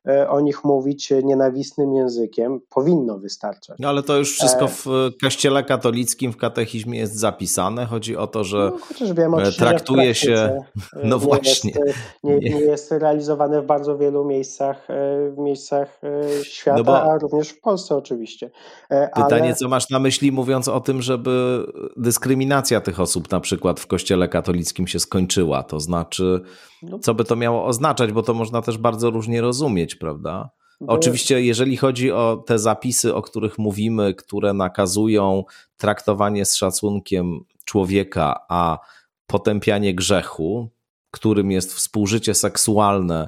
E, 0.08 0.30
o 0.30 0.40
nich 0.40 0.64
mówić 0.64 1.14
nienawistnym 1.24 1.94
językiem, 1.94 2.62
powinno 2.70 3.18
wystarczać. 3.18 3.80
No 3.80 3.90
ale 3.90 4.04
to 4.04 4.18
już 4.18 4.34
wszystko 4.34 4.66
e, 4.66 4.68
w 4.68 4.86
kościele 5.22 5.64
katolickim, 5.64 6.34
w 6.34 6.38
katechizmie 6.38 7.00
jest 7.00 7.16
zapisane. 7.16 7.86
Chodzi 7.86 8.18
o 8.18 8.28
to, 8.28 8.44
że 8.44 8.72
no, 9.02 9.14
wiem, 9.14 9.34
e, 9.34 9.52
traktuje 9.52 10.16
się. 10.16 10.62
No 11.04 11.16
nie 11.16 11.22
właśnie. 11.22 11.72
Jest, 11.86 12.00
nie, 12.24 12.38
nie, 12.38 12.60
jest 12.60 12.92
realizowane 12.92 13.62
w 13.62 13.66
bardzo 13.66 13.98
wielu 13.98 14.26
miejscach, 14.26 14.88
w 15.32 15.38
miejscach 15.38 16.02
świata, 16.44 16.78
no 16.78 16.84
bo... 16.84 17.02
a 17.02 17.18
również 17.18 17.50
w 17.50 17.62
Polsce 17.62 17.96
oczywiście. 17.96 18.52
Pytanie, 18.90 19.44
ale... 19.44 19.56
co 19.56 19.68
masz 19.68 19.90
na 19.90 20.00
myśli, 20.00 20.32
mówiąc 20.32 20.49
o 20.68 20.80
tym, 20.80 21.02
żeby 21.02 21.66
dyskryminacja 21.98 22.82
tych 22.82 23.00
osób 23.00 23.32
na 23.32 23.40
przykład 23.40 23.80
w 23.80 23.88
kościele 23.88 24.28
katolickim 24.28 24.88
się 24.88 25.00
skończyła? 25.00 25.64
To 25.64 25.80
znaczy, 25.80 26.42
no. 26.84 27.00
co 27.00 27.14
by 27.14 27.26
to 27.26 27.36
miało 27.36 27.66
oznaczać, 27.66 28.12
bo 28.12 28.24
to 28.24 28.34
można 28.34 28.62
też 28.62 28.78
bardzo 28.78 29.10
różnie 29.10 29.42
rozumieć 29.42 29.96
prawda? 29.96 30.50
Bo... 30.82 30.94
Oczywiście, 30.94 31.42
jeżeli 31.42 31.78
chodzi 31.78 32.12
o 32.12 32.44
te 32.46 32.60
zapisy, 32.60 33.16
o 33.16 33.22
których 33.22 33.58
mówimy, 33.58 34.14
które 34.14 34.54
nakazują 34.54 35.44
traktowanie 35.78 36.46
z 36.46 36.56
szacunkiem 36.56 37.40
człowieka, 37.66 38.40
a 38.50 38.80
potępianie 39.28 39.96
grzechu, 39.96 40.70
którym 41.12 41.52
jest 41.52 41.74
współżycie 41.74 42.34
seksualne 42.34 43.28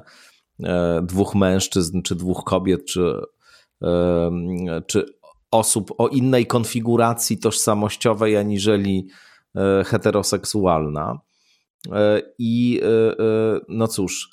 e, 0.62 1.02
dwóch 1.02 1.34
mężczyzn, 1.34 2.02
czy 2.02 2.14
dwóch 2.14 2.44
kobiet, 2.44 2.84
czy, 2.84 3.20
czy 4.86 5.06
osób 5.52 5.92
o 5.98 6.08
innej 6.08 6.46
konfiguracji 6.46 7.38
tożsamościowej 7.38 8.36
aniżeli 8.36 9.08
e, 9.56 9.84
heteroseksualna. 9.84 11.18
E, 11.92 12.22
I 12.38 12.80
no 13.68 13.88
cóż, 13.88 14.30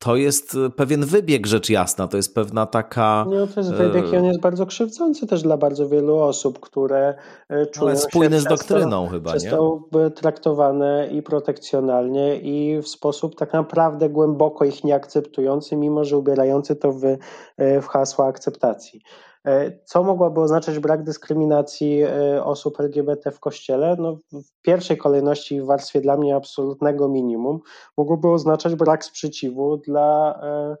to 0.00 0.16
jest 0.16 0.54
e, 0.66 0.70
pewien 0.70 1.04
wybieg, 1.04 1.46
rzecz 1.46 1.70
jasna, 1.70 2.08
to 2.08 2.16
jest 2.16 2.34
pewna 2.34 2.66
taka... 2.66 3.26
No, 3.30 3.46
to 3.46 3.60
jest 3.60 3.72
wybieg 3.72 4.12
i 4.12 4.16
on 4.16 4.24
jest 4.24 4.40
bardzo 4.40 4.66
krzywdzący 4.66 5.26
też 5.26 5.42
dla 5.42 5.56
bardzo 5.56 5.88
wielu 5.88 6.18
osób, 6.18 6.60
które 6.60 7.14
e, 7.48 7.66
czują 7.66 7.88
Ale 7.88 7.96
spójny 7.96 8.36
się 8.36 8.40
z 8.40 8.44
doktryną 8.44 9.08
chyba, 9.08 9.34
nie? 9.34 9.50
to 9.50 9.80
traktowane 10.14 11.08
i 11.12 11.22
protekcjonalnie 11.22 12.36
i 12.36 12.82
w 12.82 12.88
sposób 12.88 13.36
tak 13.36 13.52
naprawdę 13.52 14.08
głęboko 14.08 14.64
ich 14.64 14.84
nieakceptujący, 14.84 15.76
mimo 15.76 16.04
że 16.04 16.18
ubierający 16.18 16.76
to 16.76 16.92
w, 16.92 17.04
e, 17.04 17.80
w 17.80 17.86
hasła 17.86 18.26
akceptacji. 18.26 19.02
E, 19.46 19.78
co 19.84 20.02
mogłaby 20.02 20.40
oznaczać 20.40 20.78
brak 20.78 21.02
dyskryminacji 21.02 22.02
e, 22.02 22.44
osób 22.44 22.80
LGBT 22.80 23.30
w 23.30 23.40
kościele? 23.40 23.96
No, 23.98 24.16
w 24.32 24.62
pierwszej 24.62 24.96
kolejności 24.96 25.60
w 25.60 25.66
warstwie 25.66 26.00
dla 26.00 26.16
mnie 26.16 26.36
absolutnego 26.36 27.08
minimum 27.08 27.60
mogłoby 27.96 28.28
oznaczać 28.28 28.74
brak 28.74 29.04
sprzeciwu 29.04 29.76
dla 29.76 30.40
e, 30.42 30.76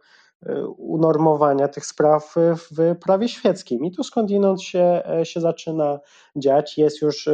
unormowania 0.66 1.68
tych 1.68 1.86
spraw 1.86 2.34
w 2.56 2.96
prawie 3.00 3.28
świeckim. 3.28 3.84
I 3.84 3.92
tu 3.92 4.04
skądinąd 4.04 4.62
się, 4.62 5.02
się 5.22 5.40
zaczyna 5.40 6.00
dziać. 6.36 6.78
Jest 6.78 7.02
już 7.02 7.28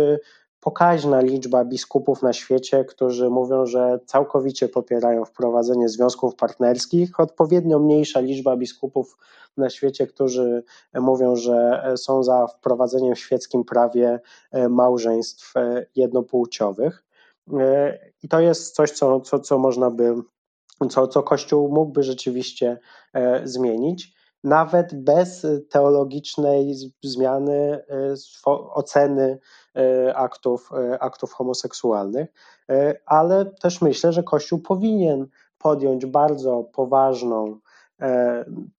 pokaźna 0.66 1.20
liczba 1.20 1.64
biskupów 1.64 2.22
na 2.22 2.32
świecie, 2.32 2.84
którzy 2.84 3.30
mówią, 3.30 3.66
że 3.66 3.98
całkowicie 4.06 4.68
popierają 4.68 5.24
wprowadzenie 5.24 5.88
związków 5.88 6.34
partnerskich, 6.34 7.20
odpowiednio 7.20 7.78
mniejsza 7.78 8.20
liczba 8.20 8.56
biskupów 8.56 9.18
na 9.56 9.70
świecie, 9.70 10.06
którzy 10.06 10.62
mówią, 10.94 11.36
że 11.36 11.84
są 11.96 12.22
za 12.22 12.46
wprowadzeniem 12.46 13.14
w 13.14 13.18
świeckim 13.18 13.64
prawie 13.64 14.20
małżeństw 14.68 15.54
jednopłciowych. 15.96 17.04
I 18.22 18.28
to 18.28 18.40
jest 18.40 18.74
coś, 18.74 18.90
co, 18.90 19.20
co, 19.20 19.38
co 19.38 19.58
można 19.58 19.90
by, 19.90 20.14
co, 20.90 21.08
co 21.08 21.22
Kościół 21.22 21.68
mógłby 21.68 22.02
rzeczywiście 22.02 22.78
zmienić 23.44 24.15
nawet 24.46 24.94
bez 24.94 25.46
teologicznej 25.70 26.74
zmiany 27.02 27.84
e, 27.90 28.14
oceny 28.74 29.38
e, 29.76 30.16
aktów, 30.16 30.70
aktów 31.00 31.32
homoseksualnych, 31.32 32.28
ale 33.06 33.44
też 33.44 33.82
myślę, 33.82 34.12
że 34.12 34.22
Kościół 34.22 34.58
powinien 34.58 35.26
podjąć 35.58 36.06
bardzo 36.06 36.64
poważną 36.74 37.58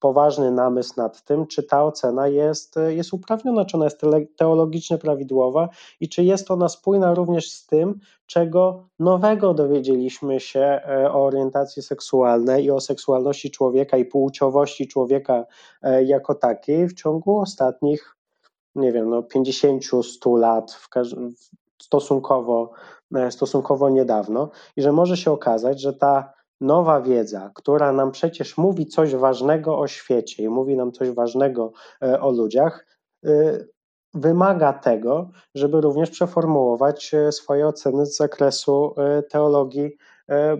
poważny 0.00 0.50
namysł 0.50 0.92
nad 0.96 1.24
tym, 1.24 1.46
czy 1.46 1.62
ta 1.62 1.84
ocena 1.84 2.28
jest, 2.28 2.74
jest 2.88 3.12
uprawniona, 3.12 3.64
czy 3.64 3.76
ona 3.76 3.84
jest 3.84 4.00
teologicznie 4.36 4.98
prawidłowa 4.98 5.68
i 6.00 6.08
czy 6.08 6.24
jest 6.24 6.50
ona 6.50 6.68
spójna 6.68 7.14
również 7.14 7.50
z 7.50 7.66
tym, 7.66 8.00
czego 8.26 8.88
nowego 8.98 9.54
dowiedzieliśmy 9.54 10.40
się 10.40 10.60
e, 10.60 11.12
o 11.12 11.24
orientacji 11.24 11.82
seksualnej 11.82 12.64
i 12.64 12.70
o 12.70 12.80
seksualności 12.80 13.50
człowieka 13.50 13.96
i 13.96 14.04
płciowości 14.04 14.88
człowieka 14.88 15.44
e, 15.82 16.04
jako 16.04 16.34
takiej 16.34 16.88
w 16.88 16.94
ciągu 16.94 17.38
ostatnich, 17.38 18.16
nie 18.74 18.92
wiem, 18.92 19.10
no 19.10 19.22
50-100 19.22 20.38
lat, 20.38 20.72
w 20.72 20.88
stosunkowo, 21.82 22.70
stosunkowo 23.30 23.90
niedawno, 23.90 24.50
i 24.76 24.82
że 24.82 24.92
może 24.92 25.16
się 25.16 25.30
okazać, 25.30 25.80
że 25.80 25.92
ta 25.92 26.37
nowa 26.60 27.00
wiedza, 27.00 27.50
która 27.54 27.92
nam 27.92 28.10
przecież 28.10 28.58
mówi 28.58 28.86
coś 28.86 29.14
ważnego 29.14 29.78
o 29.78 29.86
świecie 29.86 30.42
i 30.42 30.48
mówi 30.48 30.76
nam 30.76 30.92
coś 30.92 31.10
ważnego 31.10 31.72
e, 32.02 32.20
o 32.20 32.30
ludziach, 32.30 32.86
e, 33.24 33.30
wymaga 34.14 34.72
tego, 34.72 35.30
żeby 35.54 35.80
również 35.80 36.10
przeformułować 36.10 37.14
e, 37.14 37.32
swoje 37.32 37.66
oceny 37.66 38.06
z 38.06 38.16
zakresu 38.16 38.94
teologii 39.30 39.90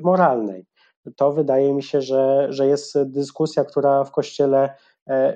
moralnej. 0.02 0.66
To 1.16 1.32
wydaje 1.32 1.74
mi 1.74 1.82
się, 1.82 2.02
że, 2.02 2.46
że 2.50 2.66
jest 2.66 3.02
dyskusja, 3.02 3.64
która 3.64 4.04
w 4.04 4.12
Kościele 4.12 4.74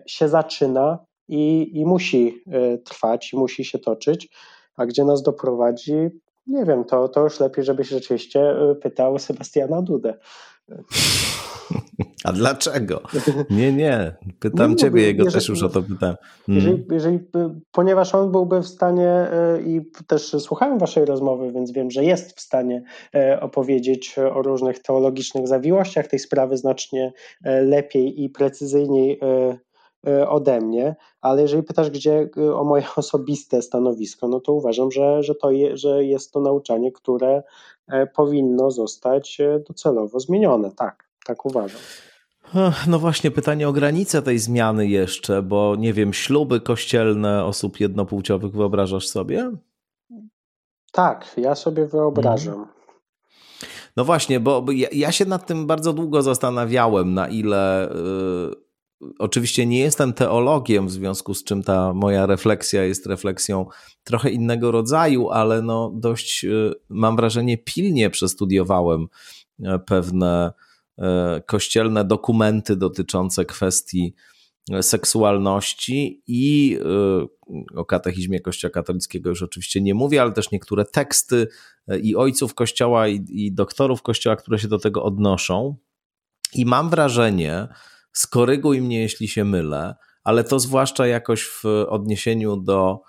się 0.07 0.29
zaczyna 0.29 0.99
i, 1.29 1.71
i 1.81 1.87
musi 1.87 2.45
trwać, 2.85 3.33
i 3.33 3.37
musi 3.37 3.65
się 3.65 3.79
toczyć, 3.79 4.37
a 4.77 4.87
gdzie 4.87 5.05
nas 5.05 5.23
doprowadzi, 5.23 6.11
nie 6.47 6.65
wiem, 6.65 6.85
to, 6.85 7.09
to 7.09 7.21
już 7.21 7.41
lepiej, 7.41 7.65
żebyś 7.65 7.89
rzeczywiście 7.89 8.57
pytał 8.83 9.19
Sebastiana 9.19 9.83
Dudę. 9.83 10.19
A 12.25 12.33
dlaczego? 12.33 13.03
Nie, 13.51 13.73
nie. 13.73 14.17
Pytam 14.41 14.71
no, 14.71 14.77
ciebie, 14.77 15.03
jego 15.03 15.25
jeżeli, 15.25 15.41
też 15.41 15.49
już 15.49 15.63
o 15.63 15.69
to 15.69 15.83
pytałem. 15.83 16.17
Hmm. 16.47 16.65
Jeżeli, 16.65 16.85
jeżeli, 16.91 17.19
ponieważ 17.73 18.15
on 18.15 18.33
byłby 18.33 18.61
w 18.61 18.67
stanie 18.67 19.09
e, 19.09 19.63
i 19.67 19.81
też 20.07 20.37
słuchałem 20.39 20.79
waszej 20.79 21.05
rozmowy, 21.05 21.53
więc 21.53 21.73
wiem, 21.73 21.91
że 21.91 22.05
jest 22.05 22.37
w 22.37 22.41
stanie 22.41 22.83
e, 23.15 23.41
opowiedzieć 23.41 24.19
o 24.19 24.43
różnych 24.43 24.79
teologicznych 24.79 25.49
zawiłościach 25.49 26.07
tej 26.07 26.19
sprawy 26.19 26.57
znacznie 26.57 27.13
e, 27.45 27.63
lepiej 27.63 28.23
i 28.23 28.31
precyzyjniej 28.31 29.21
ode 30.29 30.61
mnie, 30.61 30.97
ale 31.21 31.43
jeżeli 31.43 31.63
pytasz, 31.63 31.91
gdzie 31.91 32.29
o 32.55 32.65
moje 32.65 32.85
osobiste 32.97 33.63
stanowisko, 33.63 34.29
no 34.29 34.41
to 34.41 34.53
uważam, 34.53 34.91
że, 34.91 35.23
że, 35.23 35.35
to 35.35 35.51
je, 35.51 35.77
że 35.77 36.05
jest 36.05 36.33
to 36.33 36.41
nauczanie, 36.41 36.93
które 36.93 37.43
powinno 38.15 38.71
zostać 38.71 39.39
docelowo 39.69 40.21
zmienione. 40.21 40.71
Tak, 40.71 41.09
tak 41.27 41.47
uważam. 41.47 41.81
No 42.87 42.99
właśnie, 42.99 43.31
pytanie 43.31 43.69
o 43.69 43.73
granice 43.73 44.23
tej 44.23 44.39
zmiany 44.39 44.87
jeszcze, 44.87 45.43
bo 45.43 45.77
nie 45.77 45.93
wiem, 45.93 46.13
śluby 46.13 46.61
kościelne 46.61 47.45
osób 47.45 47.81
jednopłciowych 47.81 48.53
wyobrażasz 48.53 49.09
sobie? 49.09 49.51
Tak, 50.93 51.35
ja 51.37 51.55
sobie 51.55 51.87
wyobrażam. 51.87 52.55
Mhm. 52.55 52.73
No 53.97 54.05
właśnie, 54.05 54.41
bo 54.41 54.65
ja, 54.73 54.89
ja, 54.93 55.13
się 55.13 55.25
nad 55.25 55.47
tym 55.47 55.67
bardzo 55.67 55.93
długo 55.93 56.23
zastanawiałem, 56.23 57.15
na 57.15 57.29
ile. 57.29 57.91
Yy, 57.95 58.63
oczywiście 59.19 59.67
nie 59.67 59.79
jestem 59.79 60.13
teologiem, 60.13 60.87
w 60.87 60.91
związku 60.91 61.35
z 61.35 61.45
czym 61.45 61.63
ta 61.63 61.93
moja 61.93 62.27
refleksja 62.27 62.85
jest 62.85 63.07
refleksją 63.07 63.67
trochę 64.05 64.31
innego 64.31 64.71
rodzaju, 64.71 65.31
ale 65.31 65.63
no 65.63 65.93
dość, 65.95 66.45
yy, 66.45 66.75
mam 66.89 67.17
wrażenie, 67.17 67.59
pilnie 67.59 68.11
przestudiowałem 68.11 69.07
yy, 69.59 69.79
pewne 69.79 70.53
E, 70.99 71.43
kościelne 71.47 72.05
dokumenty 72.05 72.77
dotyczące 72.77 73.45
kwestii 73.45 74.15
e, 74.73 74.83
seksualności 74.83 76.23
i 76.27 76.79
e, 76.81 77.79
o 77.79 77.85
katechizmie 77.85 78.41
Kościoła 78.41 78.71
katolickiego 78.71 79.31
już 79.31 79.43
oczywiście 79.43 79.81
nie 79.81 79.95
mówię, 79.95 80.23
ale 80.23 80.33
też 80.33 80.51
niektóre 80.51 80.85
teksty 80.85 81.49
i 82.03 82.17
ojców 82.17 82.55
Kościoła 82.55 83.09
i, 83.09 83.25
i 83.29 83.53
doktorów 83.53 84.03
Kościoła, 84.03 84.37
które 84.37 84.59
się 84.59 84.69
do 84.69 84.79
tego 84.79 85.03
odnoszą. 85.03 85.77
I 86.55 86.67
mam 86.67 86.91
wrażenie, 86.91 87.69
skoryguj 88.13 88.81
mnie 88.81 89.01
jeśli 89.01 89.29
się 89.29 89.45
mylę, 89.45 89.95
ale 90.25 90.45
to 90.45 90.59
zwłaszcza 90.59 91.07
jakoś 91.07 91.45
w 91.45 91.65
odniesieniu 91.89 92.57
do 92.57 93.01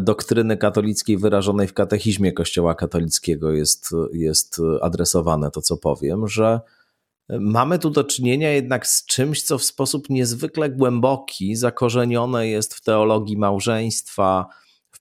doktryny 0.00 0.56
katolickiej 0.56 1.18
wyrażonej 1.18 1.68
w 1.68 1.74
katechizmie 1.74 2.32
Kościoła 2.32 2.74
katolickiego 2.74 3.52
jest, 3.52 3.90
jest 4.12 4.60
adresowane 4.82 5.50
to, 5.50 5.60
co 5.62 5.76
powiem, 5.76 6.28
że 6.28 6.60
Mamy 7.40 7.78
tu 7.78 7.90
do 7.90 8.04
czynienia 8.04 8.50
jednak 8.50 8.86
z 8.86 9.06
czymś, 9.06 9.42
co 9.42 9.58
w 9.58 9.64
sposób 9.64 10.10
niezwykle 10.10 10.70
głęboki 10.70 11.56
zakorzenione 11.56 12.48
jest 12.48 12.74
w 12.74 12.80
teologii 12.80 13.36
małżeństwa, 13.36 14.48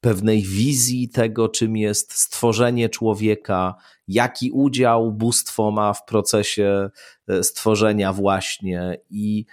pewnej 0.01 0.41
wizji 0.41 1.09
tego, 1.09 1.49
czym 1.49 1.77
jest 1.77 2.13
stworzenie 2.13 2.89
człowieka, 2.89 3.75
jaki 4.07 4.51
udział 4.51 5.11
bóstwo 5.11 5.71
ma 5.71 5.93
w 5.93 6.05
procesie 6.05 6.89
e, 7.27 7.43
stworzenia, 7.43 8.13
właśnie 8.13 8.97
i 9.09 9.45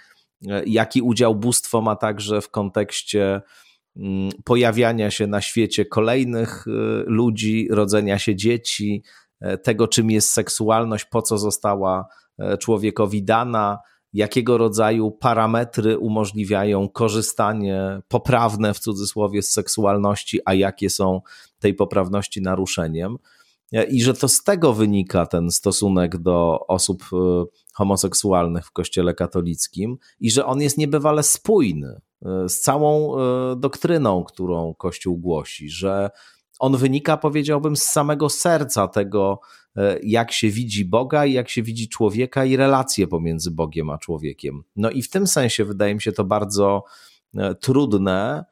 e, 0.47 0.63
jaki 0.65 1.01
udział 1.01 1.35
bóstwo 1.35 1.81
ma 1.81 1.95
także 1.95 2.41
w 2.41 2.49
kontekście 2.49 3.41
mm, 3.95 4.29
pojawiania 4.43 5.11
się 5.11 5.27
na 5.27 5.41
świecie 5.41 5.85
kolejnych 5.85 6.65
e, 6.67 6.71
ludzi, 7.05 7.67
rodzenia 7.71 8.19
się 8.19 8.35
dzieci, 8.35 9.03
tego, 9.63 9.87
czym 9.87 10.11
jest 10.11 10.31
seksualność, 10.31 11.05
po 11.05 11.21
co 11.21 11.37
została 11.37 12.07
człowiekowi 12.59 13.23
dana, 13.23 13.79
jakiego 14.13 14.57
rodzaju 14.57 15.11
parametry 15.11 15.97
umożliwiają 15.97 16.89
korzystanie 16.89 18.01
poprawne 18.07 18.73
w 18.73 18.79
cudzysłowie 18.79 19.41
z 19.41 19.51
seksualności, 19.51 20.39
a 20.45 20.53
jakie 20.53 20.89
są 20.89 21.21
tej 21.59 21.73
poprawności 21.73 22.41
naruszeniem. 22.41 23.17
I 23.89 24.03
że 24.03 24.13
to 24.13 24.27
z 24.27 24.43
tego 24.43 24.73
wynika 24.73 25.25
ten 25.25 25.51
stosunek 25.51 26.17
do 26.17 26.59
osób 26.67 27.03
e, 27.13 27.45
homoseksualnych 27.73 28.65
w 28.65 28.71
Kościele 28.71 29.13
katolickim, 29.13 29.97
i 30.19 30.31
że 30.31 30.45
on 30.45 30.61
jest 30.61 30.77
niebywale 30.77 31.23
spójny 31.23 32.01
z 32.47 32.59
całą 32.59 33.15
doktryną, 33.55 34.23
którą 34.23 34.73
Kościół 34.73 35.17
głosi, 35.17 35.69
że 35.69 36.09
on 36.59 36.77
wynika, 36.77 37.17
powiedziałbym, 37.17 37.75
z 37.75 37.83
samego 37.83 38.29
serca 38.29 38.87
tego, 38.87 39.39
jak 40.03 40.31
się 40.31 40.49
widzi 40.49 40.85
Boga 40.85 41.25
i 41.25 41.33
jak 41.33 41.49
się 41.49 41.63
widzi 41.63 41.89
człowieka 41.89 42.45
i 42.45 42.55
relacje 42.55 43.07
pomiędzy 43.07 43.51
Bogiem 43.51 43.89
a 43.89 43.97
człowiekiem. 43.97 44.63
No 44.75 44.89
i 44.89 45.01
w 45.01 45.09
tym 45.09 45.27
sensie 45.27 45.65
wydaje 45.65 45.95
mi 45.95 46.01
się 46.01 46.11
to 46.11 46.23
bardzo 46.23 46.83
e, 47.35 47.55
trudne, 47.55 48.45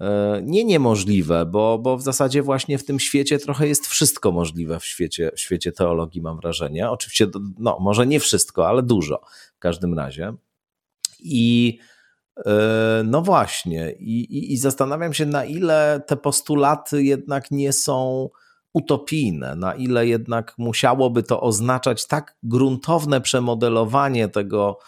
e, 0.00 0.40
nie 0.44 0.64
niemożliwe, 0.64 1.46
bo, 1.46 1.78
bo 1.78 1.96
w 1.96 2.02
zasadzie 2.02 2.42
właśnie 2.42 2.78
w 2.78 2.84
tym 2.84 3.00
świecie 3.00 3.38
trochę 3.38 3.68
jest 3.68 3.86
wszystko 3.86 4.32
możliwe 4.32 4.80
w 4.80 4.84
świecie, 4.84 5.30
w 5.36 5.40
świecie 5.40 5.72
teologii, 5.72 6.22
mam 6.22 6.36
wrażenie. 6.36 6.90
Oczywiście, 6.90 7.26
no, 7.58 7.78
może 7.80 8.06
nie 8.06 8.20
wszystko, 8.20 8.68
ale 8.68 8.82
dużo 8.82 9.20
w 9.56 9.58
każdym 9.58 9.94
razie. 9.94 10.34
I 11.20 11.78
no 13.04 13.22
właśnie, 13.22 13.92
i, 13.98 14.20
i, 14.20 14.52
i 14.52 14.56
zastanawiam 14.56 15.14
się, 15.14 15.26
na 15.26 15.44
ile 15.44 16.02
te 16.06 16.16
postulaty 16.16 17.02
jednak 17.02 17.50
nie 17.50 17.72
są 17.72 18.28
utopijne, 18.74 19.56
na 19.56 19.74
ile 19.74 20.06
jednak 20.06 20.54
musiałoby 20.58 21.22
to 21.22 21.40
oznaczać 21.40 22.06
tak 22.06 22.36
gruntowne 22.42 23.20
przemodelowanie 23.20 24.28
tego 24.28 24.78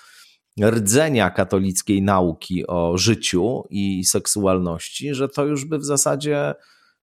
rdzenia 0.62 1.30
katolickiej 1.30 2.03
nauki 2.03 2.66
o 2.66 2.99
życiu 2.99 3.64
i 3.70 4.05
seksualności, 4.05 5.14
że 5.14 5.28
to 5.28 5.45
już 5.45 5.64
by 5.64 5.78
w 5.78 5.85
zasadzie 5.85 6.55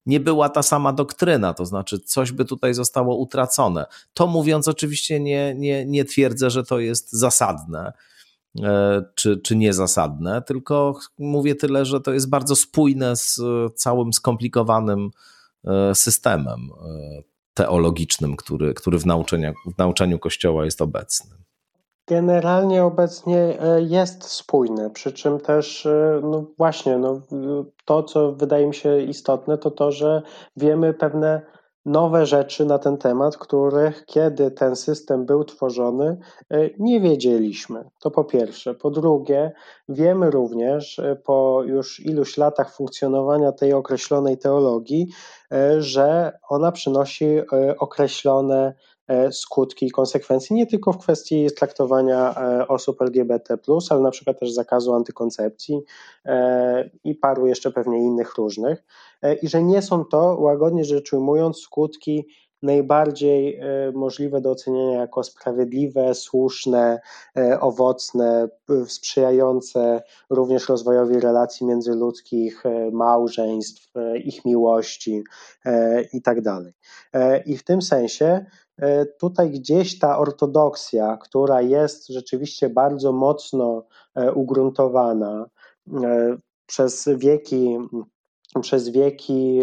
nie 0.06 0.20
była 0.20 0.50
ta 0.50 0.64
sama 0.64 0.94
doktryna, 0.94 1.54
to 1.54 1.66
znaczy 1.66 2.00
coś 2.00 2.32
by 2.32 2.46
tutaj 2.46 2.74
zostało 2.74 3.18
utracone. 3.18 3.86
To 4.14 4.28
mówiąc, 4.28 4.68
oczywiście 4.68 5.20
nie, 5.20 5.56
nie, 5.56 5.86
nie 5.86 6.06
twierdzę, 6.06 6.50
że 6.50 6.64
to 6.64 6.80
jest 6.80 7.12
zasadne 7.12 7.94
e, 8.64 9.04
czy, 9.16 9.38
czy 9.38 9.56
niezasadne, 9.56 10.42
tylko 10.42 11.00
mówię 11.18 11.56
tyle, 11.56 11.86
że 11.86 12.02
to 12.02 12.14
jest 12.14 12.30
bardzo 12.30 12.56
spójne 12.56 13.16
z 13.16 13.40
całym 13.76 14.14
skomplikowanym 14.14 15.10
systemem 15.94 16.70
teologicznym, 17.54 18.36
który, 18.36 18.74
który 18.74 19.00
w, 19.00 19.06
nauczaniu, 19.06 19.54
w 19.76 19.78
nauczaniu 19.78 20.20
Kościoła 20.20 20.66
jest 20.66 20.82
obecny. 20.82 21.36
Generalnie 22.08 22.84
obecnie 22.84 23.62
e, 23.62 23.82
jest 23.82 24.24
spójne, 24.24 24.90
przy 24.90 25.14
czym 25.14 25.40
też, 25.40 25.86
e, 25.86 26.22
no 26.24 26.46
właśnie, 26.58 26.98
no, 26.98 27.22
to 27.86 28.04
co 28.04 28.32
wydaje 28.32 28.68
mi 28.68 28.76
się 28.76 29.02
istotne, 29.02 29.58
to 29.58 29.72
to, 29.72 29.92
że 29.92 30.22
wiemy 30.58 30.94
pewne 30.94 31.42
nowe 31.86 32.26
rzeczy 32.26 32.66
na 32.66 32.80
ten 32.80 32.98
temat, 32.98 33.38
których 33.38 34.06
kiedy 34.06 34.52
ten 34.52 34.76
system 34.76 35.26
był 35.26 35.44
tworzony, 35.44 36.18
e, 36.50 36.70
nie 36.80 37.02
wiedzieliśmy. 37.02 37.90
To 38.00 38.12
po 38.12 38.24
pierwsze. 38.24 38.74
Po 38.74 38.90
drugie, 38.90 39.52
wiemy 39.90 40.32
również 40.32 41.02
po 41.24 41.64
już 41.66 42.00
iluś 42.00 42.38
latach 42.38 42.76
funkcjonowania 42.76 43.52
tej 43.52 43.74
określonej 43.74 44.38
teologii, 44.38 45.08
że 45.80 46.38
ona 46.50 46.72
przynosi 46.72 47.28
określone 47.80 48.62
E, 48.62 48.74
skutki 49.32 49.86
i 49.86 49.92
konsekwencje, 49.92 50.56
nie 50.56 50.68
tylko 50.68 50.94
w 50.94 50.98
kwestii 50.98 51.48
traktowania 51.58 52.36
e, 52.36 52.68
osób 52.68 53.02
LGBT, 53.02 53.58
ale 53.90 54.02
na 54.02 54.12
przykład 54.12 54.40
też 54.40 54.52
zakazu 54.52 54.94
antykoncepcji 54.94 55.82
e, 56.26 56.90
i 57.04 57.16
paru 57.16 57.48
jeszcze 57.48 57.72
pewnie 57.72 57.98
innych 57.98 58.36
różnych. 58.36 58.84
I 59.42 59.48
że 59.48 59.64
nie 59.64 59.82
są 59.82 60.06
to, 60.06 60.38
łagodnie 60.40 60.84
rzecz 60.84 61.14
ujmując, 61.14 61.58
skutki 61.58 62.28
najbardziej 62.64 63.60
możliwe 63.94 64.42
do 64.42 64.52
ocenienia 64.52 65.00
jako 65.00 65.24
sprawiedliwe, 65.24 66.16
słuszne, 66.16 67.00
owocne, 67.60 68.50
sprzyjające 68.88 70.04
również 70.30 70.70
rozwojowi 70.70 71.20
relacji 71.20 71.66
międzyludzkich, 71.66 72.64
małżeństw, 72.92 73.92
ich 74.24 74.46
miłości 74.46 75.24
itd. 76.14 76.42
Tak 77.12 77.48
I 77.48 77.58
w 77.58 77.64
tym 77.64 77.82
sensie 77.82 78.46
E, 78.82 79.06
tutaj 79.06 79.52
gdzieś 79.52 80.00
ta 80.00 80.18
ortodoksja, 80.18 81.18
która 81.18 81.62
jest 81.62 82.08
rzeczywiście 82.08 82.70
bardzo 82.70 83.12
mocno 83.12 83.86
e, 84.16 84.34
ugruntowana 84.34 85.46
e, 86.04 86.38
przez 86.66 87.10
wieki, 87.18 87.78
przez 88.62 88.90
wieki 88.90 89.62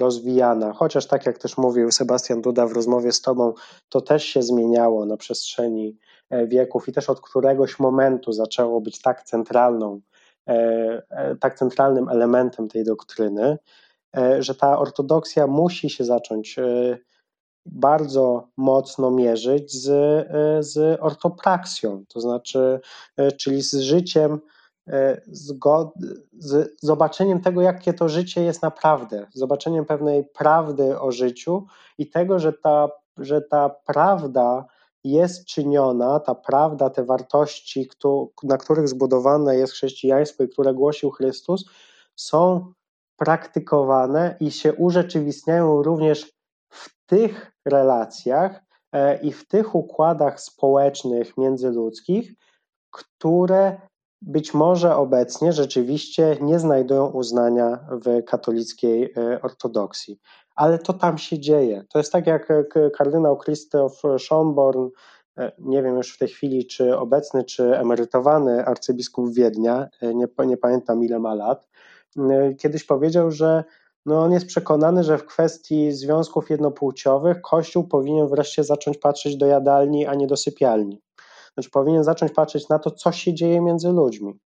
rozwijana, 0.00 0.72
chociaż 0.72 1.06
tak 1.06 1.26
jak 1.26 1.38
też 1.38 1.58
mówił 1.58 1.92
Sebastian 1.92 2.40
Duda 2.40 2.66
w 2.66 2.72
rozmowie 2.72 3.12
z 3.12 3.22
Tobą, 3.22 3.54
to 3.88 4.00
też 4.00 4.24
się 4.24 4.42
zmieniało 4.42 5.06
na 5.06 5.16
przestrzeni 5.16 5.96
wieków 6.46 6.88
i 6.88 6.92
też 6.92 7.10
od 7.10 7.20
któregoś 7.20 7.78
momentu 7.78 8.32
zaczęło 8.32 8.80
być 8.80 9.02
tak 9.02 9.22
centralną, 9.22 10.00
tak 11.40 11.58
centralnym 11.58 12.08
elementem 12.08 12.68
tej 12.68 12.84
doktryny, 12.84 13.58
że 14.38 14.54
ta 14.54 14.78
ortodoksja 14.78 15.46
musi 15.46 15.90
się 15.90 16.04
zacząć 16.04 16.56
bardzo 17.72 18.48
mocno 18.56 19.10
mierzyć 19.10 19.72
z, 19.72 19.88
e, 19.88 20.62
z 20.62 21.00
ortopraksją, 21.00 22.04
to 22.08 22.20
znaczy, 22.20 22.80
e, 23.16 23.32
czyli 23.32 23.62
z 23.62 23.74
życiem, 23.74 24.32
e, 24.32 24.38
zgod, 25.26 25.92
z 26.38 26.76
zobaczeniem 26.80 27.40
tego, 27.40 27.62
jakie 27.62 27.92
to 27.92 28.08
życie 28.08 28.42
jest 28.42 28.62
naprawdę, 28.62 29.26
zobaczeniem 29.34 29.84
pewnej 29.84 30.24
prawdy 30.24 31.00
o 31.00 31.12
życiu 31.12 31.66
i 31.98 32.10
tego, 32.10 32.38
że 32.38 32.52
ta, 32.52 32.88
że 33.18 33.42
ta 33.42 33.68
prawda 33.86 34.64
jest 35.04 35.46
czyniona, 35.46 36.20
ta 36.20 36.34
prawda, 36.34 36.90
te 36.90 37.04
wartości, 37.04 37.88
na 38.42 38.58
których 38.58 38.88
zbudowane 38.88 39.56
jest 39.56 39.72
chrześcijaństwo 39.72 40.44
i 40.44 40.48
które 40.48 40.74
głosił 40.74 41.10
Chrystus, 41.10 41.64
są 42.16 42.72
praktykowane 43.16 44.36
i 44.40 44.50
się 44.50 44.74
urzeczywistniają 44.74 45.82
również 45.82 46.32
w 46.68 47.06
tych 47.06 47.52
relacjach 47.64 48.62
e, 48.92 49.20
i 49.20 49.32
w 49.32 49.48
tych 49.48 49.74
układach 49.74 50.40
społecznych, 50.40 51.36
międzyludzkich, 51.36 52.32
które 52.90 53.80
być 54.22 54.54
może 54.54 54.96
obecnie 54.96 55.52
rzeczywiście 55.52 56.36
nie 56.40 56.58
znajdują 56.58 57.06
uznania 57.06 57.78
w 57.90 58.24
katolickiej 58.24 59.12
e, 59.16 59.42
ortodoksji. 59.42 60.20
Ale 60.56 60.78
to 60.78 60.92
tam 60.92 61.18
się 61.18 61.38
dzieje. 61.38 61.84
To 61.88 61.98
jest 61.98 62.12
tak 62.12 62.26
jak 62.26 62.52
kardynał 62.96 63.38
Christoph 63.38 64.02
Schomborn, 64.18 64.88
e, 65.38 65.52
nie 65.58 65.82
wiem 65.82 65.96
już 65.96 66.14
w 66.14 66.18
tej 66.18 66.28
chwili, 66.28 66.66
czy 66.66 66.98
obecny, 66.98 67.44
czy 67.44 67.78
emerytowany 67.78 68.66
arcybiskup 68.66 69.34
Wiednia, 69.34 69.88
nie, 70.02 70.26
nie 70.46 70.56
pamiętam 70.56 71.04
ile 71.04 71.18
ma 71.18 71.34
lat, 71.34 71.68
kiedyś 72.58 72.84
powiedział, 72.84 73.30
że 73.30 73.64
no 74.06 74.22
on 74.22 74.32
jest 74.32 74.46
przekonany, 74.46 75.04
że 75.04 75.18
w 75.18 75.26
kwestii 75.26 75.92
związków 75.92 76.50
jednopłciowych 76.50 77.40
Kościół 77.40 77.88
powinien 77.88 78.28
wreszcie 78.28 78.64
zacząć 78.64 78.98
patrzeć 78.98 79.36
do 79.36 79.46
jadalni, 79.46 80.06
a 80.06 80.14
nie 80.14 80.26
do 80.26 80.36
sypialni. 80.36 81.02
Znaczy 81.58 81.70
powinien 81.70 82.04
zacząć 82.04 82.32
patrzeć 82.32 82.68
na 82.68 82.78
to, 82.78 82.90
co 82.90 83.12
się 83.12 83.34
dzieje 83.34 83.60
między 83.60 83.88
ludźmi, 83.88 84.38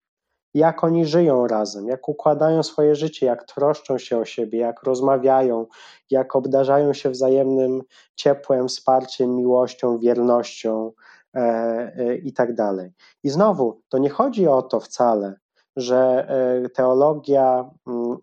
jak 0.53 0.83
oni 0.83 1.05
żyją 1.05 1.47
razem, 1.47 1.87
jak 1.87 2.09
układają 2.09 2.63
swoje 2.63 2.95
życie, 2.95 3.25
jak 3.25 3.43
troszczą 3.43 3.97
się 3.97 4.17
o 4.17 4.25
siebie, 4.25 4.59
jak 4.59 4.83
rozmawiają, 4.83 5.65
jak 6.09 6.35
obdarzają 6.35 6.93
się 6.93 7.09
wzajemnym 7.09 7.81
ciepłem, 8.15 8.67
wsparciem, 8.67 9.35
miłością, 9.35 9.97
wiernością 9.97 10.91
e, 11.35 11.39
e, 11.39 12.15
i 12.15 12.33
tak 12.33 12.55
dalej. 12.55 12.91
I 13.23 13.29
znowu, 13.29 13.81
to 13.89 13.97
nie 13.97 14.09
chodzi 14.09 14.47
o 14.47 14.61
to 14.61 14.79
wcale, 14.79 15.35
że 15.75 16.27
e, 16.65 16.69
teologia 16.69 17.69
mm, 17.87 18.17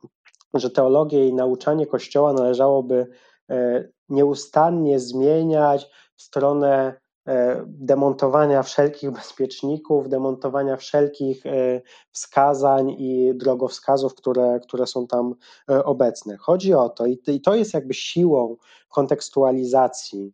że 0.55 0.71
teologię 0.71 1.29
i 1.29 1.35
nauczanie 1.35 1.87
Kościoła 1.87 2.33
należałoby 2.33 3.07
e, 3.51 3.89
nieustannie 4.09 5.01
zmieniać 5.01 5.91
w 6.17 6.23
stronę 6.23 6.95
demontowania 7.67 8.63
wszelkich 8.63 9.11
bezpieczników, 9.11 10.09
demontowania 10.09 10.77
wszelkich 10.77 11.47
e, 11.47 11.81
wskazań 12.13 12.91
i 12.91 13.33
drogowskazów, 13.35 14.15
które, 14.15 14.61
które 14.63 14.87
są 14.87 15.07
tam 15.07 15.35
obecne. 15.85 16.37
Chodzi 16.37 16.75
o 16.75 16.89
to, 16.89 17.07
i 17.07 17.41
to 17.41 17.55
jest 17.55 17.75
jakby 17.75 17.95
siłą 17.95 18.57
kontekstualizacji 18.89 20.33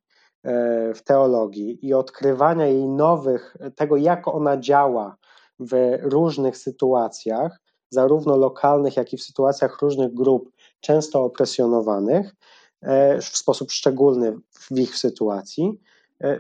w 0.95 1.01
teologii 1.05 1.87
i 1.87 1.95
odkrywania 1.95 2.67
jej 2.67 2.89
nowych, 2.89 3.57
tego 3.77 3.97
jak 3.97 4.29
ona 4.29 4.57
działa 4.57 5.17
w 5.59 5.99
różnych 6.03 6.57
sytuacjach, 6.57 7.61
zarówno 7.91 8.37
lokalnych, 8.37 8.97
jak 8.97 9.13
i 9.13 9.17
w 9.17 9.23
sytuacjach 9.23 9.83
różnych 9.83 10.15
grup, 10.15 10.51
często 10.81 11.23
opresjonowanych 11.23 12.35
e, 12.83 13.21
w 13.21 13.25
sposób 13.25 13.73
szczególny 13.73 14.39
w 14.51 14.79
ich 14.79 14.97
sytuacji, 14.97 15.65
e, 15.65 15.94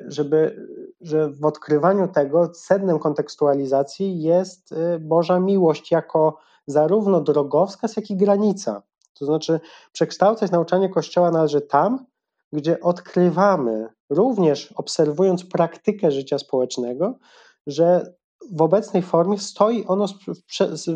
żeby, 0.06 0.66
że 1.00 1.30
w 1.30 1.44
odkrywaniu 1.44 2.08
tego 2.08 2.54
sednem 2.54 2.98
kontekstualizacji 2.98 4.22
jest 4.22 4.72
e, 4.72 4.98
Boża 4.98 5.40
miłość 5.40 5.90
jako 5.90 6.38
zarówno 6.66 7.20
drogowskaz, 7.20 7.96
jak 7.96 8.10
i 8.10 8.16
granica. 8.16 8.82
To 9.14 9.26
znaczy, 9.26 9.60
przekształcać 9.92 10.50
nauczanie 10.50 10.88
Kościoła 10.88 11.30
należy 11.30 11.60
tam, 11.60 12.06
gdzie 12.52 12.80
odkrywamy, 12.80 13.88
również 14.10 14.72
obserwując 14.72 15.44
praktykę 15.44 16.10
życia 16.10 16.38
społecznego, 16.38 17.18
że 17.66 18.14
w 18.52 18.62
obecnej 18.62 19.02
formie 19.02 19.38
stoi 19.38 19.84
ono 19.86 20.06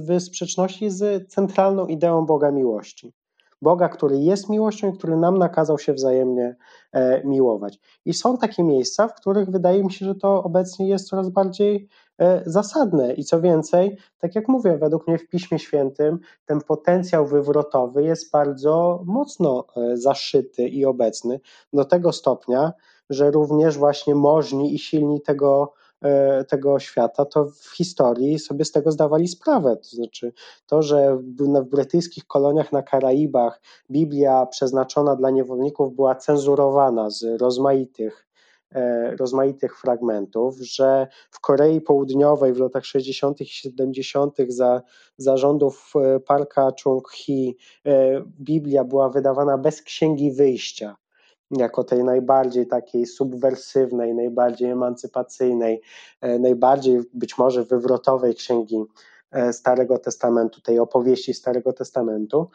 w 0.00 0.20
sprzeczności 0.20 0.90
z 0.90 1.28
centralną 1.32 1.86
ideą 1.86 2.26
Boga 2.26 2.50
miłości. 2.50 3.12
Boga, 3.62 3.88
który 3.88 4.18
jest 4.18 4.48
miłością 4.48 4.88
i 4.88 4.98
który 4.98 5.16
nam 5.16 5.38
nakazał 5.38 5.78
się 5.78 5.92
wzajemnie 5.92 6.56
e, 6.92 7.24
miłować. 7.24 7.78
I 8.04 8.14
są 8.14 8.38
takie 8.38 8.64
miejsca, 8.64 9.08
w 9.08 9.14
których 9.14 9.50
wydaje 9.50 9.84
mi 9.84 9.92
się, 9.92 10.06
że 10.06 10.14
to 10.14 10.42
obecnie 10.42 10.88
jest 10.88 11.08
coraz 11.08 11.28
bardziej 11.28 11.88
e, 12.18 12.42
zasadne. 12.46 13.14
I 13.14 13.24
co 13.24 13.40
więcej, 13.40 13.96
tak 14.18 14.34
jak 14.34 14.48
mówię, 14.48 14.78
według 14.78 15.08
mnie 15.08 15.18
w 15.18 15.28
Piśmie 15.28 15.58
Świętym 15.58 16.18
ten 16.46 16.60
potencjał 16.60 17.26
wywrotowy 17.26 18.02
jest 18.02 18.32
bardzo 18.32 19.02
mocno 19.06 19.64
e, 19.76 19.96
zaszyty 19.96 20.68
i 20.68 20.84
obecny 20.84 21.40
do 21.72 21.84
tego 21.84 22.12
stopnia, 22.12 22.72
że 23.10 23.30
również 23.30 23.78
właśnie 23.78 24.14
możni 24.14 24.74
i 24.74 24.78
silni 24.78 25.22
tego 25.22 25.72
tego 26.48 26.78
świata, 26.78 27.24
to 27.24 27.44
w 27.44 27.76
historii 27.76 28.38
sobie 28.38 28.64
z 28.64 28.72
tego 28.72 28.92
zdawali 28.92 29.28
sprawę. 29.28 29.76
To 29.76 29.88
znaczy, 29.96 30.32
to, 30.66 30.82
że 30.82 31.16
w 31.16 31.64
brytyjskich 31.70 32.26
koloniach 32.26 32.72
na 32.72 32.82
Karaibach 32.82 33.60
Biblia 33.90 34.46
przeznaczona 34.46 35.16
dla 35.16 35.30
niewolników 35.30 35.94
była 35.94 36.14
cenzurowana 36.14 37.10
z 37.10 37.40
rozmaitych 37.40 38.26
e, 38.72 39.16
rozmaitych 39.16 39.80
fragmentów, 39.80 40.58
że 40.58 41.06
w 41.30 41.40
Korei 41.40 41.80
Południowej 41.80 42.52
w 42.52 42.58
latach 42.58 42.84
60. 42.84 43.40
i 43.40 43.46
70. 43.46 44.36
za 44.48 44.82
zarządów 45.16 45.92
e, 45.96 46.20
Parka 46.20 46.72
Chung-hee 46.82 47.56
Biblia 48.40 48.84
była 48.84 49.08
wydawana 49.08 49.58
bez 49.58 49.82
księgi 49.82 50.32
wyjścia 50.32 50.96
jako 51.50 51.84
tej 51.84 52.04
najbardziej 52.04 52.66
takiej 52.66 53.06
subwersywnej, 53.06 54.14
najbardziej 54.14 54.70
emancypacyjnej, 54.70 55.80
e, 56.20 56.38
najbardziej 56.38 57.00
być 57.14 57.38
może 57.38 57.64
wywrotowej 57.64 58.34
księgi 58.34 58.84
Starego 59.52 59.98
Testamentu, 59.98 60.60
tej 60.60 60.78
opowieści 60.78 61.34
Starego 61.34 61.72
Testamentu, 61.72 62.50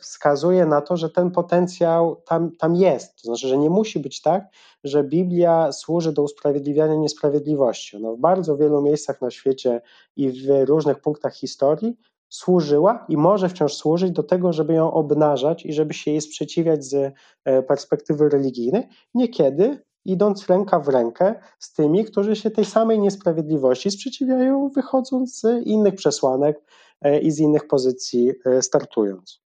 wskazuje 0.00 0.66
na 0.66 0.80
to, 0.80 0.96
że 0.96 1.10
ten 1.10 1.30
potencjał 1.30 2.16
tam, 2.16 2.56
tam 2.56 2.76
jest. 2.76 3.16
To 3.16 3.22
znaczy, 3.22 3.48
że 3.48 3.58
nie 3.58 3.70
musi 3.70 4.00
być 4.00 4.22
tak, 4.22 4.44
że 4.84 5.04
Biblia 5.04 5.72
służy 5.72 6.12
do 6.12 6.22
usprawiedliwiania 6.22 6.94
niesprawiedliwości. 6.94 7.98
No, 8.00 8.16
w 8.16 8.20
bardzo 8.20 8.56
wielu 8.56 8.82
miejscach 8.82 9.20
na 9.20 9.30
świecie 9.30 9.80
i 10.16 10.30
w 10.30 10.68
różnych 10.68 11.00
punktach 11.00 11.34
historii 11.34 11.96
służyła 12.32 13.06
i 13.08 13.16
może 13.16 13.48
wciąż 13.48 13.74
służyć 13.74 14.10
do 14.10 14.22
tego, 14.22 14.52
żeby 14.52 14.74
ją 14.74 14.92
obnażać 14.92 15.66
i 15.66 15.72
żeby 15.72 15.94
się 15.94 16.10
jej 16.10 16.20
sprzeciwiać 16.20 16.84
z 16.84 17.14
e, 17.44 17.62
perspektywy 17.62 18.28
religijnej, 18.28 18.88
niekiedy 19.14 19.82
idąc 20.04 20.46
ręka 20.46 20.80
w 20.80 20.88
rękę 20.88 21.34
z 21.58 21.72
tymi, 21.72 22.04
którzy 22.04 22.36
się 22.36 22.50
tej 22.50 22.64
samej 22.64 22.98
niesprawiedliwości 22.98 23.90
sprzeciwiają, 23.90 24.68
wychodząc 24.68 25.40
z 25.40 25.66
innych 25.66 25.94
przesłanek 25.94 26.62
e, 27.00 27.20
i 27.20 27.30
z 27.30 27.38
innych 27.38 27.66
pozycji 27.66 28.32
e, 28.44 28.62
startując. 28.62 29.42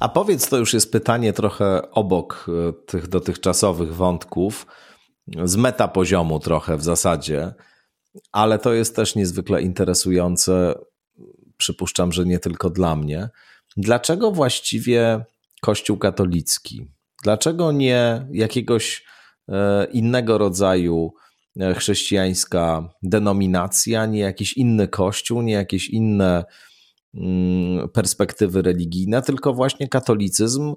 A 0.00 0.08
powiedz, 0.08 0.48
to 0.48 0.56
już 0.56 0.74
jest 0.74 0.92
pytanie 0.92 1.32
trochę 1.32 1.90
obok 1.90 2.46
tych 2.86 3.08
dotychczasowych 3.08 3.94
wątków, 3.94 4.66
z 5.44 5.56
metapoziomu 5.56 6.40
trochę 6.40 6.76
w 6.76 6.82
zasadzie 6.82 7.54
ale 8.32 8.58
to 8.58 8.74
jest 8.74 8.96
też 8.96 9.14
niezwykle 9.14 9.62
interesujące. 9.62 10.74
Przypuszczam, 11.56 12.12
że 12.12 12.24
nie 12.24 12.38
tylko 12.38 12.70
dla 12.70 12.96
mnie. 12.96 13.28
Dlaczego 13.76 14.32
właściwie 14.32 15.24
Kościół 15.60 15.98
katolicki? 15.98 16.86
Dlaczego 17.22 17.72
nie 17.72 18.26
jakiegoś 18.32 19.04
e, 19.48 19.86
innego 19.92 20.38
rodzaju 20.38 21.12
e, 21.60 21.74
chrześcijańska 21.74 22.88
denominacja, 23.02 24.06
nie 24.06 24.20
jakiś 24.20 24.52
inny 24.52 24.88
kościół, 24.88 25.42
nie 25.42 25.52
jakieś 25.52 25.88
inne 25.88 26.44
mm, 27.14 27.88
perspektywy 27.88 28.62
religijne, 28.62 29.22
tylko 29.22 29.54
właśnie 29.54 29.88
katolicyzm, 29.88 30.74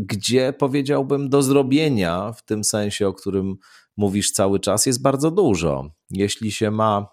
gdzie 0.00 0.52
powiedziałbym 0.52 1.28
do 1.28 1.42
zrobienia 1.42 2.32
w 2.32 2.44
tym 2.44 2.64
sensie, 2.64 3.08
o 3.08 3.12
którym 3.12 3.56
mówisz 3.96 4.32
cały 4.32 4.60
czas, 4.60 4.86
jest 4.86 5.02
bardzo 5.02 5.30
dużo. 5.30 5.90
Jeśli 6.10 6.52
się 6.52 6.70
ma 6.70 7.06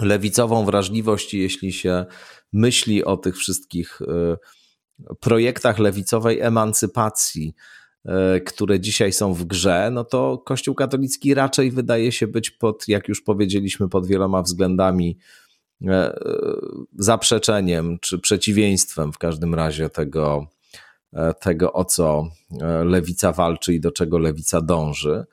lewicową 0.00 0.64
wrażliwość, 0.64 1.34
jeśli 1.34 1.72
się 1.72 2.06
myśli 2.52 3.04
o 3.04 3.16
tych 3.16 3.36
wszystkich 3.36 3.98
e, 4.02 4.36
projektach 5.20 5.78
lewicowej 5.78 6.40
emancypacji, 6.40 7.54
e, 8.04 8.40
które 8.40 8.80
dzisiaj 8.80 9.12
są 9.12 9.34
w 9.34 9.44
grze, 9.44 9.90
no 9.92 10.04
to 10.04 10.38
Kościół 10.38 10.74
katolicki 10.74 11.34
raczej 11.34 11.70
wydaje 11.70 12.12
się 12.12 12.26
być 12.26 12.50
pod, 12.50 12.88
jak 12.88 13.08
już 13.08 13.22
powiedzieliśmy, 13.22 13.88
pod 13.88 14.06
wieloma 14.06 14.42
względami 14.42 15.18
e, 15.86 16.18
zaprzeczeniem 16.98 17.98
czy 18.00 18.18
przeciwieństwem 18.18 19.12
w 19.12 19.18
każdym 19.18 19.54
razie 19.54 19.90
tego, 19.90 20.46
tego, 21.40 21.72
o 21.72 21.84
co 21.84 22.30
lewica 22.84 23.32
walczy 23.32 23.74
i 23.74 23.80
do 23.80 23.92
czego 23.92 24.18
lewica 24.18 24.60
dąży. 24.60 25.24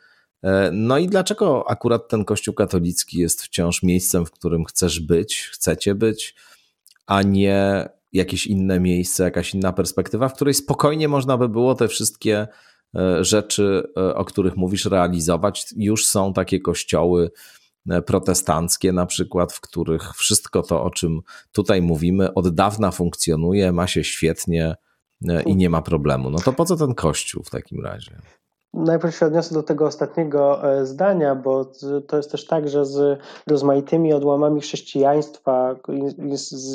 E, 0.46 0.72
no 0.74 0.98
i 0.98 1.08
dlaczego 1.08 1.70
akurat 1.70 2.08
ten 2.08 2.26
Kościół 2.26 2.54
katolicki 2.54 3.20
jest 3.20 3.44
wciąż 3.44 3.84
miejscem, 3.84 4.26
w 4.26 4.32
którym 4.32 4.66
chcesz 4.66 5.00
być, 5.00 5.50
chcecie 5.54 5.96
być, 5.96 6.36
a 7.08 7.22
nie 7.22 7.90
jakieś 8.14 8.48
inne 8.48 8.80
miejsce, 8.80 9.24
jakaś 9.24 9.54
inna 9.54 9.74
perspektywa, 9.74 10.30
w 10.30 10.34
której 10.34 10.54
spokojnie 10.54 11.08
można 11.08 11.38
by 11.38 11.50
było 11.50 11.76
te 11.76 11.88
wszystkie 11.88 12.48
e, 12.96 13.24
rzeczy, 13.24 13.84
e, 13.98 14.16
o 14.16 14.26
których 14.26 14.58
mówisz, 14.58 14.86
realizować. 14.86 15.66
Już 15.78 16.06
są 16.06 16.34
takie 16.34 16.60
kościoły 16.60 17.32
protestanckie, 18.06 18.92
na 18.92 19.06
przykład, 19.06 19.54
w 19.54 19.62
których 19.62 20.14
wszystko 20.14 20.64
to, 20.64 20.84
o 20.84 20.90
czym 20.90 21.22
tutaj 21.52 21.82
mówimy, 21.82 22.34
od 22.34 22.56
dawna 22.56 22.92
funkcjonuje, 22.92 23.72
ma 23.72 23.88
się 23.88 24.04
świetnie 24.04 24.76
i 25.46 25.56
nie 25.56 25.70
ma 25.70 25.82
problemu. 25.82 26.30
No 26.30 26.40
to 26.40 26.54
po 26.54 26.66
co 26.66 26.76
ten 26.76 26.96
kościół 26.96 27.44
w 27.44 27.50
takim 27.50 27.86
razie? 27.86 28.22
Najpierw 28.76 29.16
się 29.16 29.26
odniosę 29.26 29.54
do 29.54 29.64
tego 29.64 29.86
ostatniego 29.86 30.74
e, 30.74 30.86
zdania, 30.86 31.36
bo 31.36 31.66
to 32.08 32.18
jest 32.18 32.32
też 32.32 32.46
tak, 32.48 32.70
że 32.70 32.86
z 32.86 33.20
rozmaitymi 33.48 34.14
odłamami 34.14 34.62
chrześcijaństwa, 34.62 35.76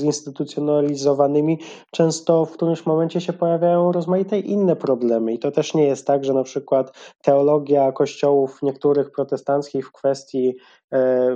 zinstytucjonalizowanymi, 0.00 1.58
często 1.90 2.44
w 2.44 2.52
którymś 2.52 2.86
momencie 2.86 3.20
się 3.20 3.32
pojawiają 3.32 3.92
rozmaite 3.92 4.38
inne 4.38 4.76
problemy. 4.76 5.32
I 5.32 5.38
to 5.38 5.50
też 5.50 5.74
nie 5.74 5.84
jest 5.84 6.06
tak, 6.06 6.24
że 6.24 6.34
na 6.34 6.42
przykład 6.42 6.92
teologia 7.22 7.92
kościołów 7.92 8.62
niektórych 8.62 9.10
protestanckich 9.10 9.88
w 9.88 9.92
kwestii 9.92 10.56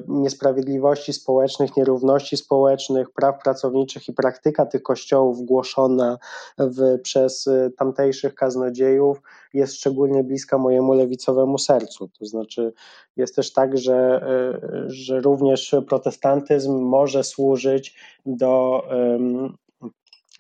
niesprawiedliwości 0.09 1.13
społecznych, 1.13 1.77
nierówności 1.77 2.37
społecznych, 2.37 3.11
praw 3.11 3.43
pracowniczych 3.43 4.09
i 4.09 4.13
praktyka 4.13 4.67
tych 4.67 4.83
kościołów 4.83 5.45
głoszona 5.45 6.19
w, 6.59 7.01
przez 7.03 7.47
e, 7.47 7.71
tamtejszych 7.71 8.35
kaznodziejów 8.35 9.23
jest 9.55 9.75
szczególnie 9.75 10.25
bliska 10.25 10.59
mojemu 10.59 10.93
lewicowemu 10.93 11.59
sercu. 11.59 12.09
To 12.19 12.27
znaczy, 12.27 12.73
jest 13.17 13.37
też 13.37 13.53
tak, 13.53 13.79
że, 13.79 13.97
e, 13.97 14.91
że 14.91 15.21
również 15.21 15.75
protestantyzm 15.89 16.73
może 16.79 17.25
służyć 17.25 17.97
do 18.27 18.85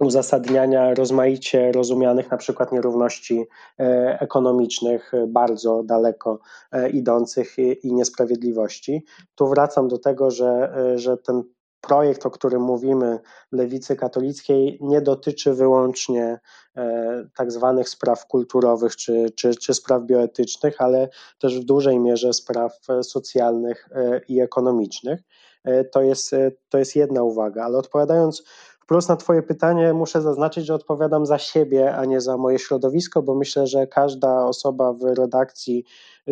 uzasadniania 0.01 0.95
rozmaicie 0.95 1.73
rozumianych 1.73 2.31
na 2.31 2.37
przykład 2.37 2.73
nierówności 2.73 3.45
e, 3.81 4.19
ekonomicznych, 4.21 5.13
bardzo 5.29 5.83
daleko 5.83 6.39
e, 6.73 6.91
idących 6.91 7.59
i 7.59 7.95
niesprawiedliwości. 7.95 9.05
Tu 9.35 9.49
wracam 9.49 9.89
do 9.89 9.99
tego, 9.99 10.31
że, 10.31 10.75
że 10.97 11.17
ten 11.17 11.43
projekt, 11.87 12.27
o 12.27 12.31
którym 12.31 12.63
mówimy, 12.63 13.19
lewicy 13.53 13.97
katolickiej, 13.97 14.79
nie 14.81 15.01
dotyczy 15.01 15.55
wyłącznie 15.55 16.41
e, 16.77 17.27
tak 17.37 17.53
zwanych 17.53 17.89
spraw 17.89 18.27
kulturowych 18.27 18.97
czy, 18.97 19.31
czy, 19.37 19.55
czy 19.55 19.75
spraw 19.75 20.03
bioetycznych, 20.03 20.81
ale 20.81 21.09
też 21.39 21.61
w 21.61 21.65
dużej 21.65 22.01
mierze 22.01 22.33
spraw 22.33 22.79
socjalnych 23.03 23.89
e, 23.93 24.21
i 24.29 24.41
ekonomicznych. 24.41 25.21
E, 25.65 25.85
to 25.85 26.03
jest, 26.03 26.35
to 26.69 26.79
jest 26.79 26.97
jedna 26.97 27.23
uwaga, 27.23 27.65
ale 27.65 27.79
odpowiadając 27.79 28.45
Plus 28.87 29.09
na 29.09 29.17
Twoje 29.17 29.43
pytanie 29.43 29.93
muszę 29.93 30.23
zaznaczyć, 30.23 30.67
że 30.67 30.75
odpowiadam 30.75 31.27
za 31.27 31.39
siebie, 31.39 31.97
a 31.97 32.05
nie 32.05 32.21
za 32.21 32.37
moje 32.37 32.59
środowisko, 32.59 33.23
bo 33.23 33.35
myślę, 33.35 33.67
że 33.67 33.87
każda 33.87 34.47
osoba 34.47 34.93
w 34.93 35.03
redakcji 35.03 35.85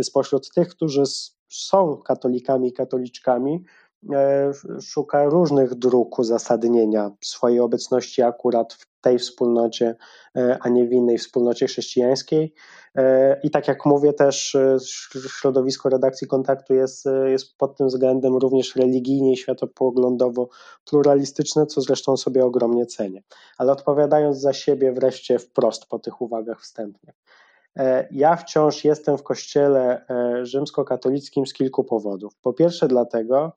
spośród 0.03 0.51
tych, 0.55 0.69
którzy 0.69 1.03
są 1.49 1.97
katolikami 1.97 2.69
i 2.69 2.73
katoliczkami, 2.73 3.65
E, 4.11 4.53
szuka 4.81 5.25
różnych 5.25 5.75
dróg 5.75 6.19
uzasadnienia 6.19 7.11
swojej 7.21 7.61
obecności 7.61 8.23
akurat 8.23 8.73
w 8.73 8.92
tej 9.03 9.19
wspólnocie, 9.19 9.97
e, 10.37 10.59
a 10.61 10.69
nie 10.69 10.87
w 10.87 10.93
innej 10.93 11.19
wspólnocie 11.19 11.67
chrześcijańskiej. 11.67 12.55
E, 12.95 13.41
I 13.43 13.51
tak 13.51 13.69
jak 13.69 13.87
mówię, 13.87 14.13
też 14.13 14.57
środowisko 15.39 15.89
redakcji 15.89 16.27
kontaktu 16.27 16.75
jest, 16.75 17.05
jest 17.27 17.57
pod 17.57 17.77
tym 17.77 17.87
względem 17.87 18.37
również 18.37 18.77
religijnie 18.77 19.33
i 19.33 19.37
światopoglądowo 19.37 20.49
pluralistyczne, 20.85 21.67
co 21.67 21.81
zresztą 21.81 22.17
sobie 22.17 22.45
ogromnie 22.45 22.87
cenię. 22.87 23.23
Ale 23.59 23.73
odpowiadając 23.73 24.39
za 24.39 24.53
siebie 24.53 24.93
wreszcie 24.93 25.39
wprost 25.39 25.87
po 25.87 25.99
tych 25.99 26.21
uwagach 26.21 26.61
wstępnych. 26.61 27.15
Ja 28.11 28.37
wciąż 28.37 28.85
jestem 28.85 29.19
w 29.19 29.23
kościele 29.23 30.07
rzymskokatolickim 30.43 31.47
z 31.47 31.53
kilku 31.53 31.85
powodów. 31.85 32.35
Po 32.43 32.53
pierwsze, 32.53 32.89
dlatego, 32.89 33.53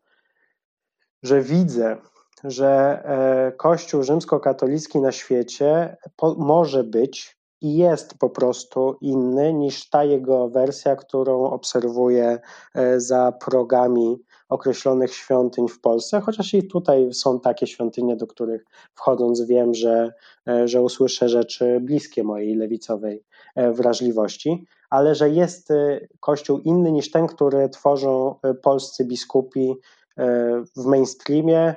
że 1.24 1.41
widzę, 1.41 1.98
że 2.43 3.01
e, 3.05 3.51
Kościół 3.51 4.03
rzymskokatolicki 4.03 4.99
na 4.99 5.11
świecie 5.11 5.97
może 6.38 6.83
być 6.83 7.38
i 7.61 7.77
jest 7.77 8.17
po 8.17 8.29
prostu 8.29 8.97
inny 9.01 9.53
niż 9.53 9.89
ta 9.89 10.03
jego 10.03 10.49
wersja, 10.49 10.95
którą 10.95 11.43
obserwuję 11.43 12.39
e, 12.75 12.99
za 12.99 13.31
progami 13.31 14.17
określonych 14.49 15.13
świątyń 15.13 15.67
w 15.67 15.81
Polsce, 15.81 16.21
chociaż 16.21 16.53
i 16.53 16.67
tutaj 16.67 17.13
są 17.13 17.39
takie 17.39 17.67
świątynie, 17.67 18.15
do 18.15 18.27
których 18.27 18.65
wchodząc 18.95 19.41
wiem, 19.41 19.73
że, 19.73 20.13
e, 20.47 20.67
że 20.67 20.81
usłyszę 20.81 21.29
rzeczy 21.29 21.79
bliskie 21.81 22.23
mojej 22.23 22.55
lewicowej 22.55 23.23
wrażliwości, 23.55 24.65
ale 24.89 25.15
że 25.15 25.29
jest 25.29 25.69
Kościół 26.19 26.59
inny 26.59 26.91
niż 26.91 27.11
ten, 27.11 27.27
który 27.27 27.69
tworzą 27.69 28.36
polscy 28.61 29.05
biskupi 29.05 29.75
w 30.77 30.86
mainstreamie, 30.86 31.75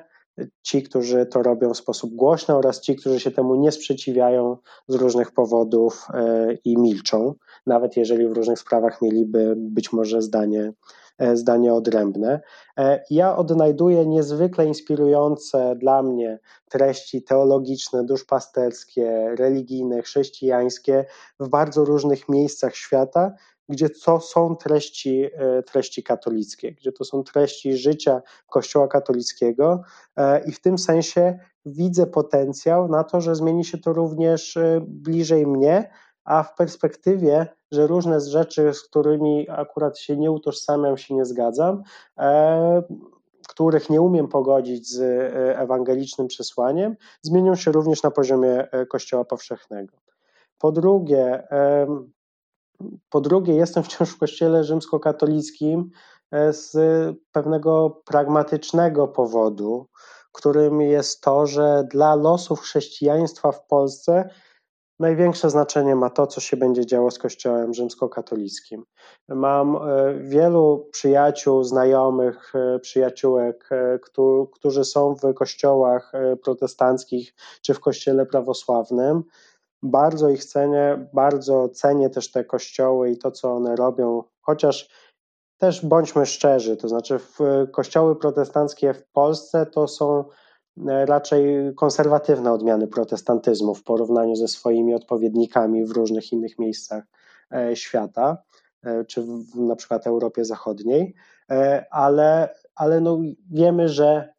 ci, 0.63 0.83
którzy 0.83 1.27
to 1.27 1.43
robią 1.43 1.75
w 1.75 1.77
sposób 1.77 2.15
głośny 2.15 2.55
oraz 2.55 2.81
ci, 2.81 2.97
którzy 2.97 3.21
się 3.21 3.31
temu 3.31 3.55
nie 3.55 3.73
sprzeciwiają 3.73 4.57
z 4.89 4.95
różnych 4.95 5.33
powodów 5.33 6.07
e, 6.15 6.55
i 6.65 6.79
milczą, 6.79 7.35
nawet 7.67 7.97
jeżeli 7.97 8.29
w 8.29 8.33
różnych 8.33 8.59
sprawach 8.59 9.03
mieliby 9.03 9.55
być 9.57 9.93
może 9.93 10.23
zdanie, 10.23 10.73
e, 11.19 11.37
zdanie 11.37 11.75
odrębne. 11.75 12.41
E, 12.79 13.05
ja 13.11 13.37
odnajduję 13.37 14.07
niezwykle 14.07 14.67
inspirujące 14.67 15.77
dla 15.77 16.03
mnie 16.03 16.39
treści 16.71 17.23
teologiczne, 17.23 18.05
duszpasterskie, 18.05 19.35
religijne, 19.39 20.03
chrześcijańskie 20.03 21.05
w 21.41 21.49
bardzo 21.49 21.85
różnych 21.85 22.29
miejscach 22.29 22.77
świata 22.77 23.35
gdzie 23.69 23.91
to 23.91 24.21
są 24.21 24.57
treści, 24.57 25.25
e, 25.35 25.63
treści 25.63 26.03
katolickie, 26.03 26.73
gdzie 26.73 26.93
to 26.93 27.05
są 27.05 27.23
treści 27.25 27.77
życia 27.77 28.23
Kościoła 28.47 28.89
katolickiego 28.89 29.83
i 30.47 30.53
w 30.53 30.61
tym 30.61 30.79
sensie 30.79 31.39
widzę 31.67 32.07
potencjał 32.07 32.89
na 32.89 33.05
to, 33.05 33.21
że 33.21 33.35
zmieni 33.35 33.65
się 33.65 33.79
to 33.79 33.93
również 33.93 34.59
bliżej 34.81 35.47
mnie, 35.47 35.91
a 36.25 36.43
w 36.43 36.55
perspektywie, 36.55 37.47
że 37.73 37.87
różne 37.87 38.21
rzeczy, 38.21 38.75
z 38.75 38.83
którymi 38.83 39.47
akurat 39.51 39.99
się 39.99 40.17
nie 40.17 40.31
utożsamiam, 40.31 40.97
się 40.97 41.15
nie 41.15 41.25
zgadzam, 41.25 41.83
których 43.49 43.91
nie 43.91 44.01
umiem 44.01 44.29
pogodzić 44.29 44.89
z 44.89 45.01
e, 45.01 45.59
ewangelicznym 45.59 46.27
przesłaniem, 46.27 46.97
zmienią 47.23 47.55
się 47.55 47.73
również 47.73 48.03
na 48.03 48.11
poziomie 48.11 48.71
e, 48.71 48.87
Kościoła 48.87 49.25
powszechnego. 49.25 49.97
Po 50.59 50.73
drugie, 50.73 51.49
po 53.11 53.21
drugie, 53.21 53.55
jestem 53.55 53.83
wciąż 53.83 54.11
w 54.11 54.19
Kościele 54.19 54.65
rzymskokatolickim 54.65 55.91
e, 56.31 56.53
z 56.53 56.77
pewnego 57.33 58.03
pragmatycznego 58.05 59.09
powodu, 59.09 59.87
którym 60.33 60.81
jest 60.81 61.21
to, 61.21 61.47
że 61.47 61.85
dla 61.91 62.15
losów 62.15 62.61
chrześcijaństwa 62.61 63.53
w 63.53 63.67
Polsce 63.67 64.31
największe 65.01 65.51
znaczenie 65.51 65.95
ma 65.95 66.11
to, 66.11 66.27
co 66.27 66.41
się 66.41 66.57
będzie 66.57 66.87
działo 66.87 67.11
z 67.11 67.19
Kościołem 67.19 67.75
rzymskokatolickim. 67.75 68.85
Mam 69.29 69.77
e, 69.77 70.15
wielu 70.15 70.89
przyjaciół, 70.93 71.65
znajomych, 71.65 72.53
e, 72.55 72.79
przyjaciółek, 72.79 73.69
którzy 74.53 74.85
są 74.85 75.15
w 75.15 75.35
kościołach 75.35 76.13
protestanckich 76.43 77.35
czy 77.63 77.75
w 77.75 77.81
kościele 77.81 78.27
prawosławnym. 78.27 79.23
Bardzo 79.83 80.29
ich 80.29 80.45
cenię, 80.45 81.09
bardzo 81.13 81.69
cenię 81.69 82.11
też 82.11 82.31
te 82.31 82.45
kościoły 82.45 83.11
i 83.11 83.19
to, 83.19 83.31
co 83.31 83.53
one 83.53 83.77
robią, 83.77 84.23
chociaż 84.41 84.89
też 85.59 85.87
bądźmy 85.87 86.27
szczerzy, 86.27 86.77
to 86.77 86.89
znaczy 86.89 87.19
kościoły 87.73 88.17
protestanckie 88.17 88.95
w 88.95 89.05
Polsce 89.05 89.67
to 89.67 89.89
są 89.89 90.25
E, 90.87 91.07
raczej 91.07 91.75
konserwatywne 91.77 92.53
odmiany 92.53 92.87
protestantyzmu 92.87 93.75
w 93.75 93.85
porównaniu 93.85 94.37
ze 94.37 94.49
swoimi 94.49 94.95
odpowiednikami 94.95 95.85
w 95.85 95.91
różnych 95.91 96.33
innych 96.33 96.59
miejscach 96.59 97.05
e, 97.53 97.77
świata, 97.77 98.43
e, 98.83 99.05
czy 99.05 99.23
w 99.23 99.57
na 99.57 99.77
przykład 99.77 100.07
Europie 100.07 100.45
Zachodniej, 100.45 101.15
ale, 101.91 102.55
ale 102.75 103.01
no 103.01 103.19
wiemy, 103.51 103.89
że 103.89 104.35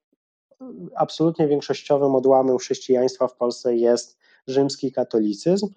absolutnie 0.96 1.48
większościowym 1.48 2.16
odłamem 2.16 2.58
chrześcijaństwa 2.58 3.28
w 3.28 3.36
Polsce 3.36 3.76
jest 3.76 4.18
rzymski 4.50 4.92
katolicyzm. 4.92 5.68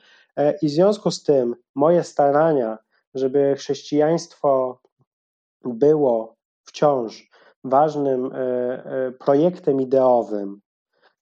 I 0.63 0.69
w 0.69 0.71
związku 0.71 1.11
z 1.11 1.23
tym 1.23 1.57
moje 1.75 2.05
starania, 2.05 2.79
żeby 3.15 3.55
chrześcijaństwo 3.59 4.81
było 5.65 6.37
wciąż 6.65 7.31
ważnym 7.65 8.31
e, 8.33 8.39
e, 8.39 9.13
projektem 9.13 9.81
ideowym 9.81 10.61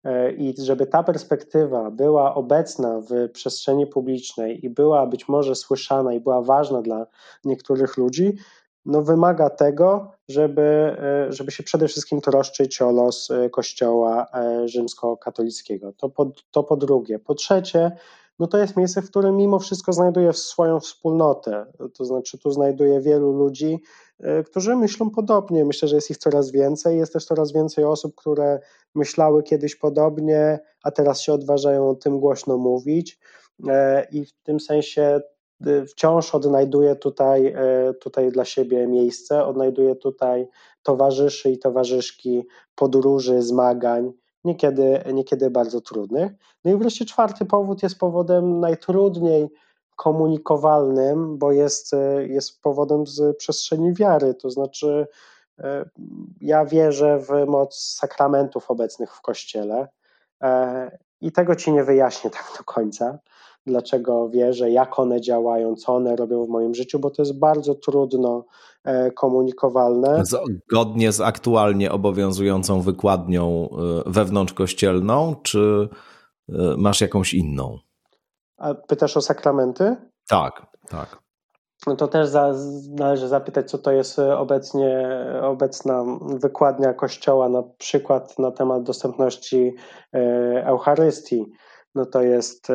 e, 0.05 0.33
i 0.33 0.55
żeby 0.63 0.87
ta 0.87 1.03
perspektywa 1.03 1.91
była 1.91 2.35
obecna 2.35 3.01
w 3.01 3.31
przestrzeni 3.33 3.87
publicznej 3.87 4.67
i 4.67 4.71
była 4.71 5.07
być 5.07 5.29
może 5.29 5.55
słyszana 5.55 6.13
i 6.13 6.21
była 6.21 6.43
ważna 6.43 6.83
dla 6.83 7.07
niektórych 7.45 7.97
ludzi, 7.97 8.37
no 8.85 9.03
wymaga 9.03 9.51
tego, 9.51 10.13
żeby, 10.29 10.97
żeby 11.29 11.51
się 11.51 11.63
przede 11.63 11.89
wszystkim 11.89 12.21
troszczyć 12.21 12.83
o 12.83 12.93
los 12.93 13.29
Kościoła 13.53 14.27
rzymskokatolickiego. 14.65 15.93
To 15.93 16.09
po, 16.09 16.33
to 16.51 16.63
po 16.63 16.77
drugie. 16.77 17.19
Po 17.19 17.35
trzecie, 17.35 17.93
no 18.41 18.47
to 18.47 18.59
jest 18.59 18.77
miejsce, 18.77 19.03
w 19.03 19.11
którym 19.11 19.37
mimo 19.37 19.59
wszystko 19.59 19.93
znajduje 19.93 20.33
swoją 20.33 20.81
wspólnotę. 20.81 21.67
To 21.95 22.05
znaczy, 22.05 22.39
tu 22.39 22.51
znajduje 22.51 23.01
wielu 23.01 23.33
ludzi, 23.33 23.83
e, 24.21 24.43
którzy 24.43 24.77
myślą 24.77 25.11
podobnie. 25.11 25.65
Myślę, 25.65 25.89
że 25.89 25.97
jest 25.97 26.11
ich 26.11 26.19
coraz 26.19 26.51
więcej. 26.51 26.99
Jest 26.99 27.13
też 27.13 27.25
coraz 27.25 27.53
więcej 27.53 27.85
osób, 27.85 28.15
które 28.15 28.61
myślały 28.95 29.43
kiedyś 29.43 29.77
podobnie, 29.77 30.59
a 30.83 30.91
teraz 30.91 31.21
się 31.21 31.33
odważają 31.33 31.89
o 31.89 31.95
tym 31.95 32.21
głośno 32.21 32.57
mówić. 32.57 33.19
E, 33.69 34.07
I 34.13 34.25
w 34.25 34.33
tym 34.43 34.61
sensie 34.61 35.03
e, 35.03 35.23
wciąż 35.89 36.35
odnajduję 36.35 36.97
tutaj, 36.97 37.55
tutaj 38.01 38.33
dla 38.33 38.45
siebie 38.45 38.87
miejsce, 38.87 39.45
odnajduję 39.45 39.97
tutaj 39.97 40.49
towarzyszy 40.83 41.51
i 41.51 41.59
towarzyszki 41.59 42.43
podróży, 42.75 43.43
zmagań 43.43 44.13
niekiedy, 44.45 45.05
niekiedy 45.13 45.51
bardzo 45.51 45.81
trudnych. 45.81 46.33
No 46.65 46.73
i 46.73 46.77
wreszcie 46.77 47.05
czwarty 47.05 47.45
powód 47.45 47.83
jest 47.83 47.99
powodem 47.99 48.61
najtrudniej 48.61 49.49
komunikowalnym, 49.97 51.39
bo 51.39 51.53
jest, 51.53 51.91
jest 52.21 52.63
powodem 52.63 53.07
z 53.07 53.37
przestrzeni 53.37 53.95
wiary, 53.95 54.35
to 54.35 54.51
znaczy 54.51 55.07
e, 55.59 55.85
ja 56.41 56.65
wierzę 56.65 57.19
w 57.19 57.47
moc 57.47 57.79
sakramentów 57.79 58.71
obecnych 58.71 59.15
w 59.15 59.21
Kościele 59.21 59.89
e, 60.43 60.99
i 61.21 61.33
tego 61.33 61.57
ci 61.57 61.73
nie 61.73 61.85
wyjaśnię 61.85 62.31
tak 62.31 62.53
do 62.59 62.65
końca, 62.65 63.19
dlaczego 63.71 64.29
wierzę, 64.29 64.71
jak 64.71 64.99
one 64.99 65.21
działają, 65.21 65.75
co 65.75 65.95
one 65.95 66.17
robią 66.17 66.45
w 66.45 66.49
moim 66.49 66.75
życiu, 66.75 66.99
bo 66.99 67.11
to 67.11 67.23
jest 67.23 67.39
bardzo 67.39 67.75
trudno 67.75 68.45
e, 68.85 69.11
komunikowalne. 69.11 70.23
Zgodnie 70.25 71.13
z 71.13 71.21
aktualnie 71.21 71.93
obowiązującą 71.93 72.81
wykładnią 72.81 73.69
e, 74.07 74.11
wewnątrzkościelną, 74.11 75.37
czy 75.43 75.89
e, 76.49 76.53
masz 76.77 77.01
jakąś 77.01 77.35
inną? 77.35 77.79
A 78.59 78.75
pytasz 78.75 79.17
o 79.17 79.21
sakramenty? 79.21 79.97
Tak, 80.29 80.67
tak. 80.89 81.19
No 81.87 81.97
to 81.97 82.09
też 82.09 82.29
za, 82.29 82.55
należy 82.91 83.29
zapytać, 83.29 83.71
co 83.71 83.79
to 83.79 83.93
jest 83.93 84.19
obecnie 84.19 85.09
obecna 85.43 86.05
wykładnia 86.21 86.95
Kościoła, 86.95 87.49
na 87.49 87.63
przykład 87.79 88.39
na 88.39 88.51
temat 88.51 88.83
dostępności 88.83 89.75
Eucharystii. 90.65 91.47
No 91.95 92.07
to 92.07 92.23
jest 92.23 92.69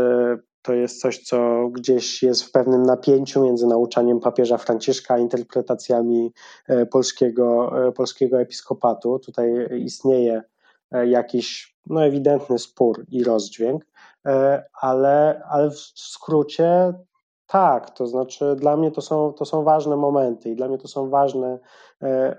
to 0.65 0.73
jest 0.73 1.01
coś, 1.01 1.19
co 1.19 1.67
gdzieś 1.71 2.23
jest 2.23 2.43
w 2.43 2.51
pewnym 2.51 2.83
napięciu 2.83 3.43
między 3.43 3.67
nauczaniem 3.67 4.19
papieża 4.19 4.57
Franciszka 4.57 5.13
a 5.13 5.17
interpretacjami 5.17 6.33
e, 6.67 6.85
polskiego, 6.85 7.71
e, 7.87 7.91
polskiego 7.91 8.41
episkopatu. 8.41 9.19
Tutaj 9.19 9.67
istnieje 9.79 10.41
e, 10.91 11.07
jakiś 11.07 11.75
no, 11.87 12.05
ewidentny 12.05 12.59
spór 12.59 13.05
i 13.11 13.23
rozdźwięk, 13.23 13.85
ale, 14.81 15.41
ale 15.49 15.69
w 15.69 15.79
skrócie 15.95 16.93
tak, 17.47 17.89
to 17.89 18.07
znaczy 18.07 18.55
dla 18.55 18.77
mnie 18.77 18.91
to 18.91 19.01
są, 19.01 19.33
to 19.33 19.45
są 19.45 19.63
ważne 19.63 19.95
momenty 19.95 20.49
i 20.49 20.55
dla 20.55 20.67
mnie 20.67 20.77
to 20.77 20.87
są 20.87 21.09
ważne, 21.09 21.59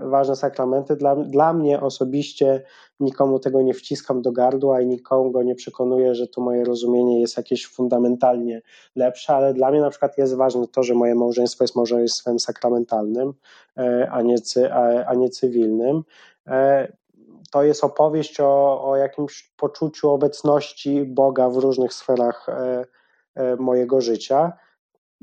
ważne 0.01 0.37
sakramenty. 0.37 0.97
Dla, 0.97 1.17
dla 1.17 1.53
mnie 1.53 1.81
osobiście 1.81 2.63
nikomu 3.01 3.39
tego 3.39 3.63
nie 3.63 3.75
wciskam 3.75 4.23
do 4.23 4.33
gardła 4.33 4.81
i 4.81 4.87
nikomu 4.87 5.31
go 5.31 5.43
nie 5.43 5.55
przekonuję, 5.55 6.15
że 6.15 6.27
to 6.27 6.41
moje 6.41 6.65
rozumienie 6.65 7.21
jest 7.21 7.37
jakieś 7.37 7.67
fundamentalnie 7.67 8.63
lepsze, 8.97 9.35
ale 9.35 9.55
dla 9.55 9.71
mnie 9.71 9.81
na 9.81 9.91
przykład 9.91 10.19
jest 10.19 10.35
ważne 10.35 10.69
to, 10.69 10.83
że 10.83 10.95
moje 10.95 11.15
małżeństwo 11.15 11.65
jest 11.65 11.77
małżeństwem 11.77 12.41
sakramentalnym, 12.41 13.33
e, 13.77 14.09
a 14.11 14.23
nie, 14.23 14.37
a, 14.73 15.05
a 15.05 15.15
nie 15.15 15.31
cywilnym. 15.31 16.03
E, 16.47 16.93
to 17.51 17.63
jest 17.63 17.85
opowieść 17.85 18.41
o, 18.41 18.85
o 18.85 18.97
jakimś 18.97 19.53
poczuciu 19.57 20.11
obecności 20.11 21.05
Boga 21.05 21.49
w 21.49 21.57
różnych 21.57 21.95
sferach 21.95 22.47
mojego 23.59 24.01
życia 24.01 24.53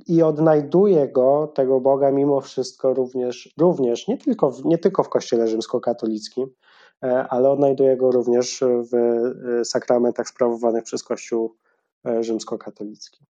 i 0.07 0.21
odnajduje 0.21 1.07
go, 1.07 1.51
tego 1.55 1.79
Boga, 1.79 2.11
mimo 2.11 2.41
wszystko 2.41 2.93
również, 2.93 3.53
również 3.57 4.07
nie, 4.07 4.17
tylko 4.17 4.51
w, 4.51 4.65
nie 4.65 4.77
tylko 4.77 5.03
w 5.03 5.09
Kościele 5.09 5.47
rzymskokatolickim, 5.47 6.47
e, 7.03 7.27
ale 7.29 7.49
odnajduje 7.49 7.97
go 7.97 8.11
również 8.11 8.63
w 8.91 8.95
e, 8.95 9.65
sakramentach 9.65 10.29
sprawowanych 10.29 10.83
przez 10.83 11.03
Kościół 11.03 11.55
e, 12.05 12.23
rzymskokatolicki. 12.23 13.25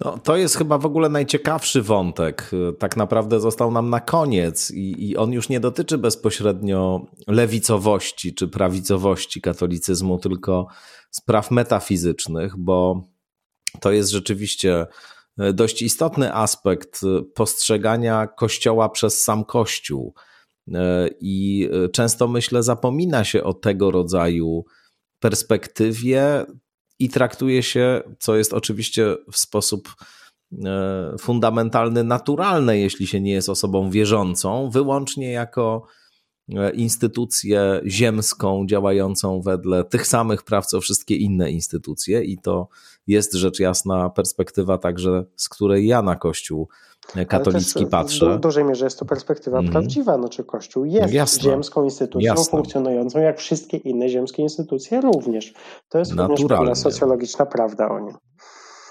No, 0.00 0.18
to 0.18 0.36
jest 0.36 0.56
chyba 0.56 0.78
w 0.78 0.86
ogóle 0.86 1.08
najciekawszy 1.08 1.82
wątek. 1.82 2.50
Tak 2.78 2.96
naprawdę 2.96 3.40
został 3.40 3.70
nam 3.70 3.90
na 3.90 4.00
koniec 4.00 4.70
i, 4.70 5.10
i 5.10 5.16
on 5.16 5.32
już 5.32 5.48
nie 5.48 5.60
dotyczy 5.60 5.98
bezpośrednio 5.98 7.06
lewicowości 7.26 8.34
czy 8.34 8.48
prawicowości 8.48 9.40
katolicyzmu, 9.40 10.18
tylko 10.18 10.66
spraw 11.10 11.50
metafizycznych, 11.50 12.56
bo 12.58 13.02
to 13.80 13.92
jest 13.92 14.10
rzeczywiście 14.10 14.86
e, 15.38 15.52
dość 15.52 15.82
istotny 15.82 16.34
aspekt 16.34 17.00
e, 17.04 17.22
postrzegania 17.34 18.26
Kościoła 18.26 18.88
przez 18.88 19.22
sam 19.22 19.44
Kościół. 19.44 20.14
E, 20.74 21.08
I 21.20 21.68
często 21.92 22.28
myślę, 22.28 22.62
zapomina 22.62 23.24
się 23.24 23.44
o 23.44 23.54
tego 23.54 23.90
rodzaju 23.90 24.64
perspektywie 25.20 26.46
i 26.98 27.08
traktuje 27.08 27.62
się, 27.62 28.02
co 28.18 28.36
jest 28.36 28.52
oczywiście 28.52 29.16
w 29.32 29.36
sposób 29.36 29.94
fundamentalny, 31.20 32.04
naturalne, 32.04 32.78
jeśli 32.78 33.06
się 33.06 33.20
nie 33.20 33.32
jest 33.32 33.48
osobą 33.48 33.90
wierzącą, 33.90 34.70
wyłącznie 34.70 35.32
jako 35.32 35.86
instytucję 36.74 37.80
ziemską 37.86 38.66
działającą 38.66 39.40
wedle 39.40 39.84
tych 39.84 40.06
samych 40.06 40.42
praw 40.42 40.66
co 40.66 40.80
wszystkie 40.80 41.16
inne 41.16 41.50
instytucje 41.50 42.24
i 42.24 42.38
to 42.38 42.68
jest 43.06 43.34
rzecz 43.34 43.60
jasna 43.60 44.10
perspektywa 44.10 44.78
także, 44.78 45.24
z 45.36 45.48
której 45.48 45.86
ja 45.86 46.02
na 46.02 46.16
Kościół 46.16 46.68
katolicki 47.28 47.86
patrzę. 47.86 48.36
W 48.36 48.40
dużej 48.40 48.64
mierze 48.64 48.84
jest 48.84 48.98
to 48.98 49.04
perspektywa 49.04 49.58
mm. 49.58 49.72
prawdziwa, 49.72 50.18
no, 50.18 50.28
czy 50.28 50.44
Kościół 50.44 50.84
jest 50.84 51.14
Jasne. 51.14 51.42
ziemską 51.42 51.84
instytucją 51.84 52.34
Jasne. 52.34 52.50
funkcjonującą 52.50 53.20
jak 53.20 53.38
wszystkie 53.38 53.76
inne 53.76 54.08
ziemskie 54.08 54.42
instytucje 54.42 55.00
również. 55.00 55.54
To 55.88 55.98
jest 55.98 56.12
również 56.12 56.78
socjologiczna 56.78 57.46
prawda 57.46 57.88
o 57.88 58.00
nim. 58.00 58.14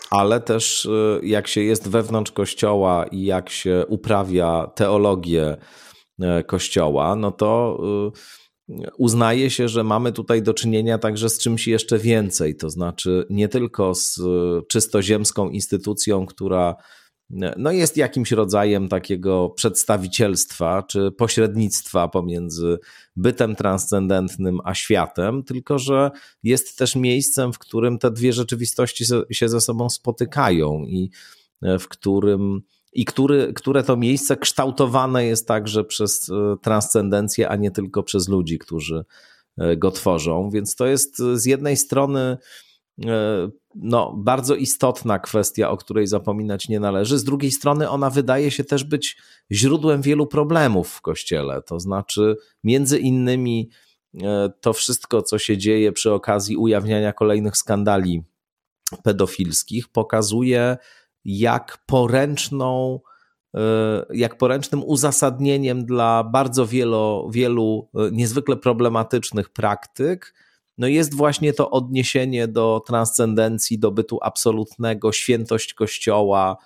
Ale 0.09 0.39
też 0.39 0.85
y, 0.85 1.19
jak 1.23 1.47
się 1.47 1.61
jest 1.61 1.87
wewnątrz 1.87 2.31
Kościoła 2.31 3.05
i 3.11 3.25
jak 3.25 3.49
się 3.49 3.85
uprawia 3.87 4.71
teologię 4.75 5.57
Kościoła, 6.47 7.15
no 7.15 7.31
to 7.31 7.79
y, 8.69 8.75
uznaje 8.97 9.49
się, 9.49 9.69
że 9.69 9.83
mamy 9.83 10.11
tutaj 10.11 10.41
do 10.41 10.53
czynienia 10.53 10.97
także 10.97 11.29
z 11.29 11.39
czymś 11.39 11.67
jeszcze 11.67 11.99
więcej, 11.99 12.55
to 12.55 12.69
znaczy 12.69 13.25
nie 13.29 13.47
tylko 13.47 13.95
z 13.95 14.19
czysto 14.67 15.01
ziemską 15.01 15.49
instytucją, 15.49 16.25
która 16.25 16.75
no 17.57 17.71
jest 17.71 17.97
jakimś 17.97 18.31
rodzajem 18.31 18.87
takiego 18.87 19.49
przedstawicielstwa 19.49 20.83
czy 20.83 21.11
pośrednictwa 21.11 22.07
pomiędzy 22.07 22.77
bytem 23.15 23.55
transcendentnym 23.55 24.59
a 24.63 24.73
światem, 24.73 25.43
tylko 25.43 25.79
że 25.79 26.11
jest 26.43 26.77
też 26.77 26.95
miejscem, 26.95 27.53
w 27.53 27.59
którym 27.59 27.97
te 27.97 28.11
dwie 28.11 28.33
rzeczywistości 28.33 29.05
się 29.31 29.49
ze 29.49 29.61
sobą 29.61 29.89
spotykają 29.89 30.83
i 30.87 31.09
e, 31.61 31.79
w 31.79 31.87
którym 31.87 32.61
i 32.95 33.05
który, 33.05 33.53
które 33.53 33.83
to 33.83 33.97
miejsce 33.97 34.37
kształtowane 34.37 35.25
jest 35.25 35.47
także 35.47 35.83
przez 35.83 36.29
e, 36.29 36.55
transcendencję, 36.61 37.49
a 37.49 37.55
nie 37.55 37.71
tylko 37.71 38.03
przez 38.03 38.27
ludzi, 38.27 38.59
którzy 38.59 39.05
e, 39.57 39.77
go 39.77 39.91
tworzą. 39.91 40.49
Więc 40.49 40.75
to 40.75 40.85
jest 40.85 41.17
z 41.17 41.45
jednej 41.45 41.77
strony 41.77 42.37
E, 43.03 43.49
no, 43.75 44.13
bardzo 44.17 44.55
istotna 44.55 45.19
kwestia, 45.19 45.69
o 45.69 45.77
której 45.77 46.07
zapominać 46.07 46.69
nie 46.69 46.79
należy. 46.79 47.17
Z 47.17 47.23
drugiej 47.23 47.51
strony, 47.51 47.89
ona 47.89 48.09
wydaje 48.09 48.51
się 48.51 48.63
też 48.63 48.83
być 48.83 49.17
źródłem 49.51 50.01
wielu 50.01 50.27
problemów 50.27 50.89
w 50.89 51.01
kościele. 51.01 51.61
To 51.61 51.79
znaczy, 51.79 52.35
między 52.63 52.99
innymi, 52.99 53.69
e, 54.23 54.51
to 54.61 54.73
wszystko, 54.73 55.21
co 55.21 55.39
się 55.39 55.57
dzieje 55.57 55.91
przy 55.91 56.13
okazji 56.13 56.57
ujawniania 56.57 57.13
kolejnych 57.13 57.57
skandali 57.57 58.23
pedofilskich, 59.03 59.87
pokazuje, 59.87 60.77
jak 61.25 61.77
poręczną, 61.85 62.99
e, 63.55 63.59
jak 64.13 64.37
poręcznym 64.37 64.83
uzasadnieniem 64.83 65.85
dla 65.85 66.23
bardzo 66.23 66.65
wielu, 66.65 67.29
wielu 67.31 67.89
niezwykle 68.11 68.55
problematycznych 68.57 69.49
praktyk 69.49 70.33
no 70.77 70.87
jest 70.87 71.13
właśnie 71.13 71.53
to 71.53 71.71
odniesienie 71.71 72.47
do 72.47 72.83
transcendencji, 72.87 73.79
do 73.79 73.91
bytu 73.91 74.19
absolutnego, 74.21 75.11
świętość 75.11 75.73
Kościoła, 75.73 76.57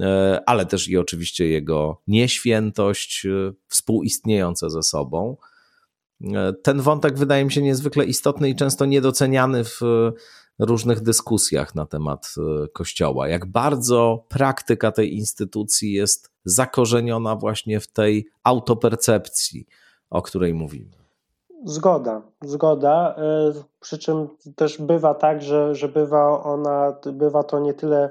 e, 0.00 0.40
ale 0.46 0.66
też 0.66 0.88
i 0.88 0.96
oczywiście 0.96 1.48
jego 1.48 2.02
nieświętość, 2.06 3.26
e, 3.26 3.52
współistniejące 3.68 4.70
ze 4.70 4.82
sobą. 4.82 5.36
E, 6.34 6.52
ten 6.62 6.80
wątek 6.80 7.18
wydaje 7.18 7.44
mi 7.44 7.52
się 7.52 7.62
niezwykle 7.62 8.04
istotny 8.04 8.48
i 8.48 8.56
często 8.56 8.84
niedoceniany 8.84 9.64
w 9.64 9.80
różnych 10.58 11.00
dyskusjach 11.00 11.74
na 11.74 11.86
temat 11.86 12.34
Kościoła. 12.72 13.28
Jak 13.28 13.46
bardzo 13.46 14.24
praktyka 14.28 14.92
tej 14.92 15.14
instytucji 15.16 15.92
jest 15.92 16.30
zakorzeniona 16.44 17.36
właśnie 17.36 17.80
w 17.80 17.86
tej 17.86 18.28
autopercepcji, 18.44 19.66
o 20.10 20.22
której 20.22 20.54
mówimy. 20.54 21.04
Zgoda, 21.64 22.22
zgoda. 22.44 23.14
E, 23.18 23.52
przy 23.80 23.98
czym 23.98 24.28
też 24.56 24.82
bywa 24.82 25.14
tak, 25.14 25.42
że, 25.42 25.74
że 25.74 25.88
bywa 25.88 26.42
ona, 26.42 26.96
bywa 27.12 27.42
to 27.42 27.58
nie 27.58 27.74
tyle 27.74 28.10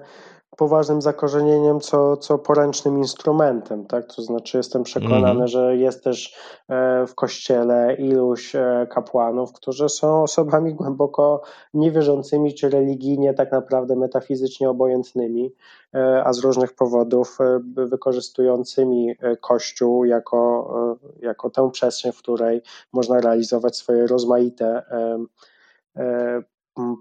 poważnym 0.57 1.01
zakorzenieniem, 1.01 1.79
co, 1.79 2.17
co 2.17 2.37
poręcznym 2.37 2.97
instrumentem, 2.97 3.85
tak? 3.85 4.05
To 4.15 4.21
znaczy 4.21 4.57
jestem 4.57 4.83
przekonany, 4.83 5.29
mm. 5.29 5.47
że 5.47 5.77
jest 5.77 6.03
też 6.03 6.35
e, 6.69 7.07
w 7.07 7.15
kościele 7.15 7.95
iluś 7.95 8.55
e, 8.55 8.87
kapłanów, 8.89 9.53
którzy 9.53 9.89
są 9.89 10.23
osobami 10.23 10.73
głęboko 10.73 11.41
niewierzącymi, 11.73 12.53
czy 12.53 12.69
religijnie 12.69 13.33
tak 13.33 13.51
naprawdę 13.51 13.95
metafizycznie 13.95 14.69
obojętnymi, 14.69 15.53
e, 15.93 16.23
a 16.23 16.33
z 16.33 16.39
różnych 16.39 16.73
powodów 16.75 17.37
wykorzystującymi 17.75 19.15
Kościół 19.41 20.05
jako, 20.05 20.97
jako 21.19 21.49
tę 21.49 21.71
przestrzeń, 21.71 22.11
w 22.11 22.17
której 22.17 22.61
można 22.93 23.19
realizować 23.19 23.77
swoje 23.77 24.07
rozmaite 24.07 24.83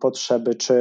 potrzeby 0.00 0.54
czy, 0.54 0.74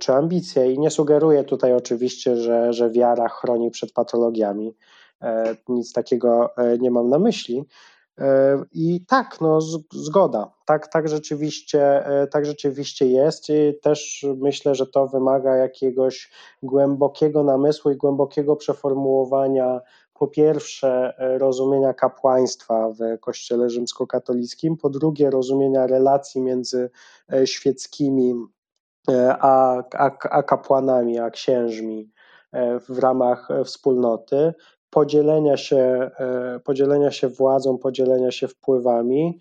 czy 0.00 0.12
ambicje. 0.12 0.72
I 0.72 0.78
nie 0.78 0.90
sugeruję 0.90 1.44
tutaj 1.44 1.72
oczywiście, 1.72 2.36
że, 2.36 2.72
że 2.72 2.90
wiara 2.90 3.28
chroni 3.28 3.70
przed 3.70 3.92
patologiami. 3.92 4.74
E, 5.22 5.56
nic 5.68 5.92
takiego 5.92 6.56
e, 6.56 6.78
nie 6.78 6.90
mam 6.90 7.08
na 7.08 7.18
myśli. 7.18 7.64
E, 8.18 8.58
I 8.72 9.04
tak, 9.08 9.40
no, 9.40 9.60
zgoda. 9.92 10.50
Tak, 10.66 10.88
tak, 10.88 11.08
rzeczywiście, 11.08 12.04
tak 12.30 12.46
rzeczywiście 12.46 13.06
jest. 13.06 13.50
I 13.50 13.74
też 13.82 14.26
myślę, 14.36 14.74
że 14.74 14.86
to 14.86 15.06
wymaga 15.06 15.56
jakiegoś 15.56 16.30
głębokiego 16.62 17.42
namysłu 17.42 17.90
i 17.90 17.96
głębokiego 17.96 18.56
przeformułowania 18.56 19.80
po 20.14 20.28
pierwsze 20.28 21.14
rozumienia 21.38 21.94
kapłaństwa 21.94 22.90
w 22.90 23.20
Kościele 23.20 23.70
rzymskokatolickim, 23.70 24.76
po 24.76 24.90
drugie 24.90 25.30
rozumienia 25.30 25.86
relacji 25.86 26.40
między 26.40 26.90
e, 27.32 27.46
świeckimi 27.46 28.34
e, 29.08 29.36
a, 29.40 29.82
a, 29.94 30.10
a 30.30 30.42
kapłanami, 30.42 31.18
a 31.18 31.30
księżmi 31.30 32.10
e, 32.52 32.80
w 32.80 32.98
ramach 32.98 33.48
wspólnoty, 33.64 34.54
podzielenia 34.90 35.56
się, 35.56 36.10
podzielenia 36.64 37.10
się 37.10 37.28
władzą, 37.28 37.78
podzielenia 37.78 38.30
się 38.30 38.48
wpływami 38.48 39.38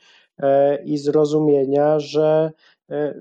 i 0.86 0.98
zrozumienia, 0.98 2.00
że, 2.00 2.52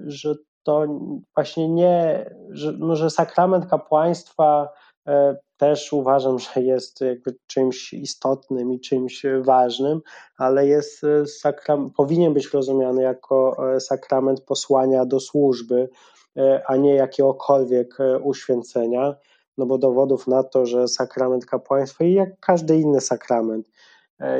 że 0.07 0.35
to 0.63 0.87
właśnie 1.35 1.69
nie, 1.69 2.31
że, 2.51 2.73
no, 2.79 2.97
że 2.97 3.11
sakrament 3.11 3.67
kapłaństwa 3.67 4.69
też 5.63 5.93
uważam, 5.93 6.39
że 6.39 6.63
jest 6.63 7.01
jakby 7.01 7.35
czymś 7.47 7.93
istotnym 7.93 8.73
i 8.73 8.81
czymś 8.81 9.23
ważnym, 9.41 10.01
ale 10.39 10.67
jest 10.67 11.05
e, 11.05 11.27
sakram, 11.27 11.91
powinien 11.91 12.35
być 12.35 12.53
rozumiany 12.53 13.03
jako 13.03 13.57
e, 13.75 13.81
sakrament 13.81 14.41
posłania 14.41 15.05
do 15.05 15.21
służby, 15.21 15.89
e, 16.37 16.63
a 16.67 16.77
nie 16.77 16.95
jakiegokolwiek 16.95 17.99
uświęcenia, 18.23 19.15
no 19.59 19.67
bo 19.67 19.79
dowodów 19.79 20.27
na 20.27 20.43
to, 20.43 20.67
że 20.67 20.89
sakrament 20.89 21.47
kapłaństwa 21.47 22.05
i 22.05 22.13
jak 22.13 22.41
każdy 22.41 22.77
inny 22.77 23.01
sakrament 23.01 23.67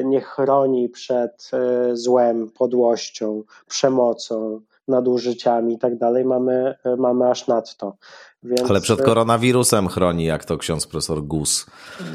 nie 0.05 0.21
chroni 0.21 0.89
przed 0.89 1.51
złem, 1.93 2.51
podłością, 2.51 3.43
przemocą, 3.67 4.61
nadużyciami 4.89 5.75
i 5.75 5.79
tak 5.79 5.99
dalej, 5.99 6.25
mamy, 6.25 6.75
mamy 6.99 7.31
aż 7.31 7.49
nadto. 7.49 7.97
Więc... 8.43 8.71
Ale 8.71 8.81
przed 8.81 9.03
koronawirusem 9.03 9.89
chroni, 9.89 10.25
jak 10.25 10.45
to 10.45 10.59
ksiądz 10.59 10.87
profesor 10.87 11.23
Gus 11.23 11.67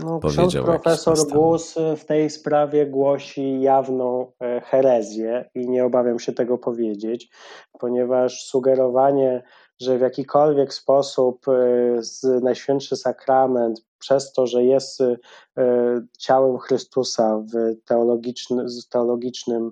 no, 0.03 0.19
powiedział. 0.19 0.47
Ksiądz 0.47 0.65
profesor 0.65 1.17
Gus 1.31 1.75
w 1.97 2.05
tej 2.05 2.29
sprawie 2.29 2.85
głosi 2.85 3.61
jawną 3.61 4.31
e, 4.41 4.61
herezję 4.61 5.49
i 5.55 5.69
nie 5.69 5.85
obawiam 5.85 6.19
się 6.19 6.33
tego 6.33 6.57
powiedzieć, 6.57 7.29
ponieważ 7.79 8.45
sugerowanie, 8.45 9.43
że 9.79 9.97
w 9.97 10.01
jakikolwiek 10.01 10.73
sposób 10.73 11.47
e, 11.47 11.53
z 11.99 12.43
Najświętszy 12.43 12.95
Sakrament 12.95 13.81
przez 13.99 14.31
to, 14.33 14.47
że 14.47 14.63
jest 14.63 15.01
e, 15.01 15.15
ciałem 16.17 16.57
Chrystusa 16.57 17.37
w 17.37 17.75
teologicznym, 17.85 18.67
teologicznym 18.89 19.71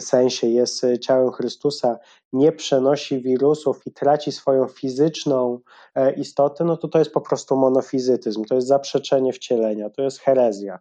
sensie, 0.00 0.46
jest 0.46 0.86
ciałem 1.00 1.32
Chrystusa, 1.32 1.98
nie 2.32 2.52
przenosi 2.52 3.22
wirusów 3.22 3.86
i 3.86 3.92
traci 3.92 4.32
swoją 4.32 4.66
fizyczną 4.66 5.60
e, 5.94 6.12
istotę, 6.12 6.64
no 6.64 6.76
to 6.76 6.88
to 6.88 6.98
jest 6.98 7.12
po 7.12 7.20
prostu 7.20 7.56
monofizytyzm, 7.56 8.44
to 8.44 8.54
jest 8.54 8.66
zaprzeczenie 8.66 9.32
wcielenia, 9.32 9.90
to 9.90 10.02
jest 10.02 10.18
herezja. 10.18 10.78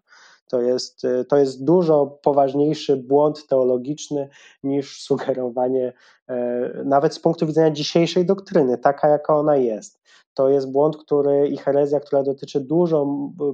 To 0.50 0.62
jest, 0.62 1.06
e, 1.06 1.26
to 1.26 1.38
jest 1.38 1.64
dużo 1.64 2.20
poważniejszy 2.22 2.98
błąd 2.98 3.48
teologiczny 3.48 4.30
niż 4.64 5.02
sugerowanie, 5.02 5.94
e, 6.28 6.72
nawet 6.86 7.14
z 7.14 7.20
punktu 7.20 7.48
widzenia 7.48 7.72
dzisiejszej 7.72 8.26
doktryny, 8.26 8.78
taka 8.78 9.08
jaka 9.08 9.36
ona 9.36 9.56
jest. 9.56 10.00
To 10.34 10.50
jest 10.50 10.72
błąd, 10.72 10.98
który 10.98 11.48
i 11.48 11.58
herezja, 11.58 12.00
która 12.00 12.24
dotyczy 12.24 12.60
dużo 12.60 13.08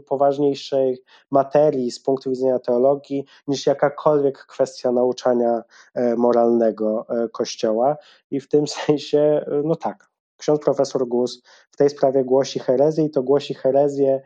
poważniejszej 0.07 1.03
materii 1.31 1.91
z 1.91 1.99
punktu 1.99 2.29
widzenia 2.29 2.59
teologii 2.59 3.25
niż 3.47 3.65
jakakolwiek 3.65 4.45
kwestia 4.45 4.91
nauczania 4.91 5.63
e, 5.93 6.15
moralnego 6.15 7.05
e, 7.09 7.29
Kościoła. 7.29 7.97
I 8.31 8.39
w 8.39 8.47
tym 8.47 8.67
sensie, 8.85 9.45
no 9.63 9.75
tak, 9.75 10.09
ksiądz 10.37 10.59
profesor 10.59 11.07
Gus 11.07 11.41
w 11.71 11.77
tej 11.77 11.89
sprawie 11.89 12.23
głosi 12.23 12.59
herezję 12.59 13.05
i 13.05 13.09
to 13.09 13.23
głosi 13.23 13.53
herezję 13.53 14.21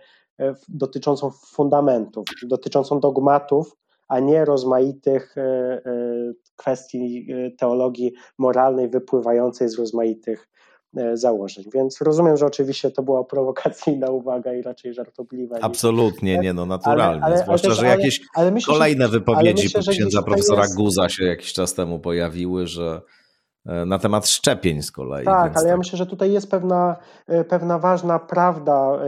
dotyczącą 0.67 1.31
fundamentów, 1.31 2.25
dotyczącą 2.43 2.99
dogmatów, 2.99 3.77
a 4.07 4.19
nie 4.19 4.45
rozmaitych 4.45 5.35
kwestii 6.55 7.27
teologii 7.57 8.13
moralnej 8.37 8.89
wypływającej 8.89 9.69
z 9.69 9.79
rozmaitych 9.79 10.49
E, 10.97 11.17
założeń. 11.17 11.65
Więc 11.73 12.01
rozumiem, 12.01 12.37
że 12.37 12.45
oczywiście 12.45 12.91
to 12.91 13.03
była 13.03 13.23
prowokacyjna 13.23 14.09
uwaga 14.19 14.53
i 14.53 14.61
raczej 14.61 14.93
żartobliwa. 14.93 15.57
Absolutnie, 15.61 16.37
nie 16.37 16.53
no, 16.53 16.65
naturalnie. 16.65 17.23
Ale, 17.23 17.35
ale, 17.35 17.43
Zwłaszcza, 17.43 17.67
ale 17.67 17.75
że 17.75 17.85
jakieś 17.85 18.21
myślę, 18.51 18.73
kolejne 18.73 19.07
wypowiedzi 19.07 19.63
myślę, 19.75 19.93
księdza 19.93 20.21
profesora 20.21 20.61
jest... 20.61 20.75
Guza 20.75 21.09
się 21.09 21.25
jakiś 21.25 21.53
czas 21.53 21.73
temu 21.73 21.99
pojawiły, 21.99 22.67
że 22.67 23.01
e, 23.01 23.01
na 23.65 23.99
temat 23.99 24.27
szczepień 24.27 24.81
z 24.81 24.91
kolei. 24.91 25.25
Tak, 25.25 25.51
ale 25.51 25.53
tak. 25.53 25.65
ja 25.65 25.77
myślę, 25.77 25.97
że 25.97 26.05
tutaj 26.05 26.31
jest 26.31 26.51
pewna, 26.51 26.95
e, 27.27 27.43
pewna 27.43 27.79
ważna 27.79 28.19
prawda 28.19 28.99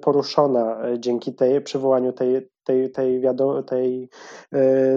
poruszona 0.00 0.78
dzięki 0.98 1.34
tej, 1.34 1.60
przywołaniu 1.60 2.12
tej, 2.12 2.48
tej, 2.64 2.90
tej, 2.90 3.22
tej, 3.66 4.08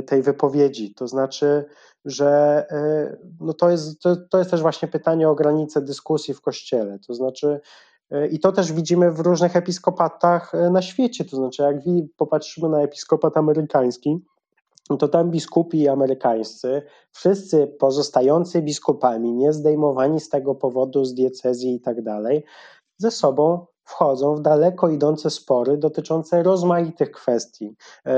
tej 0.05 0.21
wypowiedzi. 0.21 0.93
To 0.93 1.07
znaczy, 1.07 1.65
że 2.05 2.65
e, 2.71 3.17
no 3.39 3.53
to, 3.53 3.69
jest, 3.69 4.01
to, 4.01 4.15
to 4.15 4.37
jest 4.37 4.51
też 4.51 4.61
właśnie 4.61 4.87
pytanie 4.87 5.29
o 5.29 5.35
granice 5.35 5.81
dyskusji 5.81 6.33
w 6.33 6.41
Kościele. 6.41 6.99
To 7.07 7.13
znaczy, 7.13 7.59
e, 8.11 8.27
i 8.27 8.39
to 8.39 8.51
też 8.51 8.73
widzimy 8.73 9.11
w 9.11 9.19
różnych 9.19 9.55
episkopatach 9.55 10.55
e, 10.55 10.69
na 10.69 10.81
świecie. 10.81 11.25
To 11.25 11.35
znaczy, 11.35 11.63
jak 11.63 11.75
popatrzymy 12.17 12.69
na 12.69 12.81
episkopat 12.81 13.37
amerykański, 13.37 14.25
to 14.99 15.07
tam 15.07 15.31
biskupi 15.31 15.87
amerykańscy, 15.87 16.81
wszyscy 17.11 17.67
pozostający 17.67 18.61
biskupami, 18.61 19.33
nie 19.33 19.53
zdejmowani 19.53 20.19
z 20.19 20.29
tego 20.29 20.55
powodu 20.55 21.05
z 21.05 21.13
diecezji 21.13 21.75
i 21.75 21.81
tak 21.81 22.03
dalej, 22.03 22.43
ze 22.97 23.11
sobą 23.11 23.65
wchodzą 23.85 24.35
w 24.35 24.41
daleko 24.41 24.89
idące 24.89 25.29
spory 25.29 25.77
dotyczące 25.77 26.43
rozmaitych 26.43 27.11
kwestii 27.11 27.75
e, 28.05 28.11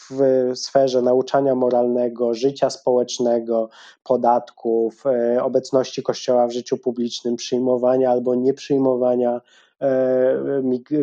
w 0.00 0.50
sferze 0.54 1.02
nauczania 1.02 1.54
moralnego, 1.54 2.34
życia 2.34 2.70
społecznego, 2.70 3.68
podatków, 4.02 5.06
e, 5.06 5.44
obecności 5.44 6.02
Kościoła 6.02 6.46
w 6.46 6.52
życiu 6.52 6.78
publicznym, 6.78 7.36
przyjmowania 7.36 8.10
albo 8.10 8.34
nieprzyjmowania 8.34 9.40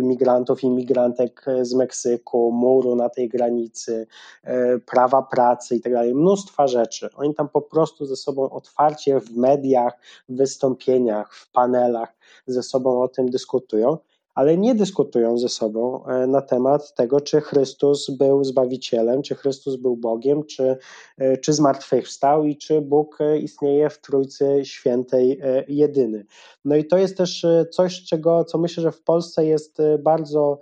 migrantów 0.01 0.63
i 0.63 0.69
migrantek 0.69 1.45
z 1.61 1.73
Meksyku, 1.73 2.51
muru 2.51 2.95
na 2.95 3.09
tej 3.09 3.29
granicy, 3.29 4.07
prawa 4.85 5.21
pracy 5.21 5.75
i 5.75 5.81
tak 5.81 5.93
dalej, 5.93 6.15
mnóstwa 6.15 6.67
rzeczy. 6.67 7.09
Oni 7.15 7.35
tam 7.35 7.49
po 7.49 7.61
prostu 7.61 8.05
ze 8.05 8.15
sobą 8.15 8.49
otwarcie 8.49 9.19
w 9.19 9.37
mediach, 9.37 9.93
w 10.29 10.35
wystąpieniach, 10.35 11.35
w 11.35 11.51
panelach 11.51 12.13
ze 12.47 12.63
sobą 12.63 13.01
o 13.01 13.07
tym 13.07 13.29
dyskutują, 13.29 13.97
ale 14.35 14.57
nie 14.57 14.75
dyskutują 14.75 15.37
ze 15.37 15.49
sobą 15.49 16.05
e, 16.05 16.27
na 16.27 16.41
temat 16.41 16.93
tego, 16.93 17.21
czy 17.21 17.41
Chrystus 17.41 18.09
był 18.09 18.43
Zbawicielem, 18.43 19.21
czy 19.21 19.35
Chrystus 19.35 19.75
był 19.75 19.97
Bogiem, 19.97 20.43
czy, 20.43 20.77
e, 21.17 21.37
czy 21.37 21.53
zmartwychwstał 21.53 22.45
i 22.45 22.57
czy 22.57 22.81
Bóg 22.81 23.21
e, 23.21 23.37
istnieje 23.37 23.89
w 23.89 24.01
Trójcy 24.01 24.61
Świętej 24.63 25.41
jedyny. 25.67 26.25
No 26.65 26.75
i 26.75 26.85
to 26.85 26.97
jest 26.97 27.17
też 27.17 27.45
coś, 27.71 28.03
czego, 28.03 28.45
co 28.45 28.57
myślę, 28.57 28.83
że 28.83 28.91
w 28.91 29.03
Polsce 29.03 29.45
jest 29.45 29.77
bardzo 29.99 30.59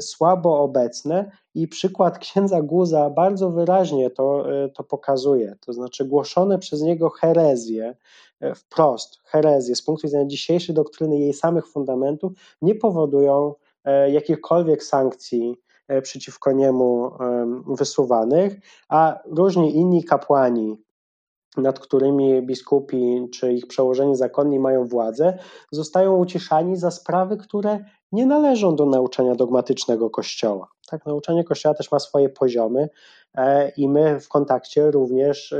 słabo 0.00 0.60
obecne 0.60 1.30
i 1.54 1.68
przykład 1.68 2.18
księdza 2.18 2.62
Guza 2.62 3.10
bardzo 3.10 3.50
wyraźnie 3.50 4.10
to, 4.10 4.44
to 4.74 4.84
pokazuje. 4.84 5.56
To 5.60 5.72
znaczy 5.72 6.04
głoszone 6.04 6.58
przez 6.58 6.82
niego 6.82 7.10
herezje, 7.10 7.94
E, 8.42 8.54
wprost 8.54 9.20
herezje 9.24 9.76
z 9.76 9.82
punktu 9.82 10.06
widzenia 10.06 10.26
dzisiejszej 10.26 10.74
doktryny 10.74 11.18
jej 11.18 11.32
samych 11.32 11.66
fundamentów 11.66 12.32
nie 12.62 12.74
powodują 12.74 13.54
e, 13.84 14.10
jakichkolwiek 14.10 14.84
sankcji 14.84 15.56
e, 15.88 16.02
przeciwko 16.02 16.52
niemu 16.52 17.10
wysuwanych, 17.66 18.56
a 18.88 19.18
różni 19.26 19.76
inni 19.76 20.04
kapłani, 20.04 20.82
nad 21.56 21.78
którymi 21.78 22.42
biskupi 22.42 23.28
czy 23.32 23.52
ich 23.52 23.66
przełożeni 23.66 24.16
zakonni 24.16 24.58
mają 24.58 24.84
władzę, 24.84 25.38
zostają 25.72 26.16
uciszani 26.16 26.76
za 26.76 26.90
sprawy, 26.90 27.36
które 27.36 27.84
nie 28.12 28.26
należą 28.26 28.76
do 28.76 28.86
nauczania 28.86 29.34
dogmatycznego 29.34 30.10
Kościoła. 30.10 30.68
Tak, 30.88 31.06
nauczanie 31.06 31.44
Kościoła 31.44 31.74
też 31.74 31.92
ma 31.92 31.98
swoje 31.98 32.28
poziomy 32.28 32.88
e, 33.34 33.68
i 33.68 33.88
my 33.88 34.20
w 34.20 34.28
kontakcie 34.28 34.90
również 34.90 35.52
e, 35.52 35.58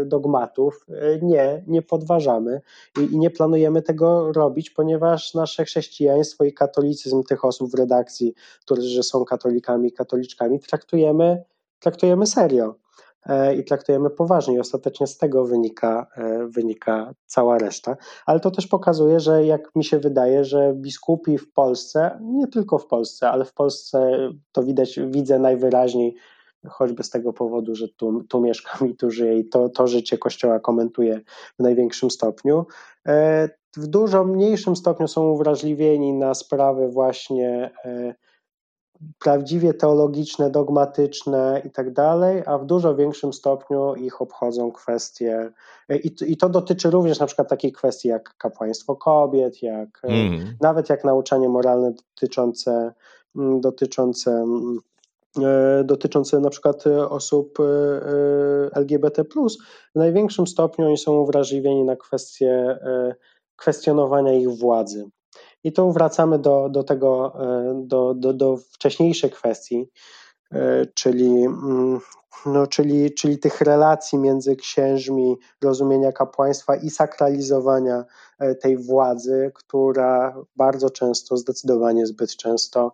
e, 0.00 0.04
dogmatów 0.04 0.86
nie, 1.22 1.64
nie 1.66 1.82
podważamy 1.82 2.60
i, 3.00 3.14
i 3.14 3.18
nie 3.18 3.30
planujemy 3.30 3.82
tego 3.82 4.32
robić, 4.32 4.70
ponieważ 4.70 5.34
nasze 5.34 5.64
chrześcijaństwo 5.64 6.44
i 6.44 6.52
katolicyzm 6.52 7.22
tych 7.22 7.44
osób 7.44 7.70
w 7.70 7.74
redakcji, 7.74 8.34
którzy 8.60 9.02
są 9.02 9.24
katolikami, 9.24 9.92
katoliczkami, 9.92 10.60
traktujemy, 10.60 11.42
traktujemy 11.80 12.26
serio. 12.26 12.81
E, 13.26 13.54
i 13.54 13.64
traktujemy 13.64 14.10
poważnie. 14.10 14.54
I 14.54 14.60
ostatecznie 14.60 15.06
z 15.06 15.18
tego 15.18 15.44
wynika, 15.44 16.06
e, 16.16 16.46
wynika 16.46 17.14
cała 17.26 17.58
reszta. 17.58 17.96
Ale 18.26 18.40
to 18.40 18.50
też 18.50 18.66
pokazuje, 18.66 19.20
że 19.20 19.44
jak 19.46 19.76
mi 19.76 19.84
się 19.84 19.98
wydaje, 19.98 20.44
że 20.44 20.72
biskupi 20.76 21.38
w 21.38 21.52
Polsce, 21.52 22.18
nie 22.22 22.46
tylko 22.46 22.78
w 22.78 22.86
Polsce, 22.86 23.30
ale 23.30 23.44
w 23.44 23.54
Polsce 23.54 24.18
to 24.52 24.62
widać, 24.62 25.00
widzę 25.06 25.38
najwyraźniej, 25.38 26.14
choćby 26.68 27.02
z 27.02 27.10
tego 27.10 27.32
powodu, 27.32 27.74
że 27.74 27.88
tu, 27.88 28.24
tu 28.28 28.40
mieszkam 28.40 28.88
i 28.88 28.96
tu 28.96 29.10
żyję 29.10 29.38
i 29.38 29.48
to, 29.48 29.68
to 29.68 29.86
życie 29.86 30.18
Kościoła 30.18 30.60
komentuję 30.60 31.20
w 31.58 31.62
największym 31.62 32.10
stopniu. 32.10 32.66
E, 33.08 33.48
w 33.76 33.86
dużo 33.86 34.24
mniejszym 34.24 34.76
stopniu 34.76 35.08
są 35.08 35.30
uwrażliwieni 35.30 36.12
na 36.12 36.34
sprawy 36.34 36.88
właśnie 36.88 37.70
prawdziwie 39.18 39.74
teologiczne, 39.74 40.50
dogmatyczne 40.50 41.62
i 41.64 41.70
tak 41.70 41.92
dalej, 41.92 42.42
a 42.46 42.58
w 42.58 42.66
dużo 42.66 42.94
większym 42.94 43.32
stopniu 43.32 43.94
ich 43.94 44.22
obchodzą 44.22 44.72
kwestie, 44.72 45.52
i, 45.88 46.14
i 46.26 46.36
to 46.36 46.48
dotyczy 46.48 46.90
również 46.90 47.18
na 47.18 47.26
przykład 47.26 47.48
takich 47.48 47.72
kwestii 47.72 48.08
jak 48.08 48.36
kapłaństwo 48.36 48.96
kobiet, 48.96 49.62
jak 49.62 50.00
mm. 50.02 50.56
nawet 50.60 50.88
jak 50.88 51.04
nauczanie 51.04 51.48
moralne 51.48 51.92
dotyczące, 51.92 52.92
mm, 53.36 53.60
dotyczące 53.60 54.30
mm, 54.30 54.78
e, 55.42 55.84
dotyczące 55.84 56.40
na 56.40 56.50
przykład 56.50 56.84
osób 57.08 57.58
e, 57.60 57.64
LGBT. 58.76 59.24
W 59.94 59.98
największym 59.98 60.46
stopniu 60.46 60.86
oni 60.86 60.98
są 60.98 61.12
uwrażliwieni 61.12 61.84
na 61.84 61.96
kwestie 61.96 62.78
kwestionowania 63.56 64.32
ich 64.32 64.50
władzy. 64.50 65.10
I 65.64 65.72
tu 65.72 65.92
wracamy 65.92 66.38
do, 66.38 66.68
do 66.68 66.84
tego, 66.84 67.32
e, 67.40 67.82
do, 67.86 68.14
do, 68.14 68.32
do 68.32 68.56
wcześniejszej 68.56 69.30
kwestii, 69.30 69.90
e, 70.52 70.86
czyli, 70.86 71.44
mm, 71.44 72.00
no, 72.46 72.66
czyli, 72.66 73.14
czyli 73.14 73.38
tych 73.38 73.60
relacji 73.60 74.18
między 74.18 74.56
księżmi, 74.56 75.36
rozumienia 75.62 76.12
kapłaństwa 76.12 76.76
i 76.76 76.90
sakralizowania 76.90 78.04
e, 78.38 78.54
tej 78.54 78.76
władzy, 78.76 79.50
która 79.54 80.36
bardzo 80.56 80.90
często, 80.90 81.36
zdecydowanie 81.36 82.06
zbyt 82.06 82.36
często 82.36 82.92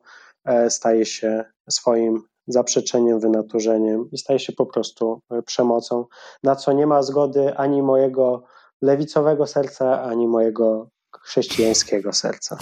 staje 0.68 1.06
się 1.06 1.44
swoim 1.70 2.22
zaprzeczeniem, 2.46 3.20
wynaturzeniem 3.20 4.10
i 4.12 4.18
staje 4.18 4.38
się 4.38 4.52
po 4.52 4.66
prostu 4.66 5.20
przemocą, 5.46 6.04
na 6.42 6.56
co 6.56 6.72
nie 6.72 6.86
ma 6.86 7.02
zgody 7.02 7.56
ani 7.56 7.82
mojego 7.82 8.42
lewicowego 8.82 9.46
serca, 9.46 10.02
ani 10.02 10.28
mojego 10.28 10.88
chrześcijańskiego 11.22 12.12
serca. 12.12 12.58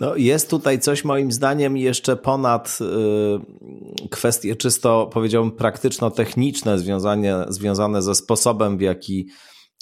No, 0.00 0.16
jest 0.16 0.50
tutaj 0.50 0.80
coś 0.80 1.04
moim 1.04 1.32
zdaniem 1.32 1.76
jeszcze 1.76 2.16
ponad 2.16 2.78
y, 4.02 4.08
kwestie 4.08 4.56
czysto, 4.56 5.10
powiedziałbym, 5.12 5.52
praktyczno-techniczne 5.52 6.78
związane, 6.78 7.46
związane 7.48 8.02
ze 8.02 8.14
sposobem, 8.14 8.78
w 8.78 8.80
jaki 8.80 9.28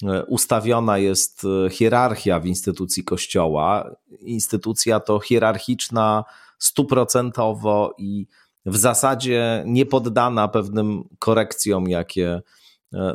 y, 0.03 0.07
ustawiona 0.27 0.97
jest 0.97 1.43
y, 1.43 1.69
hierarchia 1.69 2.39
w 2.39 2.45
instytucji 2.45 3.03
Kościoła. 3.03 3.95
Instytucja 4.19 4.99
to 4.99 5.19
hierarchiczna 5.19 6.23
stuprocentowo 6.59 7.95
i 7.97 8.27
w 8.65 8.77
zasadzie 8.77 9.63
niepoddana 9.65 10.47
pewnym 10.47 11.03
korekcjom, 11.19 11.89
jakie 11.89 12.41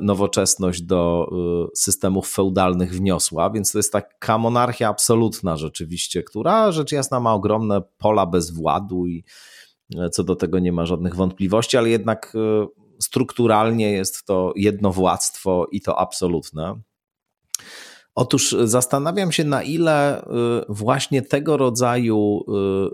nowoczesność 0.02 0.82
do 0.82 1.30
e, 1.32 1.76
systemów 1.76 2.28
feudalnych 2.28 2.94
wniosła, 2.94 3.50
więc 3.50 3.72
to 3.72 3.78
jest 3.78 3.92
taka 3.92 4.38
monarchia 4.38 4.88
absolutna 4.88 5.56
rzeczywiście, 5.56 6.22
która 6.22 6.72
rzecz 6.72 6.92
jasna 6.92 7.20
ma 7.20 7.34
ogromne 7.34 7.82
pola 7.98 8.26
bezwładu 8.26 9.06
i 9.06 9.24
e, 9.98 10.10
co 10.10 10.24
do 10.24 10.36
tego 10.36 10.58
nie 10.58 10.72
ma 10.72 10.86
żadnych 10.86 11.16
wątpliwości, 11.16 11.76
ale 11.76 11.88
jednak 11.88 12.32
strukturalnie 13.02 13.92
jest 13.92 14.24
to 14.24 14.52
jednowładztwo 14.56 15.66
i 15.72 15.80
to 15.80 15.98
absolutne. 15.98 16.80
Otóż 18.14 18.56
zastanawiam 18.64 19.32
się, 19.32 19.44
na 19.44 19.62
ile 19.62 20.26
właśnie 20.68 21.22
tego 21.22 21.56
rodzaju 21.56 22.44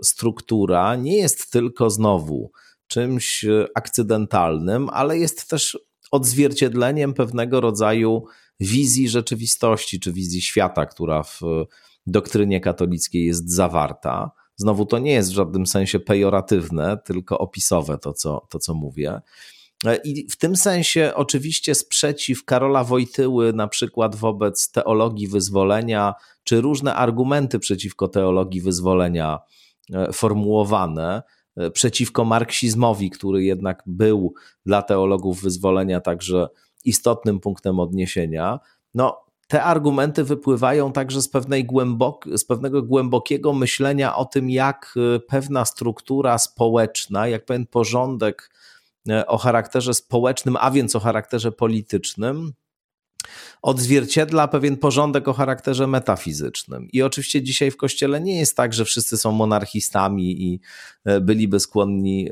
struktura 0.03 0.95
nie 0.95 1.17
jest 1.17 1.51
tylko 1.51 1.89
znowu 1.89 2.51
czymś 2.87 3.45
akcydentalnym, 3.75 4.89
ale 4.89 5.17
jest 5.17 5.49
też 5.49 5.77
odzwierciedleniem 6.11 7.13
pewnego 7.13 7.61
rodzaju 7.61 8.23
wizji 8.59 9.09
rzeczywistości 9.09 9.99
czy 9.99 10.13
wizji 10.13 10.41
świata, 10.41 10.85
która 10.85 11.23
w 11.23 11.41
doktrynie 12.07 12.61
katolickiej 12.61 13.25
jest 13.25 13.49
zawarta. 13.49 14.31
Znowu 14.55 14.85
to 14.85 14.99
nie 14.99 15.11
jest 15.11 15.29
w 15.29 15.33
żadnym 15.33 15.67
sensie 15.67 15.99
pejoratywne, 15.99 16.97
tylko 17.05 17.37
opisowe 17.37 17.97
to, 17.97 18.13
co, 18.13 18.47
to, 18.49 18.59
co 18.59 18.73
mówię. 18.73 19.21
I 20.03 20.27
w 20.29 20.35
tym 20.35 20.55
sensie 20.55 21.11
oczywiście 21.15 21.75
sprzeciw 21.75 22.45
Karola 22.45 22.83
Wojtyły 22.83 23.53
na 23.53 23.67
przykład 23.67 24.15
wobec 24.15 24.71
teologii 24.71 25.27
wyzwolenia, 25.27 26.13
czy 26.43 26.61
różne 26.61 26.95
argumenty 26.95 27.59
przeciwko 27.59 28.07
teologii 28.07 28.61
wyzwolenia 28.61 29.39
formułowane, 30.13 31.23
przeciwko 31.73 32.25
marksizmowi, 32.25 33.09
który 33.09 33.43
jednak 33.43 33.83
był 33.85 34.33
dla 34.65 34.81
teologów 34.81 35.41
wyzwolenia 35.41 36.01
także 36.01 36.47
istotnym 36.85 37.39
punktem 37.39 37.79
odniesienia, 37.79 38.59
no 38.93 39.27
te 39.47 39.63
argumenty 39.63 40.23
wypływają 40.23 40.91
także 40.91 41.21
z, 41.21 41.29
pewnej 41.29 41.65
głębok, 41.65 42.25
z 42.35 42.45
pewnego 42.45 42.83
głębokiego 42.83 43.53
myślenia 43.53 44.15
o 44.15 44.25
tym, 44.25 44.49
jak 44.49 44.93
y, 45.15 45.19
pewna 45.19 45.65
struktura 45.65 46.37
społeczna, 46.37 47.27
jak 47.27 47.45
pewien 47.45 47.65
porządek 47.65 48.51
y, 49.09 49.25
o 49.25 49.37
charakterze 49.37 49.93
społecznym, 49.93 50.57
a 50.59 50.71
więc 50.71 50.95
o 50.95 50.99
charakterze 50.99 51.51
politycznym, 51.51 52.53
odzwierciedla 53.61 54.47
pewien 54.47 54.77
porządek 54.77 55.27
o 55.27 55.33
charakterze 55.33 55.87
metafizycznym. 55.87 56.87
I 56.93 57.01
oczywiście 57.01 57.41
dzisiaj 57.41 57.71
w 57.71 57.77
kościele 57.77 58.21
nie 58.21 58.39
jest 58.39 58.57
tak, 58.57 58.73
że 58.73 58.85
wszyscy 58.85 59.17
są 59.17 59.31
monarchistami 59.31 60.43
i 60.43 60.59
y, 61.09 61.21
byliby 61.21 61.59
skłonni 61.59 62.29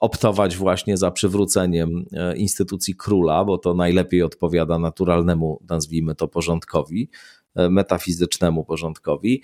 optować 0.00 0.56
właśnie 0.56 0.96
za 0.96 1.10
przywróceniem 1.10 2.06
e, 2.12 2.36
instytucji 2.36 2.94
króla, 2.94 3.44
bo 3.44 3.58
to 3.58 3.74
najlepiej 3.74 4.22
odpowiada 4.22 4.78
naturalnemu, 4.78 5.60
nazwijmy 5.68 6.14
to, 6.14 6.28
porządkowi, 6.28 7.10
e, 7.54 7.70
metafizycznemu 7.70 8.64
porządkowi, 8.64 9.42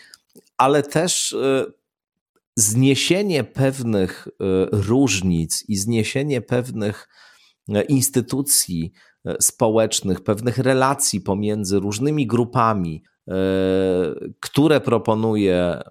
ale 0.56 0.82
też 0.82 1.32
e, 1.32 1.66
zniesienie 2.56 3.44
pewnych 3.44 4.28
różnic 4.72 5.64
i 5.68 5.76
zniesienie 5.76 6.40
pewnych 6.40 7.08
instytucji 7.88 8.92
społecznych, 9.40 10.20
pewnych 10.20 10.58
relacji 10.58 11.20
pomiędzy 11.20 11.80
różnymi 11.80 12.26
grupami, 12.26 13.02
które 14.40 14.80
proponuje 14.80 15.82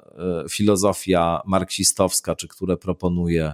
filozofia 0.49 1.41
marksistowska, 1.45 2.35
czy 2.35 2.47
które 2.47 2.77
proponuje 2.77 3.53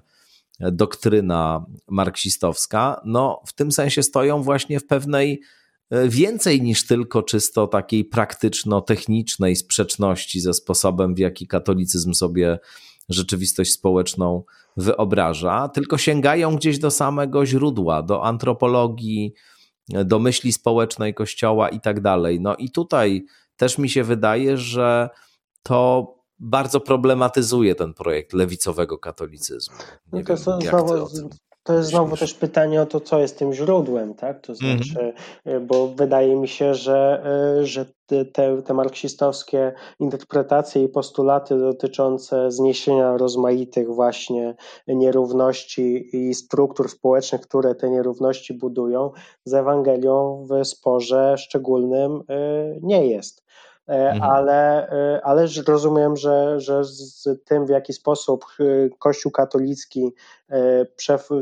doktryna 0.60 1.66
marksistowska, 1.88 3.02
no 3.06 3.42
w 3.46 3.54
tym 3.54 3.72
sensie 3.72 4.04
stoją 4.04 4.44
właśnie 4.44 4.80
w 4.80 4.88
pewnej 4.88 5.42
e, 5.90 6.10
więcej 6.10 6.62
niż 6.62 6.88
tylko 6.88 7.24
czysto 7.24 7.68
takiej 7.68 8.06
praktyczno-technicznej 8.06 9.56
sprzeczności 9.56 10.40
ze 10.40 10.54
sposobem, 10.54 11.16
w 11.16 11.20
jaki 11.20 11.48
katolicyzm 11.48 12.14
sobie 12.14 12.60
rzeczywistość 13.10 13.72
społeczną 13.72 14.44
wyobraża, 14.78 15.70
tylko 15.70 15.98
sięgają 15.98 16.56
gdzieś 16.56 16.80
do 16.80 16.92
samego 16.92 17.46
źródła, 17.46 18.04
do 18.04 18.26
antropologii, 18.26 19.34
do 19.90 20.20
myśli 20.20 20.54
społecznej 20.54 21.14
Kościoła 21.14 21.70
i 21.70 21.80
tak 21.80 22.02
dalej. 22.02 22.42
No 22.42 22.56
i 22.56 22.72
tutaj 22.72 23.26
też 23.56 23.78
mi 23.78 23.90
się 23.90 24.04
wydaje, 24.04 24.58
że 24.58 25.10
to 25.64 26.14
bardzo 26.40 26.80
problematyzuje 26.80 27.76
ten 27.76 27.94
projekt 27.94 28.34
lewicowego 28.34 28.98
katolicyzmu. 28.98 29.76
No 30.12 30.24
to, 30.24 30.36
wiem, 30.60 30.62
znowu, 30.62 31.10
to 31.68 31.74
jest 31.74 31.90
znowu 31.90 32.18
też 32.18 32.34
pytanie 32.34 32.82
o 32.82 32.86
to, 32.86 33.00
co 33.00 33.20
jest 33.20 33.40
tym 33.40 33.54
źródłem, 33.54 34.14
tak? 34.14 34.42
To 34.42 34.54
mhm. 34.54 34.84
znaczy, 34.84 35.14
mm. 35.46 35.68
bo 35.68 35.88
wydaje 35.88 36.36
mi 36.36 36.48
się, 36.48 36.76
że, 36.76 37.24
e, 37.60 37.66
że 37.66 37.86
te, 38.34 38.62
te 38.62 38.74
marksistowskie 38.74 39.74
interpretacje 40.00 40.84
i 40.84 40.90
postulaty 40.90 41.58
dotyczące 41.60 42.52
zniesienia 42.52 43.18
rozmaitych 43.18 43.88
właśnie 43.88 44.56
nierówności 44.88 46.10
i 46.18 46.34
struktur 46.34 46.90
społecznych, 46.90 47.42
które 47.42 47.76
te 47.76 47.90
nierówności 47.90 48.54
budują, 48.54 49.12
z 49.46 49.54
Ewangelią 49.54 50.48
w 50.50 50.68
sporze 50.68 51.36
szczególnym 51.38 52.22
e, 52.30 52.44
nie 52.82 53.08
jest. 53.08 53.47
E, 53.88 54.12
mhm. 54.12 54.24
ale, 54.24 54.90
e, 54.90 55.26
ale 55.26 55.48
rozumiem, 55.68 56.18
że, 56.18 56.60
że 56.60 56.84
z 56.84 57.28
tym, 57.46 57.66
w 57.66 57.70
jaki 57.70 57.94
sposób 57.94 58.46
e, 58.60 58.64
Kościół 59.00 59.32
katolicki 59.32 60.14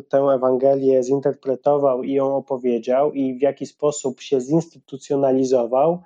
tę 0.10 0.18
Ewangelię 0.18 1.04
zinterpretował 1.04 2.04
i 2.04 2.14
ją 2.14 2.36
opowiedział, 2.36 3.12
i 3.12 3.38
w 3.38 3.42
jaki 3.42 3.66
sposób 3.66 4.22
się 4.22 4.42
zinstytucjonalizował, 4.42 6.04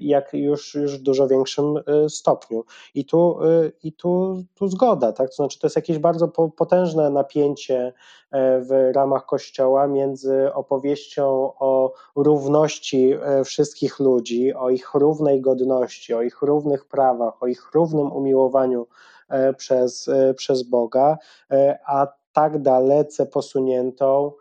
jak 0.00 0.32
już, 0.32 0.74
już 0.74 0.98
w 0.98 1.02
dużo 1.02 1.28
większym 1.28 1.76
e, 1.76 2.08
stopniu. 2.08 2.64
I 2.94 3.04
tu, 3.04 3.38
e, 3.42 3.70
i 3.82 3.92
tu, 3.92 4.42
tu 4.54 4.68
zgoda, 4.68 5.12
tak? 5.12 5.28
To 5.28 5.34
znaczy, 5.34 5.58
to 5.58 5.66
jest 5.66 5.76
jakieś 5.76 5.98
bardzo 5.98 6.28
potężne 6.56 7.10
napięcie 7.10 7.92
w 8.60 8.90
ramach 8.94 9.26
Kościoła 9.26 9.86
między 9.86 10.54
opowieścią 10.54 11.52
o 11.58 11.92
równości 12.16 13.14
wszystkich 13.44 14.00
ludzi, 14.00 14.54
o 14.54 14.70
ich 14.70 14.94
równej 14.94 15.40
godności, 15.40 16.14
o 16.14 16.22
ich 16.22 16.42
równych 16.42 16.84
prawach, 16.84 17.42
o 17.42 17.46
ich 17.46 17.70
równym 17.74 18.12
umiłowaniu 18.12 18.86
przez, 19.56 20.10
przez 20.36 20.62
Boga, 20.62 21.18
a 21.86 22.06
tak 22.32 22.62
dalece 22.62 23.26
posuniętą 23.26 24.32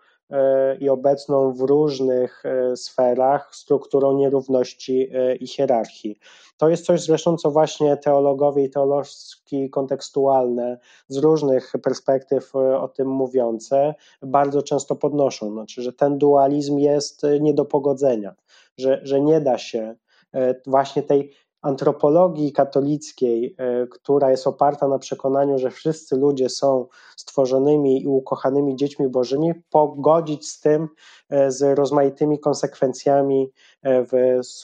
i 0.80 0.90
obecną 0.90 1.54
w 1.54 1.62
różnych 1.62 2.44
e, 2.46 2.78
sferach 2.78 3.56
strukturą 3.56 4.18
nierówności 4.18 5.10
e, 5.14 5.36
i 5.36 5.48
hierarchii. 5.48 6.20
To 6.58 6.70
jest 6.70 6.86
coś 6.86 7.02
zresztą, 7.02 7.38
co 7.38 7.52
właśnie 7.52 7.98
teologowie 7.98 8.64
i 8.64 8.70
teolożki 8.70 9.70
kontekstualne 9.70 10.80
z 11.08 11.18
różnych 11.18 11.74
perspektyw 11.84 12.56
e, 12.56 12.80
o 12.80 12.88
tym 12.88 13.08
mówiące 13.08 13.96
bardzo 14.22 14.62
często 14.62 14.96
podnoszą. 14.96 15.52
Znaczy, 15.52 15.82
że 15.82 15.94
ten 15.94 16.18
dualizm 16.18 16.78
jest 16.78 17.22
nie 17.40 17.54
do 17.54 17.66
pogodzenia, 17.66 18.36
że, 18.78 19.00
że 19.04 19.22
nie 19.22 19.42
da 19.42 19.58
się 19.58 19.96
właśnie 20.68 21.04
tej 21.04 21.34
antropologii 21.62 22.52
katolickiej, 22.52 23.56
e, 23.58 23.88
która 23.88 24.32
jest 24.32 24.48
oparta 24.48 24.88
na 24.88 25.00
przekonaniu, 25.00 25.58
że 25.58 25.72
wszyscy 25.72 26.16
ludzie 26.16 26.50
są 26.50 26.88
stworzonymi 27.16 28.04
i 28.04 28.08
ukochanymi 28.08 28.76
dziećmi 28.76 29.10
bożymi, 29.10 29.54
pogodzić 29.70 30.50
z 30.50 30.60
tym, 30.60 30.90
e, 31.30 31.52
z 31.52 31.78
rozmaitymi 31.78 32.40
konsekwencjami 32.40 33.52
e, 33.82 34.04
w 34.04 34.12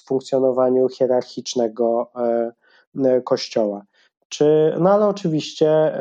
funkcjonowaniu 0.05 0.89
hierarchicznego 0.89 2.11
Kościoła. 3.23 3.83
Czy, 4.29 4.75
no 4.79 4.89
ale 4.89 5.07
oczywiście, 5.07 5.91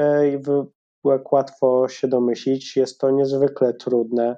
jak 1.04 1.32
łatwo 1.32 1.88
się 1.88 2.08
domyślić, 2.08 2.76
jest 2.76 3.00
to 3.00 3.10
niezwykle 3.10 3.74
trudne 3.74 4.36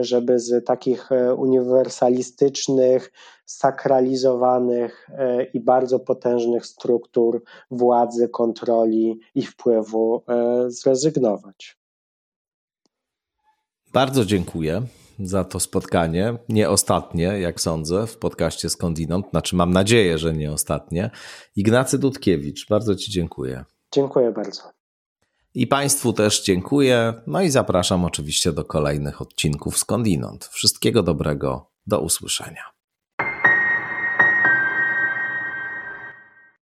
żeby 0.00 0.40
z 0.40 0.66
takich 0.66 1.12
e, 1.12 1.34
uniwersalistycznych, 1.34 3.12
sakralizowanych 3.44 5.08
e, 5.10 5.44
i 5.44 5.60
bardzo 5.60 5.98
potężnych 6.00 6.66
struktur 6.66 7.42
władzy, 7.70 8.28
kontroli 8.28 9.20
i 9.34 9.42
wpływu 9.42 10.22
zrezygnować. 10.68 11.78
Bardzo 13.92 14.24
dziękuję 14.24 14.82
za 15.18 15.44
to 15.44 15.60
spotkanie. 15.60 16.38
Nie 16.48 16.70
ostatnie, 16.70 17.22
jak 17.22 17.60
sądzę, 17.60 18.06
w 18.06 18.16
podcaście 18.16 18.68
Skądinąd. 18.68 19.30
Znaczy, 19.30 19.56
mam 19.56 19.72
nadzieję, 19.72 20.18
że 20.18 20.34
nie 20.34 20.52
ostatnie. 20.52 21.10
Ignacy 21.56 21.98
Dudkiewicz, 21.98 22.68
bardzo 22.68 22.94
Ci 22.94 23.10
dziękuję. 23.10 23.64
Dziękuję 23.92 24.32
bardzo. 24.32 24.75
I 25.56 25.66
Państwu 25.66 26.12
też 26.12 26.42
dziękuję. 26.42 27.14
No 27.26 27.42
i 27.42 27.50
zapraszam 27.50 28.04
oczywiście 28.04 28.52
do 28.52 28.64
kolejnych 28.64 29.22
odcinków 29.22 29.78
skądinąd. 29.78 30.44
Wszystkiego 30.44 31.02
dobrego. 31.02 31.70
Do 31.86 32.00
usłyszenia. 32.00 32.75